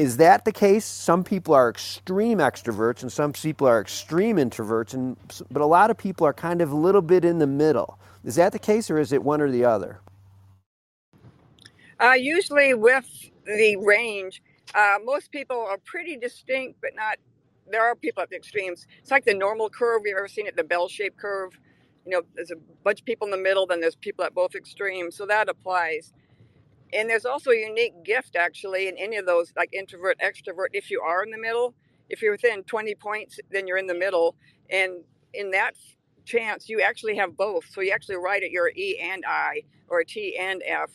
is 0.00 0.16
that 0.16 0.46
the 0.46 0.52
case? 0.52 0.86
Some 0.86 1.22
people 1.24 1.52
are 1.52 1.68
extreme 1.68 2.38
extroverts 2.38 3.02
and 3.02 3.12
some 3.12 3.34
people 3.34 3.68
are 3.68 3.82
extreme 3.82 4.38
introverts, 4.38 4.94
and 4.94 5.14
but 5.50 5.60
a 5.60 5.66
lot 5.66 5.90
of 5.90 5.98
people 5.98 6.26
are 6.26 6.32
kind 6.32 6.62
of 6.62 6.72
a 6.72 6.76
little 6.76 7.02
bit 7.02 7.22
in 7.22 7.38
the 7.38 7.46
middle. 7.46 7.98
Is 8.24 8.36
that 8.36 8.52
the 8.52 8.58
case, 8.58 8.90
or 8.90 8.98
is 8.98 9.12
it 9.12 9.22
one 9.22 9.42
or 9.42 9.50
the 9.50 9.66
other? 9.66 10.00
Uh, 12.00 12.14
usually, 12.14 12.72
with 12.72 13.30
the 13.44 13.76
range, 13.76 14.42
uh, 14.74 14.96
most 15.04 15.30
people 15.30 15.58
are 15.58 15.76
pretty 15.84 16.16
distinct, 16.16 16.80
but 16.80 16.94
not. 16.94 17.18
There 17.70 17.82
are 17.82 17.94
people 17.94 18.22
at 18.22 18.30
the 18.30 18.36
extremes. 18.36 18.86
It's 19.00 19.10
like 19.10 19.26
the 19.26 19.34
normal 19.34 19.68
curve. 19.68 20.02
You've 20.06 20.16
ever 20.16 20.28
seen 20.28 20.46
it, 20.46 20.56
the 20.56 20.64
bell-shaped 20.64 21.18
curve. 21.18 21.60
You 22.06 22.12
know, 22.12 22.22
there's 22.34 22.50
a 22.50 22.56
bunch 22.84 23.00
of 23.00 23.06
people 23.06 23.26
in 23.26 23.32
the 23.32 23.36
middle, 23.36 23.66
then 23.66 23.82
there's 23.82 23.96
people 23.96 24.24
at 24.24 24.34
both 24.34 24.54
extremes. 24.54 25.14
So 25.14 25.26
that 25.26 25.50
applies. 25.50 26.14
And 26.92 27.08
there's 27.08 27.26
also 27.26 27.50
a 27.50 27.56
unique 27.56 28.04
gift 28.04 28.36
actually 28.36 28.88
in 28.88 28.96
any 28.98 29.16
of 29.16 29.26
those, 29.26 29.52
like 29.56 29.72
introvert, 29.72 30.18
extrovert. 30.20 30.68
If 30.72 30.90
you 30.90 31.00
are 31.02 31.22
in 31.22 31.30
the 31.30 31.38
middle, 31.38 31.74
if 32.08 32.22
you're 32.22 32.32
within 32.32 32.64
20 32.64 32.94
points, 32.96 33.38
then 33.50 33.66
you're 33.66 33.78
in 33.78 33.86
the 33.86 33.94
middle. 33.94 34.36
And 34.70 35.04
in 35.34 35.50
that 35.52 35.74
chance, 36.24 36.68
you 36.68 36.80
actually 36.80 37.16
have 37.16 37.36
both. 37.36 37.64
So 37.70 37.80
you 37.80 37.92
actually 37.92 38.16
write 38.16 38.42
it, 38.42 38.50
you're 38.50 38.70
E 38.76 38.98
and 39.00 39.24
I, 39.26 39.62
or 39.88 40.04
T 40.04 40.36
and 40.38 40.62
F 40.66 40.90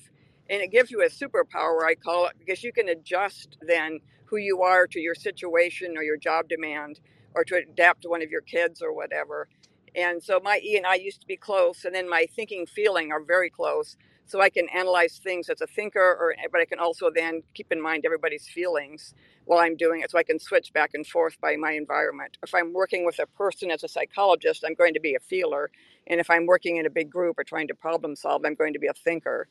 and 0.49 0.61
it 0.61 0.71
gives 0.71 0.91
you 0.91 1.01
a 1.01 1.09
superpower 1.09 1.85
i 1.85 1.95
call 1.95 2.27
it 2.27 2.33
because 2.39 2.63
you 2.63 2.71
can 2.71 2.89
adjust 2.89 3.57
then 3.61 3.99
who 4.25 4.37
you 4.37 4.61
are 4.61 4.87
to 4.87 4.99
your 4.99 5.15
situation 5.15 5.97
or 5.97 6.03
your 6.03 6.17
job 6.17 6.47
demand 6.47 6.99
or 7.33 7.43
to 7.43 7.55
adapt 7.55 8.03
to 8.03 8.09
one 8.09 8.21
of 8.21 8.29
your 8.29 8.41
kids 8.41 8.81
or 8.81 8.93
whatever 8.93 9.47
and 9.95 10.21
so 10.21 10.39
my 10.43 10.59
e 10.63 10.77
and 10.77 10.85
i 10.85 10.95
used 10.95 11.21
to 11.21 11.27
be 11.27 11.37
close 11.37 11.85
and 11.85 11.95
then 11.95 12.09
my 12.09 12.25
thinking 12.35 12.65
feeling 12.65 13.11
are 13.11 13.23
very 13.23 13.49
close 13.49 13.95
so 14.25 14.41
i 14.41 14.49
can 14.49 14.67
analyze 14.75 15.19
things 15.23 15.49
as 15.49 15.61
a 15.61 15.67
thinker 15.67 15.99
or 16.19 16.33
eh, 16.39 16.47
but 16.51 16.61
i 16.61 16.65
can 16.65 16.79
also 16.79 17.11
then 17.13 17.41
keep 17.53 17.71
in 17.71 17.81
mind 17.81 18.03
everybody's 18.05 18.47
feelings 18.49 19.13
while 19.45 19.59
i'm 19.59 19.77
doing 19.77 20.01
it 20.01 20.11
so 20.11 20.17
i 20.19 20.23
can 20.23 20.39
switch 20.39 20.73
back 20.73 20.91
and 20.95 21.07
forth 21.07 21.39
by 21.41 21.55
my 21.57 21.71
environment 21.73 22.37
if 22.43 22.55
i'm 22.55 22.73
working 22.73 23.05
with 23.05 23.19
a 23.19 23.27
person 23.27 23.71
as 23.71 23.83
a 23.83 23.89
psychologist 23.89 24.63
i'm 24.67 24.75
going 24.75 24.93
to 24.93 25.01
be 25.01 25.15
a 25.15 25.19
feeler 25.21 25.71
and 26.07 26.19
if 26.19 26.29
i'm 26.29 26.45
working 26.45 26.77
in 26.77 26.85
a 26.85 26.91
big 26.91 27.09
group 27.09 27.39
or 27.39 27.43
trying 27.45 27.67
to 27.67 27.75
problem 27.75 28.15
solve 28.15 28.43
i'm 28.45 28.55
going 28.55 28.73
to 28.73 28.79
be 28.79 28.87
a 28.87 28.93
thinker 28.93 29.45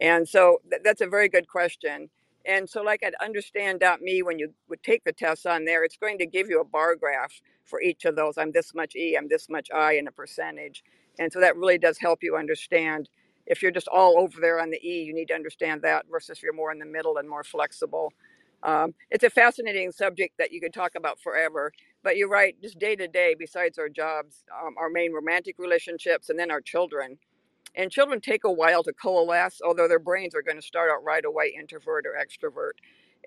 and 0.00 0.28
so 0.28 0.60
th- 0.70 0.82
that's 0.84 1.00
a 1.00 1.06
very 1.06 1.28
good 1.28 1.48
question. 1.48 2.10
And 2.46 2.70
so, 2.70 2.82
like 2.82 3.02
at 3.02 3.14
understand.me, 3.22 4.22
when 4.22 4.38
you 4.38 4.54
would 4.68 4.82
take 4.84 5.04
the 5.04 5.12
test 5.12 5.46
on 5.46 5.64
there, 5.64 5.84
it's 5.84 5.96
going 5.96 6.18
to 6.18 6.26
give 6.26 6.48
you 6.48 6.60
a 6.60 6.64
bar 6.64 6.94
graph 6.96 7.40
for 7.64 7.82
each 7.82 8.04
of 8.04 8.16
those. 8.16 8.38
I'm 8.38 8.52
this 8.52 8.74
much 8.74 8.94
E, 8.96 9.16
I'm 9.16 9.28
this 9.28 9.48
much 9.50 9.68
I, 9.74 9.94
and 9.94 10.08
a 10.08 10.12
percentage. 10.12 10.84
And 11.18 11.32
so 11.32 11.40
that 11.40 11.56
really 11.56 11.78
does 11.78 11.98
help 11.98 12.20
you 12.22 12.36
understand. 12.36 13.08
If 13.48 13.62
you're 13.62 13.72
just 13.72 13.88
all 13.88 14.20
over 14.20 14.40
there 14.40 14.60
on 14.60 14.70
the 14.70 14.80
E, 14.88 15.02
you 15.02 15.14
need 15.14 15.28
to 15.28 15.34
understand 15.34 15.82
that 15.82 16.06
versus 16.10 16.38
if 16.38 16.44
you're 16.44 16.54
more 16.54 16.72
in 16.72 16.78
the 16.78 16.86
middle 16.86 17.18
and 17.18 17.28
more 17.28 17.44
flexible. 17.44 18.12
Um, 18.62 18.94
it's 19.10 19.24
a 19.24 19.30
fascinating 19.30 19.92
subject 19.92 20.38
that 20.38 20.52
you 20.52 20.60
could 20.60 20.74
talk 20.74 20.94
about 20.96 21.20
forever. 21.20 21.72
But 22.04 22.16
you're 22.16 22.30
right, 22.30 22.56
just 22.62 22.78
day 22.78 22.96
to 22.96 23.08
day, 23.08 23.34
besides 23.38 23.78
our 23.78 23.90
jobs, 23.90 24.44
um, 24.64 24.76
our 24.78 24.90
main 24.90 25.12
romantic 25.12 25.56
relationships, 25.58 26.30
and 26.30 26.38
then 26.38 26.52
our 26.52 26.62
children 26.62 27.18
and 27.76 27.90
children 27.90 28.20
take 28.20 28.44
a 28.44 28.52
while 28.52 28.84
to 28.84 28.92
coalesce, 28.92 29.60
although 29.64 29.88
their 29.88 29.98
brains 29.98 30.34
are 30.34 30.42
going 30.42 30.56
to 30.60 30.66
start 30.66 30.90
out 30.90 31.04
right 31.04 31.24
away, 31.24 31.54
introvert 31.58 32.06
or 32.06 32.14
extrovert. 32.20 32.72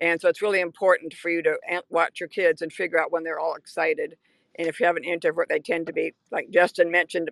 And 0.00 0.20
so 0.20 0.28
it's 0.28 0.42
really 0.42 0.60
important 0.60 1.14
for 1.14 1.30
you 1.30 1.42
to 1.44 1.58
watch 1.90 2.20
your 2.20 2.28
kids 2.28 2.62
and 2.62 2.72
figure 2.72 3.00
out 3.00 3.12
when 3.12 3.24
they're 3.24 3.40
all 3.40 3.56
excited. 3.56 4.16
And 4.58 4.68
if 4.68 4.80
you 4.80 4.86
have 4.86 4.96
an 4.96 5.04
introvert, 5.04 5.48
they 5.48 5.60
tend 5.60 5.86
to 5.88 5.92
be, 5.92 6.14
like 6.30 6.50
Justin 6.50 6.90
mentioned, 6.90 7.30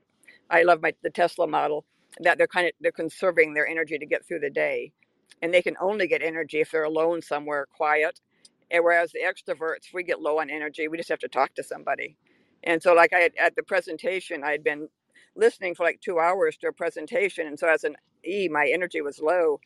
I 0.50 0.62
love 0.62 0.83
my 0.83 0.94
the 1.03 1.11
Tesla 1.11 1.46
model, 1.46 1.85
that 2.20 2.38
they're 2.38 2.46
kind 2.46 2.66
of 2.66 2.73
they're 2.81 2.92
conserving 2.92 3.55
their 3.55 3.66
energy 3.66 3.99
to 3.99 4.07
get 4.07 4.27
through 4.27 4.40
the 4.40 4.51
day. 4.51 4.92
And 5.42 5.55
they 5.55 5.62
can 5.62 5.77
only 5.81 6.07
get 6.07 6.23
energy 6.23 6.61
if 6.61 6.70
they're 6.70 6.85
alone 6.85 7.23
somewhere 7.23 7.66
quiet. 7.66 8.20
And 8.70 8.85
whereas 8.85 9.12
the 9.12 9.20
extroverts, 9.20 9.92
we 9.94 10.03
get 10.03 10.20
low 10.20 10.40
on 10.40 10.51
energy, 10.51 10.88
we 10.88 10.96
just 10.96 11.09
have 11.09 11.18
to 11.20 11.29
talk 11.29 11.55
to 11.55 11.62
somebody. 11.62 12.16
And 12.64 12.83
so, 12.83 12.94
like 12.94 13.12
I 13.12 13.18
had, 13.20 13.33
at 13.38 13.57
the 13.57 13.62
presentation, 13.62 14.44
I 14.44 14.53
had 14.53 14.64
been 14.64 14.88
listening 15.37 15.75
for 15.75 15.85
like 15.85 16.01
two 16.01 16.18
hours 16.18 16.57
to 16.59 16.68
a 16.68 16.73
presentation. 16.73 17.46
And 17.46 17.59
so 17.59 17.68
as 17.68 17.85
an 17.85 17.96
E, 18.25 18.49
my 18.51 18.68
energy 18.73 19.01
was 19.01 19.20
low. 19.20 19.61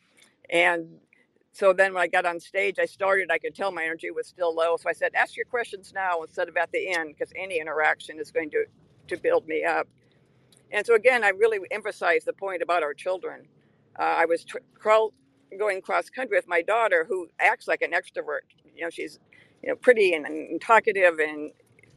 And 0.50 0.88
so 1.52 1.72
then 1.72 1.94
when 1.94 2.02
I 2.02 2.06
got 2.08 2.26
on 2.26 2.40
stage, 2.40 2.78
I 2.78 2.86
started, 2.86 3.30
I 3.30 3.38
could 3.38 3.54
tell 3.54 3.72
my 3.72 3.84
energy 3.84 4.10
was 4.10 4.26
still 4.26 4.54
low. 4.54 4.76
So 4.76 4.88
I 4.88 4.92
said, 4.92 5.12
ask 5.14 5.36
your 5.36 5.46
questions 5.46 5.92
now 5.94 6.22
instead 6.22 6.48
of 6.48 6.56
at 6.56 6.72
the 6.72 6.88
end, 6.94 7.14
because 7.16 7.32
any 7.36 7.60
interaction 7.60 8.18
is 8.20 8.30
going 8.30 8.50
to, 8.50 8.64
to 9.08 9.16
build 9.16 9.46
me 9.46 9.64
up. 9.64 9.88
And 10.72 10.86
so 10.86 10.94
again, 10.94 11.24
I 11.24 11.30
really 11.30 11.60
emphasize 11.70 12.24
the 12.24 12.32
point 12.34 12.62
about 12.62 12.82
our 12.82 12.94
children. 12.94 13.46
Uh, 13.98 14.02
I 14.02 14.26
was 14.26 14.44
tr- 14.44 14.58
going 15.58 15.82
cross 15.82 16.10
country 16.10 16.36
with 16.38 16.48
my 16.48 16.62
daughter, 16.62 17.06
who 17.08 17.28
acts 17.40 17.68
like 17.68 17.82
an 17.82 17.92
extrovert. 17.92 18.40
You 18.76 18.84
know, 18.84 18.90
she's 18.90 19.18
you 19.62 19.70
know 19.70 19.76
pretty 19.76 20.14
and, 20.14 20.26
and 20.26 20.60
talkative 20.60 21.18
and 21.20 21.52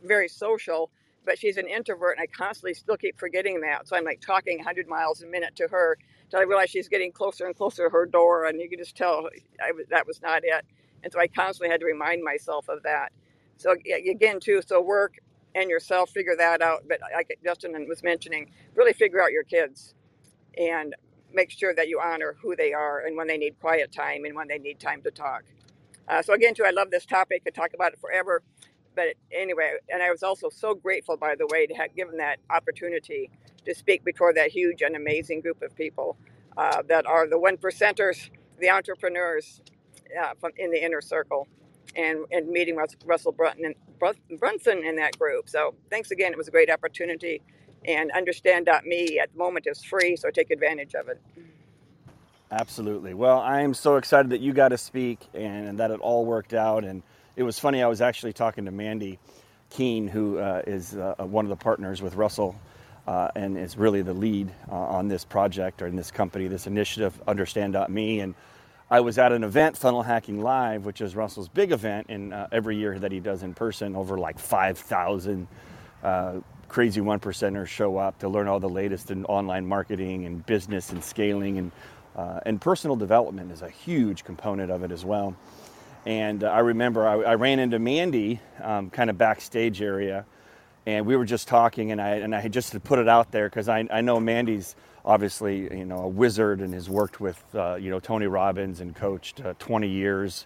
very 0.06 0.28
social 0.30 0.90
but 1.26 1.40
she's 1.40 1.58
an 1.58 1.68
introvert 1.68 2.18
and 2.18 2.24
I 2.24 2.28
constantly 2.28 2.76
still 2.76 2.98
keep 2.98 3.20
forgetting 3.20 3.62
that. 3.62 3.88
So 3.88 3.96
I'm 3.96 4.06
like 4.06 4.22
talking 4.22 4.58
100 4.60 4.88
miles 4.90 5.24
a 5.24 5.28
minute 5.28 5.56
to 5.58 5.68
her 5.70 5.98
until 6.26 6.42
I 6.42 6.44
realize 6.44 6.72
she's 6.72 6.90
getting 6.90 7.14
closer 7.14 7.48
and 7.48 7.56
closer 7.56 7.86
to 7.86 7.92
her 7.92 8.08
door. 8.08 8.46
And 8.48 8.60
you 8.62 8.70
can 8.70 8.80
just 8.80 8.98
tell 8.98 9.30
I, 9.62 9.72
that 9.90 10.08
was 10.08 10.22
not 10.24 10.44
it. 10.46 10.66
And 11.04 11.14
so 11.14 11.20
I 11.20 11.28
constantly 11.28 11.72
had 11.72 11.82
to 11.82 11.88
remind 11.88 12.24
myself 12.24 12.70
of 12.70 12.84
that. 12.84 13.12
So 13.58 13.72
again, 13.74 14.40
too, 14.42 14.62
so 14.66 14.82
work 14.82 15.16
and 15.58 15.70
yourself, 15.70 16.12
figure 16.12 16.36
that 16.38 16.62
out. 16.62 16.84
But 16.90 17.02
like 17.16 17.38
Justin 17.44 17.74
was 17.90 18.04
mentioning, 18.04 18.52
really 18.76 18.94
figure 18.94 19.22
out 19.24 19.32
your 19.34 19.44
kids 19.44 19.96
and 20.58 20.96
make 21.34 21.52
sure 21.52 21.76
that 21.76 21.90
you 21.90 22.02
honor 22.04 22.38
who 22.42 22.56
they 22.56 22.74
are 22.74 23.02
and 23.06 23.18
when 23.18 23.28
they 23.28 23.38
need 23.38 23.60
quiet 23.62 23.92
time 23.92 24.26
and 24.26 24.36
when 24.36 24.48
they 24.48 24.60
need 24.60 24.80
time 24.80 25.02
to 25.04 25.12
talk. 25.12 25.44
Uh, 26.08 26.22
so 26.22 26.34
again, 26.34 26.56
too, 26.56 26.66
I 26.66 26.72
love 26.72 26.92
this 26.92 27.06
topic. 27.06 27.44
I 27.44 27.46
could 27.46 27.56
talk 27.56 27.72
about 27.76 27.94
it 27.94 28.00
forever 28.00 28.42
but 28.96 29.16
anyway, 29.32 29.74
and 29.90 30.04
I 30.04 30.12
was 30.12 30.24
also 30.24 30.50
so 30.50 30.76
grateful, 30.76 31.18
by 31.18 31.36
the 31.36 31.48
way, 31.48 31.66
to 31.68 31.74
have 31.76 31.96
given 31.96 32.18
that 32.18 32.40
opportunity 32.50 33.30
to 33.66 33.76
speak 33.76 34.04
before 34.04 34.34
that 34.34 34.52
huge 34.52 34.82
and 34.82 34.96
amazing 34.96 35.42
group 35.42 35.62
of 35.62 35.76
people 35.76 36.18
uh, 36.58 36.82
that 36.90 37.06
are 37.06 37.28
the 37.28 37.40
one 37.40 37.58
percenters, 37.58 38.30
the 38.60 38.70
entrepreneurs 38.70 39.62
uh, 40.22 40.34
from 40.40 40.52
in 40.58 40.72
the 40.72 40.84
inner 40.84 41.02
circle. 41.02 41.48
And, 41.98 42.26
and 42.32 42.48
meeting 42.50 42.76
Russell 43.06 43.32
Brunson 43.32 43.66
and 43.66 44.40
Brunson 44.40 44.84
in 44.86 44.96
that 44.98 45.18
group. 45.18 45.50
So 45.50 45.74
thanks 45.90 46.12
again. 46.12 46.32
It 46.32 46.38
was 46.38 46.48
a 46.48 46.52
great 46.52 46.70
opportunity. 46.70 47.42
And 47.86 48.12
understand.me 48.12 49.20
at 49.20 49.32
the 49.32 49.38
moment 49.38 49.68
is 49.68 49.84
free, 49.84 50.16
so 50.16 50.30
take 50.30 50.52
advantage 50.52 50.94
of 50.96 51.10
it. 51.10 51.22
Absolutely. 52.52 53.14
Well, 53.14 53.40
I 53.40 53.62
am 53.62 53.74
so 53.74 53.98
excited 53.98 54.32
that 54.32 54.40
you 54.40 54.54
got 54.54 54.70
to 54.70 54.78
speak 54.78 55.20
and 55.34 55.80
that 55.80 55.92
it 55.92 56.00
all 56.00 56.26
worked 56.26 56.54
out. 56.54 56.86
And 56.86 57.04
it 57.36 57.44
was 57.44 57.60
funny, 57.60 57.84
I 57.84 57.88
was 57.88 58.02
actually 58.02 58.34
talking 58.34 58.66
to 58.66 58.72
Mandy 58.72 59.20
Keene, 59.70 60.08
who 60.08 60.40
uh, 60.40 60.62
is 60.66 60.96
uh, 60.96 61.16
one 61.20 61.46
of 61.46 61.50
the 61.50 61.58
partners 61.58 62.02
with 62.02 62.16
Russell 62.16 62.56
uh, 63.06 63.30
and 63.36 63.58
is 63.58 63.78
really 63.78 64.02
the 64.02 64.14
lead 64.14 64.52
uh, 64.72 64.76
on 64.76 65.08
this 65.08 65.26
project 65.26 65.82
or 65.82 65.88
in 65.88 65.96
this 65.96 66.12
company, 66.12 66.48
this 66.48 66.68
initiative, 66.68 67.22
Understand.me. 67.28 68.20
And 68.22 68.36
I 68.90 69.02
was 69.02 69.18
at 69.18 69.34
an 69.34 69.44
event, 69.44 69.78
Funnel 69.78 70.02
Hacking 70.02 70.42
Live, 70.42 70.86
which 70.86 71.02
is 71.02 71.14
Russell's 71.14 71.50
big 71.50 71.74
event 71.74 72.10
in 72.10 72.32
uh, 72.32 72.48
every 72.54 72.78
year 72.78 72.98
that 72.98 73.12
he 73.12 73.20
does 73.20 73.44
in 73.44 73.54
person. 73.54 73.98
Over 73.98 74.18
like 74.18 74.40
5,000 74.40 75.46
uh, 76.04 76.36
crazy 76.70 77.02
one 77.02 77.20
percenters 77.20 77.68
show 77.68 77.98
up 77.98 78.20
to 78.20 78.30
learn 78.30 78.48
all 78.48 78.62
the 78.62 78.70
latest 78.70 79.12
in 79.12 79.26
online 79.26 79.68
marketing 79.68 80.26
and 80.26 80.46
business 80.46 80.92
and 80.92 81.04
scaling 81.04 81.58
and 81.58 81.72
uh, 82.16 82.40
and 82.48 82.60
personal 82.60 82.96
development 82.96 83.52
is 83.52 83.62
a 83.62 83.70
huge 83.70 84.24
component 84.24 84.72
of 84.72 84.84
it 84.84 84.92
as 84.92 85.06
well. 85.06 85.36
And 86.06 86.44
uh, 86.44 86.48
I 86.48 86.60
remember 86.60 87.08
I, 87.08 87.18
I, 87.22 87.36
ran 87.36 87.60
into 87.60 87.78
Mandy 87.78 88.40
um, 88.64 88.90
kind 88.90 89.12
of 89.12 89.20
backstage 89.20 89.84
area, 89.84 90.26
and 90.88 91.06
we 91.06 91.16
were 91.16 91.26
just 91.26 91.48
talking, 91.48 91.92
and 91.92 92.02
I 92.02 92.16
and 92.16 92.34
I 92.34 92.40
had 92.40 92.54
just 92.54 92.72
to 92.72 92.80
put 92.80 92.98
it 92.98 93.08
out 93.08 93.32
there 93.32 93.48
because 93.48 93.70
I, 93.70 93.88
I 93.92 94.02
know 94.02 94.20
Mandy's 94.20 94.76
obviously 95.06 95.62
you 95.76 95.86
know 95.86 96.00
a 96.04 96.08
wizard 96.08 96.62
and 96.62 96.74
has 96.74 96.90
worked 96.90 97.20
with 97.20 97.44
uh, 97.56 97.76
you 97.76 97.90
know 97.90 98.00
Tony 98.00 98.28
Robbins 98.28 98.82
and 98.82 98.96
coached 98.96 99.42
uh, 99.42 99.54
20 99.60 99.88
years, 99.90 100.46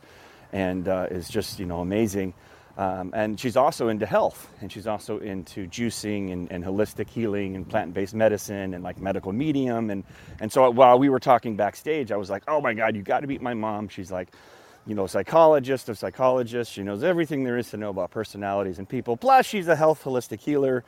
and 0.53 0.87
uh, 0.87 1.07
is 1.11 1.29
just 1.29 1.59
you 1.59 1.65
know 1.65 1.79
amazing. 1.81 2.33
Um, 2.77 3.11
and 3.13 3.39
she's 3.39 3.57
also 3.57 3.89
into 3.89 4.05
health, 4.05 4.49
and 4.61 4.71
she's 4.71 4.87
also 4.87 5.19
into 5.19 5.67
juicing 5.67 6.31
and, 6.31 6.51
and 6.51 6.63
holistic 6.63 7.09
healing 7.09 7.55
and 7.55 7.67
plant-based 7.69 8.15
medicine 8.15 8.73
and 8.73 8.83
like 8.83 8.99
medical 8.99 9.33
medium. 9.33 9.89
And 9.89 10.03
and 10.39 10.51
so 10.51 10.69
while 10.71 10.97
we 10.97 11.09
were 11.09 11.19
talking 11.19 11.55
backstage, 11.55 12.11
I 12.11 12.17
was 12.17 12.29
like, 12.29 12.43
"Oh 12.47 12.61
my 12.61 12.73
God, 12.73 12.95
you 12.95 13.03
got 13.03 13.21
to 13.21 13.27
meet 13.27 13.41
my 13.41 13.53
mom." 13.53 13.89
She's 13.89 14.11
like, 14.11 14.29
you 14.87 14.95
know, 14.95 15.07
psychologist 15.07 15.89
of 15.89 15.97
psychologists. 15.97 16.73
She 16.73 16.83
knows 16.83 17.03
everything 17.03 17.43
there 17.43 17.57
is 17.57 17.69
to 17.71 17.77
know 17.77 17.89
about 17.89 18.11
personalities 18.11 18.79
and 18.79 18.87
people. 18.87 19.17
Plus, 19.17 19.45
she's 19.45 19.67
a 19.67 19.75
health 19.75 20.03
holistic 20.03 20.39
healer, 20.39 20.83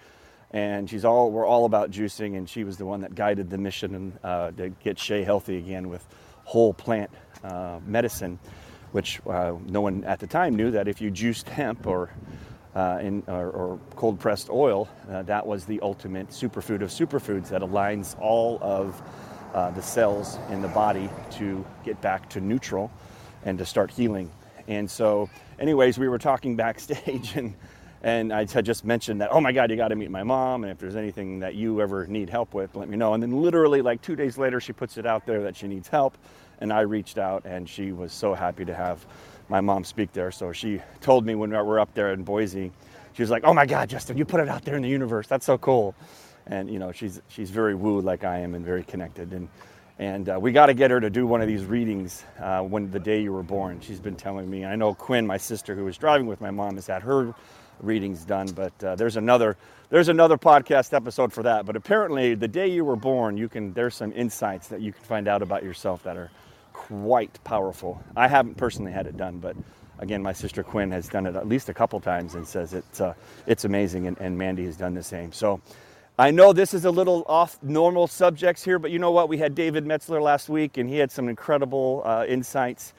and 0.54 0.90
she's 0.90 1.04
all 1.04 1.32
we're 1.32 1.46
all 1.46 1.66
about 1.66 1.92
juicing. 1.92 2.38
And 2.38 2.50
she 2.50 2.64
was 2.64 2.78
the 2.78 2.86
one 2.86 3.02
that 3.02 3.16
guided 3.16 3.50
the 3.50 3.58
mission 3.58 4.18
uh, 4.24 4.52
to 4.52 4.70
get 4.70 4.98
Shay 4.98 5.24
healthy 5.24 5.58
again 5.58 5.90
with 5.90 6.06
whole 6.46 6.74
plant 6.74 7.12
uh, 7.44 7.80
medicine 7.86 8.40
which 8.94 9.20
uh, 9.28 9.54
no 9.66 9.82
one 9.82 10.04
at 10.04 10.20
the 10.20 10.28
time 10.28 10.56
knew 10.56 10.72
that 10.72 10.88
if 10.88 11.02
you 11.02 11.10
juiced 11.10 11.50
hemp 11.50 11.86
or 11.88 12.12
uh, 12.76 13.00
in, 13.02 13.24
or, 13.28 13.50
or, 13.50 13.80
cold 13.96 14.20
pressed 14.20 14.50
oil, 14.50 14.88
uh, 15.12 15.22
that 15.24 15.46
was 15.46 15.66
the 15.66 15.80
ultimate 15.82 16.30
superfood 16.30 16.82
of 16.82 16.90
superfoods 16.90 17.50
that 17.50 17.62
aligns 17.62 18.20
all 18.20 18.58
of 18.62 19.00
uh, 19.54 19.70
the 19.72 19.82
cells 19.82 20.40
in 20.50 20.62
the 20.62 20.68
body 20.70 21.08
to 21.30 21.64
get 21.84 22.00
back 22.02 22.28
to 22.30 22.42
neutral 22.42 22.92
and 23.46 23.60
to 23.60 23.66
start 23.66 23.92
healing. 23.92 24.32
And 24.68 24.90
so, 24.90 25.30
anyways, 25.60 26.00
we 26.00 26.08
were 26.08 26.18
talking 26.18 26.56
backstage, 26.56 27.36
and 27.36 27.54
and 28.04 28.34
I 28.34 28.46
had 28.46 28.66
just 28.66 28.86
mentioned 28.86 29.22
that, 29.22 29.32
oh 29.32 29.42
my 29.42 29.52
God, 29.54 29.72
you 29.72 29.78
got 29.78 29.90
to 29.90 29.96
meet 29.96 30.12
my 30.12 30.24
mom, 30.24 30.64
and 30.64 30.72
if 30.72 30.80
there's 30.80 30.96
anything 30.98 31.40
that 31.40 31.56
you 31.56 31.82
ever 31.82 32.08
need 32.08 32.30
help 32.30 32.54
with, 32.54 32.76
let 32.76 32.90
me 32.90 32.98
know. 32.98 33.14
And 33.14 33.24
then 33.24 33.42
literally, 33.42 33.82
like 33.82 34.02
two 34.02 34.16
days 34.16 34.38
later, 34.38 34.60
she 34.60 34.74
puts 34.74 34.98
it 34.98 35.06
out 35.06 35.26
there 35.26 35.44
that 35.44 35.56
she 35.58 35.68
needs 35.68 35.88
help 35.88 36.18
and 36.60 36.72
I 36.72 36.82
reached 36.82 37.18
out, 37.18 37.46
and 37.46 37.68
she 37.70 37.92
was 37.92 38.14
so 38.14 38.34
happy 38.34 38.66
to 38.66 38.74
have 38.74 39.06
my 39.50 39.62
mom 39.62 39.84
speak 39.84 40.14
there. 40.14 40.32
So 40.32 40.52
she 40.54 40.82
told 41.02 41.26
me 41.26 41.36
when 41.36 41.52
we 41.52 41.58
were 41.58 41.80
up 41.80 41.94
there 41.94 42.14
in 42.14 42.24
Boise, 42.24 42.72
she 43.14 43.24
was 43.24 43.30
like, 43.30 43.44
"Oh 43.46 43.54
my 43.54 43.66
God, 43.66 43.90
Justin, 43.90 44.18
you 44.18 44.26
put 44.26 44.42
it 44.42 44.50
out 44.50 44.66
there 44.66 44.76
in 44.76 44.82
the 44.82 44.90
universe. 44.90 45.28
That's 45.28 45.46
so 45.46 45.58
cool." 45.58 45.96
And 46.48 46.70
you 46.70 46.80
know, 46.80 46.92
she's 46.92 47.22
she's 47.30 47.50
very 47.52 47.76
wooed 47.76 48.06
like 48.06 48.24
I 48.24 48.40
am 48.40 48.56
and 48.56 48.66
very 48.66 48.84
connected. 48.84 49.34
And 49.34 49.50
and 50.00 50.30
uh, 50.30 50.40
we 50.42 50.52
got 50.54 50.68
to 50.68 50.74
get 50.74 50.92
her 50.92 51.02
to 51.02 51.10
do 51.10 51.28
one 51.28 51.42
of 51.42 51.48
these 51.48 51.66
readings 51.66 52.26
uh, 52.40 52.62
when 52.62 52.92
the 52.92 53.00
day 53.00 53.22
you 53.22 53.34
were 53.34 53.44
born. 53.44 53.82
She's 53.82 54.00
been 54.00 54.16
telling 54.16 54.50
me. 54.50 54.66
I 54.66 54.76
know 54.76 54.94
Quinn, 54.94 55.28
my 55.28 55.38
sister, 55.38 55.76
who 55.76 55.86
was 55.86 55.98
driving 55.98 56.28
with 56.28 56.42
my 56.42 56.52
mom, 56.52 56.76
has 56.76 56.88
had 56.88 57.04
her 57.04 57.34
readings 57.80 58.26
done. 58.26 58.48
But 58.48 58.84
uh, 58.84 58.96
there's 58.96 59.18
another 59.18 59.58
there's 59.90 60.10
another 60.10 60.38
podcast 60.38 60.94
episode 60.94 61.32
for 61.32 61.44
that. 61.44 61.66
But 61.66 61.76
apparently, 61.76 62.36
the 62.36 62.48
day 62.48 62.68
you 62.68 62.86
were 62.86 62.96
born, 62.96 63.38
you 63.38 63.50
can 63.50 63.74
there's 63.74 63.96
some 63.96 64.12
insights 64.14 64.68
that 64.70 64.82
you 64.82 64.92
can 64.92 65.04
find 65.04 65.28
out 65.28 65.42
about 65.42 65.64
yourself 65.64 66.04
that 66.04 66.18
are 66.18 66.32
quite 66.74 67.44
powerful. 67.44 68.02
I 68.16 68.28
haven't 68.28 68.56
personally 68.56 68.92
had 68.92 69.08
it 69.08 69.18
done, 69.18 69.40
but 69.40 69.56
again, 70.00 70.22
my 70.22 70.34
sister 70.34 70.64
Quinn 70.64 70.92
has 70.92 71.08
done 71.08 71.26
it 71.26 71.36
at 71.36 71.48
least 71.48 71.70
a 71.70 71.74
couple 71.74 72.00
times 72.00 72.36
and 72.36 72.48
says 72.48 72.74
it's 72.74 73.02
uh, 73.02 73.14
it's 73.48 73.66
amazing, 73.66 74.08
and, 74.08 74.18
and 74.20 74.38
Mandy 74.38 74.66
has 74.66 74.78
done 74.78 74.94
the 74.94 75.04
same. 75.04 75.32
So. 75.32 75.62
I 76.20 76.30
know 76.30 76.54
this 76.54 76.76
is 76.76 76.86
a 76.86 76.92
little 76.92 77.26
off 77.28 77.58
normal 77.64 78.06
subjects 78.06 78.64
here, 78.64 78.78
but 78.78 78.92
you 78.92 79.00
know 79.00 79.10
what? 79.10 79.30
We 79.30 79.40
had 79.40 79.56
David 79.56 79.84
Metzler 79.84 80.22
last 80.22 80.48
week, 80.48 80.78
and 80.78 80.88
he 80.88 80.98
had 81.00 81.10
some 81.10 81.28
incredible 81.28 82.04
uh, 82.06 82.24
insights. 82.28 82.94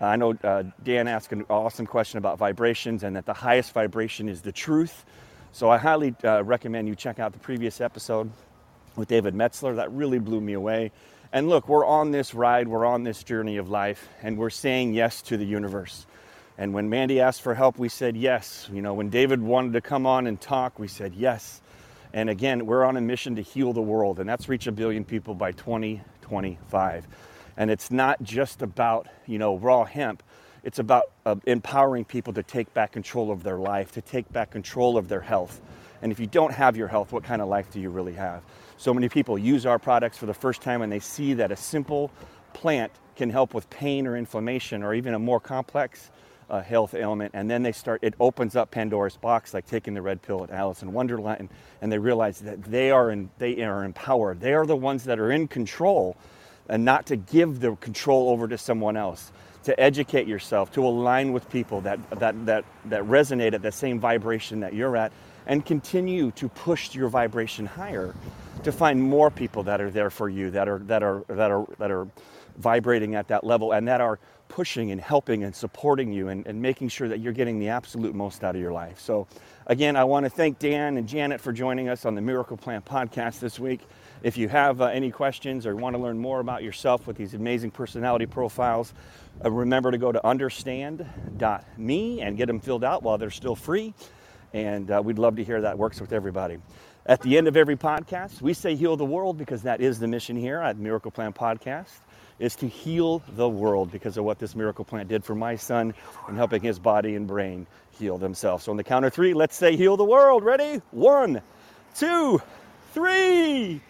Uh, 0.00 0.06
I 0.06 0.16
know 0.16 0.34
uh, 0.42 0.64
Dan 0.82 1.08
asked 1.08 1.32
an 1.32 1.44
awesome 1.50 1.86
question 1.86 2.18
about 2.18 2.38
vibrations, 2.38 3.02
and 3.02 3.16
that 3.16 3.26
the 3.26 3.34
highest 3.34 3.72
vibration 3.72 4.28
is 4.28 4.40
the 4.40 4.52
truth. 4.52 5.04
So 5.52 5.68
I 5.68 5.78
highly 5.78 6.14
uh, 6.24 6.42
recommend 6.42 6.88
you 6.88 6.94
check 6.94 7.18
out 7.18 7.32
the 7.32 7.38
previous 7.38 7.80
episode 7.80 8.30
with 8.96 9.08
David 9.08 9.34
Metzler. 9.34 9.76
That 9.76 9.92
really 9.92 10.18
blew 10.18 10.40
me 10.40 10.54
away. 10.54 10.92
And 11.32 11.48
look, 11.48 11.68
we're 11.68 11.84
on 11.84 12.10
this 12.12 12.34
ride, 12.34 12.66
we're 12.66 12.86
on 12.86 13.04
this 13.04 13.22
journey 13.22 13.58
of 13.58 13.68
life, 13.68 14.08
and 14.22 14.38
we're 14.38 14.50
saying 14.50 14.94
yes 14.94 15.22
to 15.22 15.36
the 15.36 15.44
universe. 15.44 16.06
And 16.56 16.74
when 16.74 16.88
Mandy 16.88 17.20
asked 17.20 17.42
for 17.42 17.54
help, 17.54 17.78
we 17.78 17.88
said 17.88 18.16
yes. 18.16 18.68
You 18.72 18.82
know, 18.82 18.94
when 18.94 19.10
David 19.10 19.40
wanted 19.40 19.74
to 19.74 19.80
come 19.80 20.06
on 20.06 20.26
and 20.26 20.40
talk, 20.40 20.78
we 20.78 20.88
said 20.88 21.14
yes. 21.14 21.60
And 22.12 22.28
again, 22.28 22.66
we're 22.66 22.84
on 22.84 22.96
a 22.96 23.00
mission 23.00 23.36
to 23.36 23.42
heal 23.42 23.72
the 23.72 23.82
world, 23.82 24.18
and 24.18 24.28
that's 24.28 24.48
reach 24.48 24.66
a 24.66 24.72
billion 24.72 25.04
people 25.04 25.34
by 25.34 25.52
2025. 25.52 27.06
And 27.60 27.70
it's 27.70 27.90
not 27.90 28.22
just 28.22 28.62
about, 28.62 29.06
you 29.26 29.38
know, 29.38 29.58
raw 29.58 29.84
hemp. 29.84 30.22
It's 30.64 30.78
about 30.78 31.10
uh, 31.26 31.34
empowering 31.46 32.06
people 32.06 32.32
to 32.32 32.42
take 32.42 32.72
back 32.72 32.92
control 32.92 33.30
of 33.30 33.42
their 33.42 33.58
life, 33.58 33.92
to 33.92 34.00
take 34.00 34.32
back 34.32 34.50
control 34.50 34.96
of 34.96 35.10
their 35.10 35.20
health. 35.20 35.60
And 36.00 36.10
if 36.10 36.18
you 36.18 36.26
don't 36.26 36.54
have 36.54 36.74
your 36.74 36.88
health, 36.88 37.12
what 37.12 37.22
kind 37.22 37.42
of 37.42 37.48
life 37.48 37.70
do 37.70 37.78
you 37.78 37.90
really 37.90 38.14
have? 38.14 38.42
So 38.78 38.94
many 38.94 39.10
people 39.10 39.36
use 39.36 39.66
our 39.66 39.78
products 39.78 40.16
for 40.16 40.24
the 40.24 40.32
first 40.32 40.62
time 40.62 40.80
and 40.80 40.90
they 40.90 41.00
see 41.00 41.34
that 41.34 41.52
a 41.52 41.56
simple 41.56 42.10
plant 42.54 42.92
can 43.14 43.28
help 43.28 43.52
with 43.52 43.68
pain 43.68 44.06
or 44.06 44.16
inflammation 44.16 44.82
or 44.82 44.94
even 44.94 45.12
a 45.12 45.18
more 45.18 45.38
complex 45.38 46.10
uh, 46.48 46.62
health 46.62 46.94
ailment. 46.94 47.32
And 47.34 47.50
then 47.50 47.62
they 47.62 47.72
start, 47.72 48.02
it 48.02 48.14
opens 48.20 48.56
up 48.56 48.70
Pandora's 48.70 49.18
box, 49.18 49.52
like 49.52 49.66
taking 49.66 49.92
the 49.92 50.00
red 50.00 50.22
pill 50.22 50.42
at 50.44 50.50
Alice 50.50 50.80
in 50.80 50.94
Wonderland, 50.94 51.50
and 51.82 51.92
they 51.92 51.98
realize 51.98 52.40
that 52.40 52.64
they 52.64 52.90
are, 52.90 53.10
in, 53.10 53.28
they 53.36 53.62
are 53.62 53.84
empowered. 53.84 54.40
They 54.40 54.54
are 54.54 54.64
the 54.64 54.76
ones 54.76 55.04
that 55.04 55.18
are 55.18 55.30
in 55.30 55.46
control 55.46 56.16
and 56.68 56.84
not 56.84 57.06
to 57.06 57.16
give 57.16 57.60
the 57.60 57.76
control 57.76 58.30
over 58.30 58.48
to 58.48 58.58
someone 58.58 58.96
else 58.96 59.32
to 59.64 59.78
educate 59.78 60.26
yourself, 60.26 60.72
to 60.72 60.84
align 60.84 61.32
with 61.32 61.48
people 61.50 61.82
that, 61.82 61.98
that, 62.18 62.46
that, 62.46 62.64
that 62.86 63.02
resonate 63.04 63.52
at 63.52 63.62
the 63.62 63.72
same 63.72 64.00
vibration 64.00 64.60
that 64.60 64.72
you're 64.72 64.96
at, 64.96 65.12
and 65.46 65.66
continue 65.66 66.30
to 66.32 66.48
push 66.48 66.94
your 66.94 67.08
vibration 67.08 67.66
higher 67.66 68.14
to 68.62 68.72
find 68.72 69.02
more 69.02 69.30
people 69.30 69.62
that 69.62 69.80
are 69.80 69.90
there 69.90 70.10
for 70.10 70.28
you, 70.28 70.50
that 70.50 70.68
are, 70.68 70.78
that 70.80 71.02
are, 71.02 71.24
that 71.28 71.50
are, 71.50 71.66
that 71.78 71.90
are 71.90 72.06
vibrating 72.56 73.14
at 73.14 73.28
that 73.28 73.44
level 73.44 73.72
and 73.72 73.88
that 73.88 74.00
are 74.00 74.18
pushing 74.48 74.90
and 74.90 75.00
helping 75.00 75.44
and 75.44 75.54
supporting 75.54 76.12
you 76.12 76.28
and, 76.28 76.46
and 76.46 76.60
making 76.60 76.88
sure 76.88 77.08
that 77.08 77.20
you're 77.20 77.32
getting 77.32 77.58
the 77.58 77.68
absolute 77.68 78.14
most 78.14 78.42
out 78.44 78.54
of 78.54 78.60
your 78.60 78.72
life. 78.72 79.00
So, 79.00 79.26
again, 79.66 79.96
I 79.96 80.04
want 80.04 80.24
to 80.24 80.30
thank 80.30 80.58
Dan 80.58 80.96
and 80.96 81.08
Janet 81.08 81.40
for 81.40 81.52
joining 81.52 81.88
us 81.88 82.04
on 82.04 82.14
the 82.14 82.20
Miracle 82.20 82.56
Plant 82.56 82.84
podcast 82.84 83.38
this 83.40 83.58
week. 83.58 83.80
If 84.22 84.36
you 84.36 84.48
have 84.48 84.82
uh, 84.82 84.86
any 84.86 85.10
questions 85.10 85.66
or 85.66 85.74
want 85.74 85.96
to 85.96 86.02
learn 86.02 86.18
more 86.18 86.40
about 86.40 86.62
yourself 86.62 87.06
with 87.06 87.16
these 87.16 87.32
amazing 87.32 87.70
personality 87.70 88.26
profiles, 88.26 88.92
uh, 89.42 89.50
remember 89.50 89.90
to 89.90 89.98
go 89.98 90.12
to 90.12 90.26
understand.me 90.26 92.20
and 92.20 92.36
get 92.36 92.46
them 92.46 92.60
filled 92.60 92.84
out 92.84 93.02
while 93.02 93.16
they're 93.16 93.30
still 93.30 93.56
free. 93.56 93.94
And 94.52 94.90
uh, 94.90 95.00
we'd 95.02 95.18
love 95.18 95.36
to 95.36 95.44
hear 95.44 95.62
that 95.62 95.78
works 95.78 96.00
with 96.00 96.12
everybody. 96.12 96.58
At 97.06 97.22
the 97.22 97.38
end 97.38 97.48
of 97.48 97.56
every 97.56 97.76
podcast, 97.76 98.42
we 98.42 98.52
say 98.52 98.74
heal 98.74 98.96
the 98.96 99.06
world 99.06 99.38
because 99.38 99.62
that 99.62 99.80
is 99.80 99.98
the 99.98 100.06
mission 100.06 100.36
here 100.36 100.58
at 100.58 100.76
Miracle 100.76 101.10
Plant 101.10 101.34
Podcast 101.34 102.00
is 102.38 102.56
to 102.56 102.68
heal 102.68 103.22
the 103.36 103.48
world 103.48 103.90
because 103.90 104.18
of 104.18 104.24
what 104.24 104.38
this 104.38 104.54
miracle 104.54 104.84
plant 104.84 105.08
did 105.08 105.24
for 105.24 105.34
my 105.34 105.56
son 105.56 105.94
and 106.28 106.36
helping 106.36 106.60
his 106.62 106.78
body 106.78 107.14
and 107.14 107.26
brain 107.26 107.66
heal 107.92 108.18
themselves. 108.18 108.64
So 108.64 108.70
on 108.70 108.76
the 108.76 108.84
count 108.84 109.04
of 109.04 109.14
three, 109.14 109.34
let's 109.34 109.56
say 109.56 109.76
heal 109.76 109.96
the 109.96 110.04
world. 110.04 110.44
Ready? 110.44 110.82
One, 110.90 111.40
two, 111.94 112.40
three. 112.92 113.80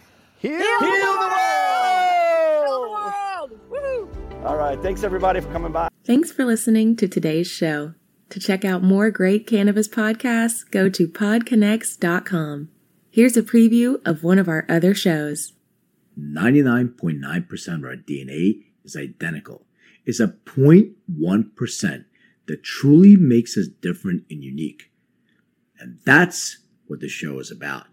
Heal, 0.41 0.53
heal, 0.53 0.69
the, 0.79 0.89
world! 1.19 2.63
Heal 2.65 2.81
the 2.81 2.89
world! 2.89 3.59
Woo! 3.69 4.09
All 4.43 4.57
right. 4.57 4.81
Thanks 4.81 5.03
everybody 5.03 5.39
for 5.39 5.51
coming 5.51 5.71
by. 5.71 5.89
Thanks 6.03 6.31
for 6.31 6.45
listening 6.45 6.95
to 6.95 7.07
today's 7.07 7.45
show. 7.45 7.93
To 8.31 8.39
check 8.39 8.65
out 8.65 8.81
more 8.81 9.11
great 9.11 9.45
cannabis 9.45 9.87
podcasts, 9.87 10.67
go 10.71 10.89
to 10.89 11.07
podconnects.com. 11.07 12.69
Here's 13.11 13.37
a 13.37 13.43
preview 13.43 14.01
of 14.03 14.23
one 14.23 14.39
of 14.39 14.47
our 14.47 14.65
other 14.67 14.95
shows. 14.95 15.53
99.9% 16.19 17.75
of 17.75 17.83
our 17.83 17.95
DNA 17.95 18.63
is 18.83 18.95
identical. 18.95 19.67
It's 20.07 20.19
a 20.19 20.29
0.1% 20.45 22.05
that 22.47 22.63
truly 22.63 23.15
makes 23.15 23.55
us 23.57 23.67
different 23.67 24.23
and 24.31 24.43
unique. 24.43 24.89
And 25.77 25.99
that's 26.03 26.57
what 26.87 26.99
the 26.99 27.09
show 27.09 27.37
is 27.37 27.51
about. 27.51 27.85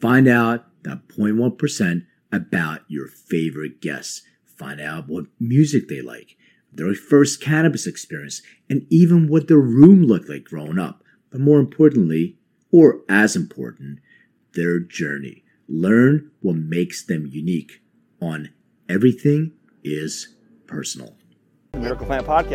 Find 0.00 0.28
out 0.28 0.66
that 0.84 1.08
0.1% 1.08 2.06
about 2.32 2.80
your 2.88 3.08
favorite 3.08 3.80
guests. 3.80 4.22
Find 4.44 4.80
out 4.80 5.08
what 5.08 5.26
music 5.40 5.88
they 5.88 6.00
like, 6.00 6.36
their 6.72 6.94
first 6.94 7.40
cannabis 7.40 7.86
experience, 7.86 8.40
and 8.70 8.86
even 8.88 9.28
what 9.28 9.48
their 9.48 9.58
room 9.58 10.04
looked 10.04 10.28
like 10.28 10.44
growing 10.44 10.78
up. 10.78 11.02
But 11.30 11.40
more 11.40 11.58
importantly, 11.58 12.38
or 12.70 13.00
as 13.08 13.34
important, 13.34 13.98
their 14.54 14.78
journey. 14.78 15.44
Learn 15.68 16.30
what 16.40 16.56
makes 16.56 17.04
them 17.04 17.26
unique 17.26 17.80
on 18.20 18.50
Everything 18.88 19.52
is 19.82 20.34
Personal. 20.66 21.16
Miracle 21.74 22.06
Plant 22.06 22.26
Podcast. 22.26 22.50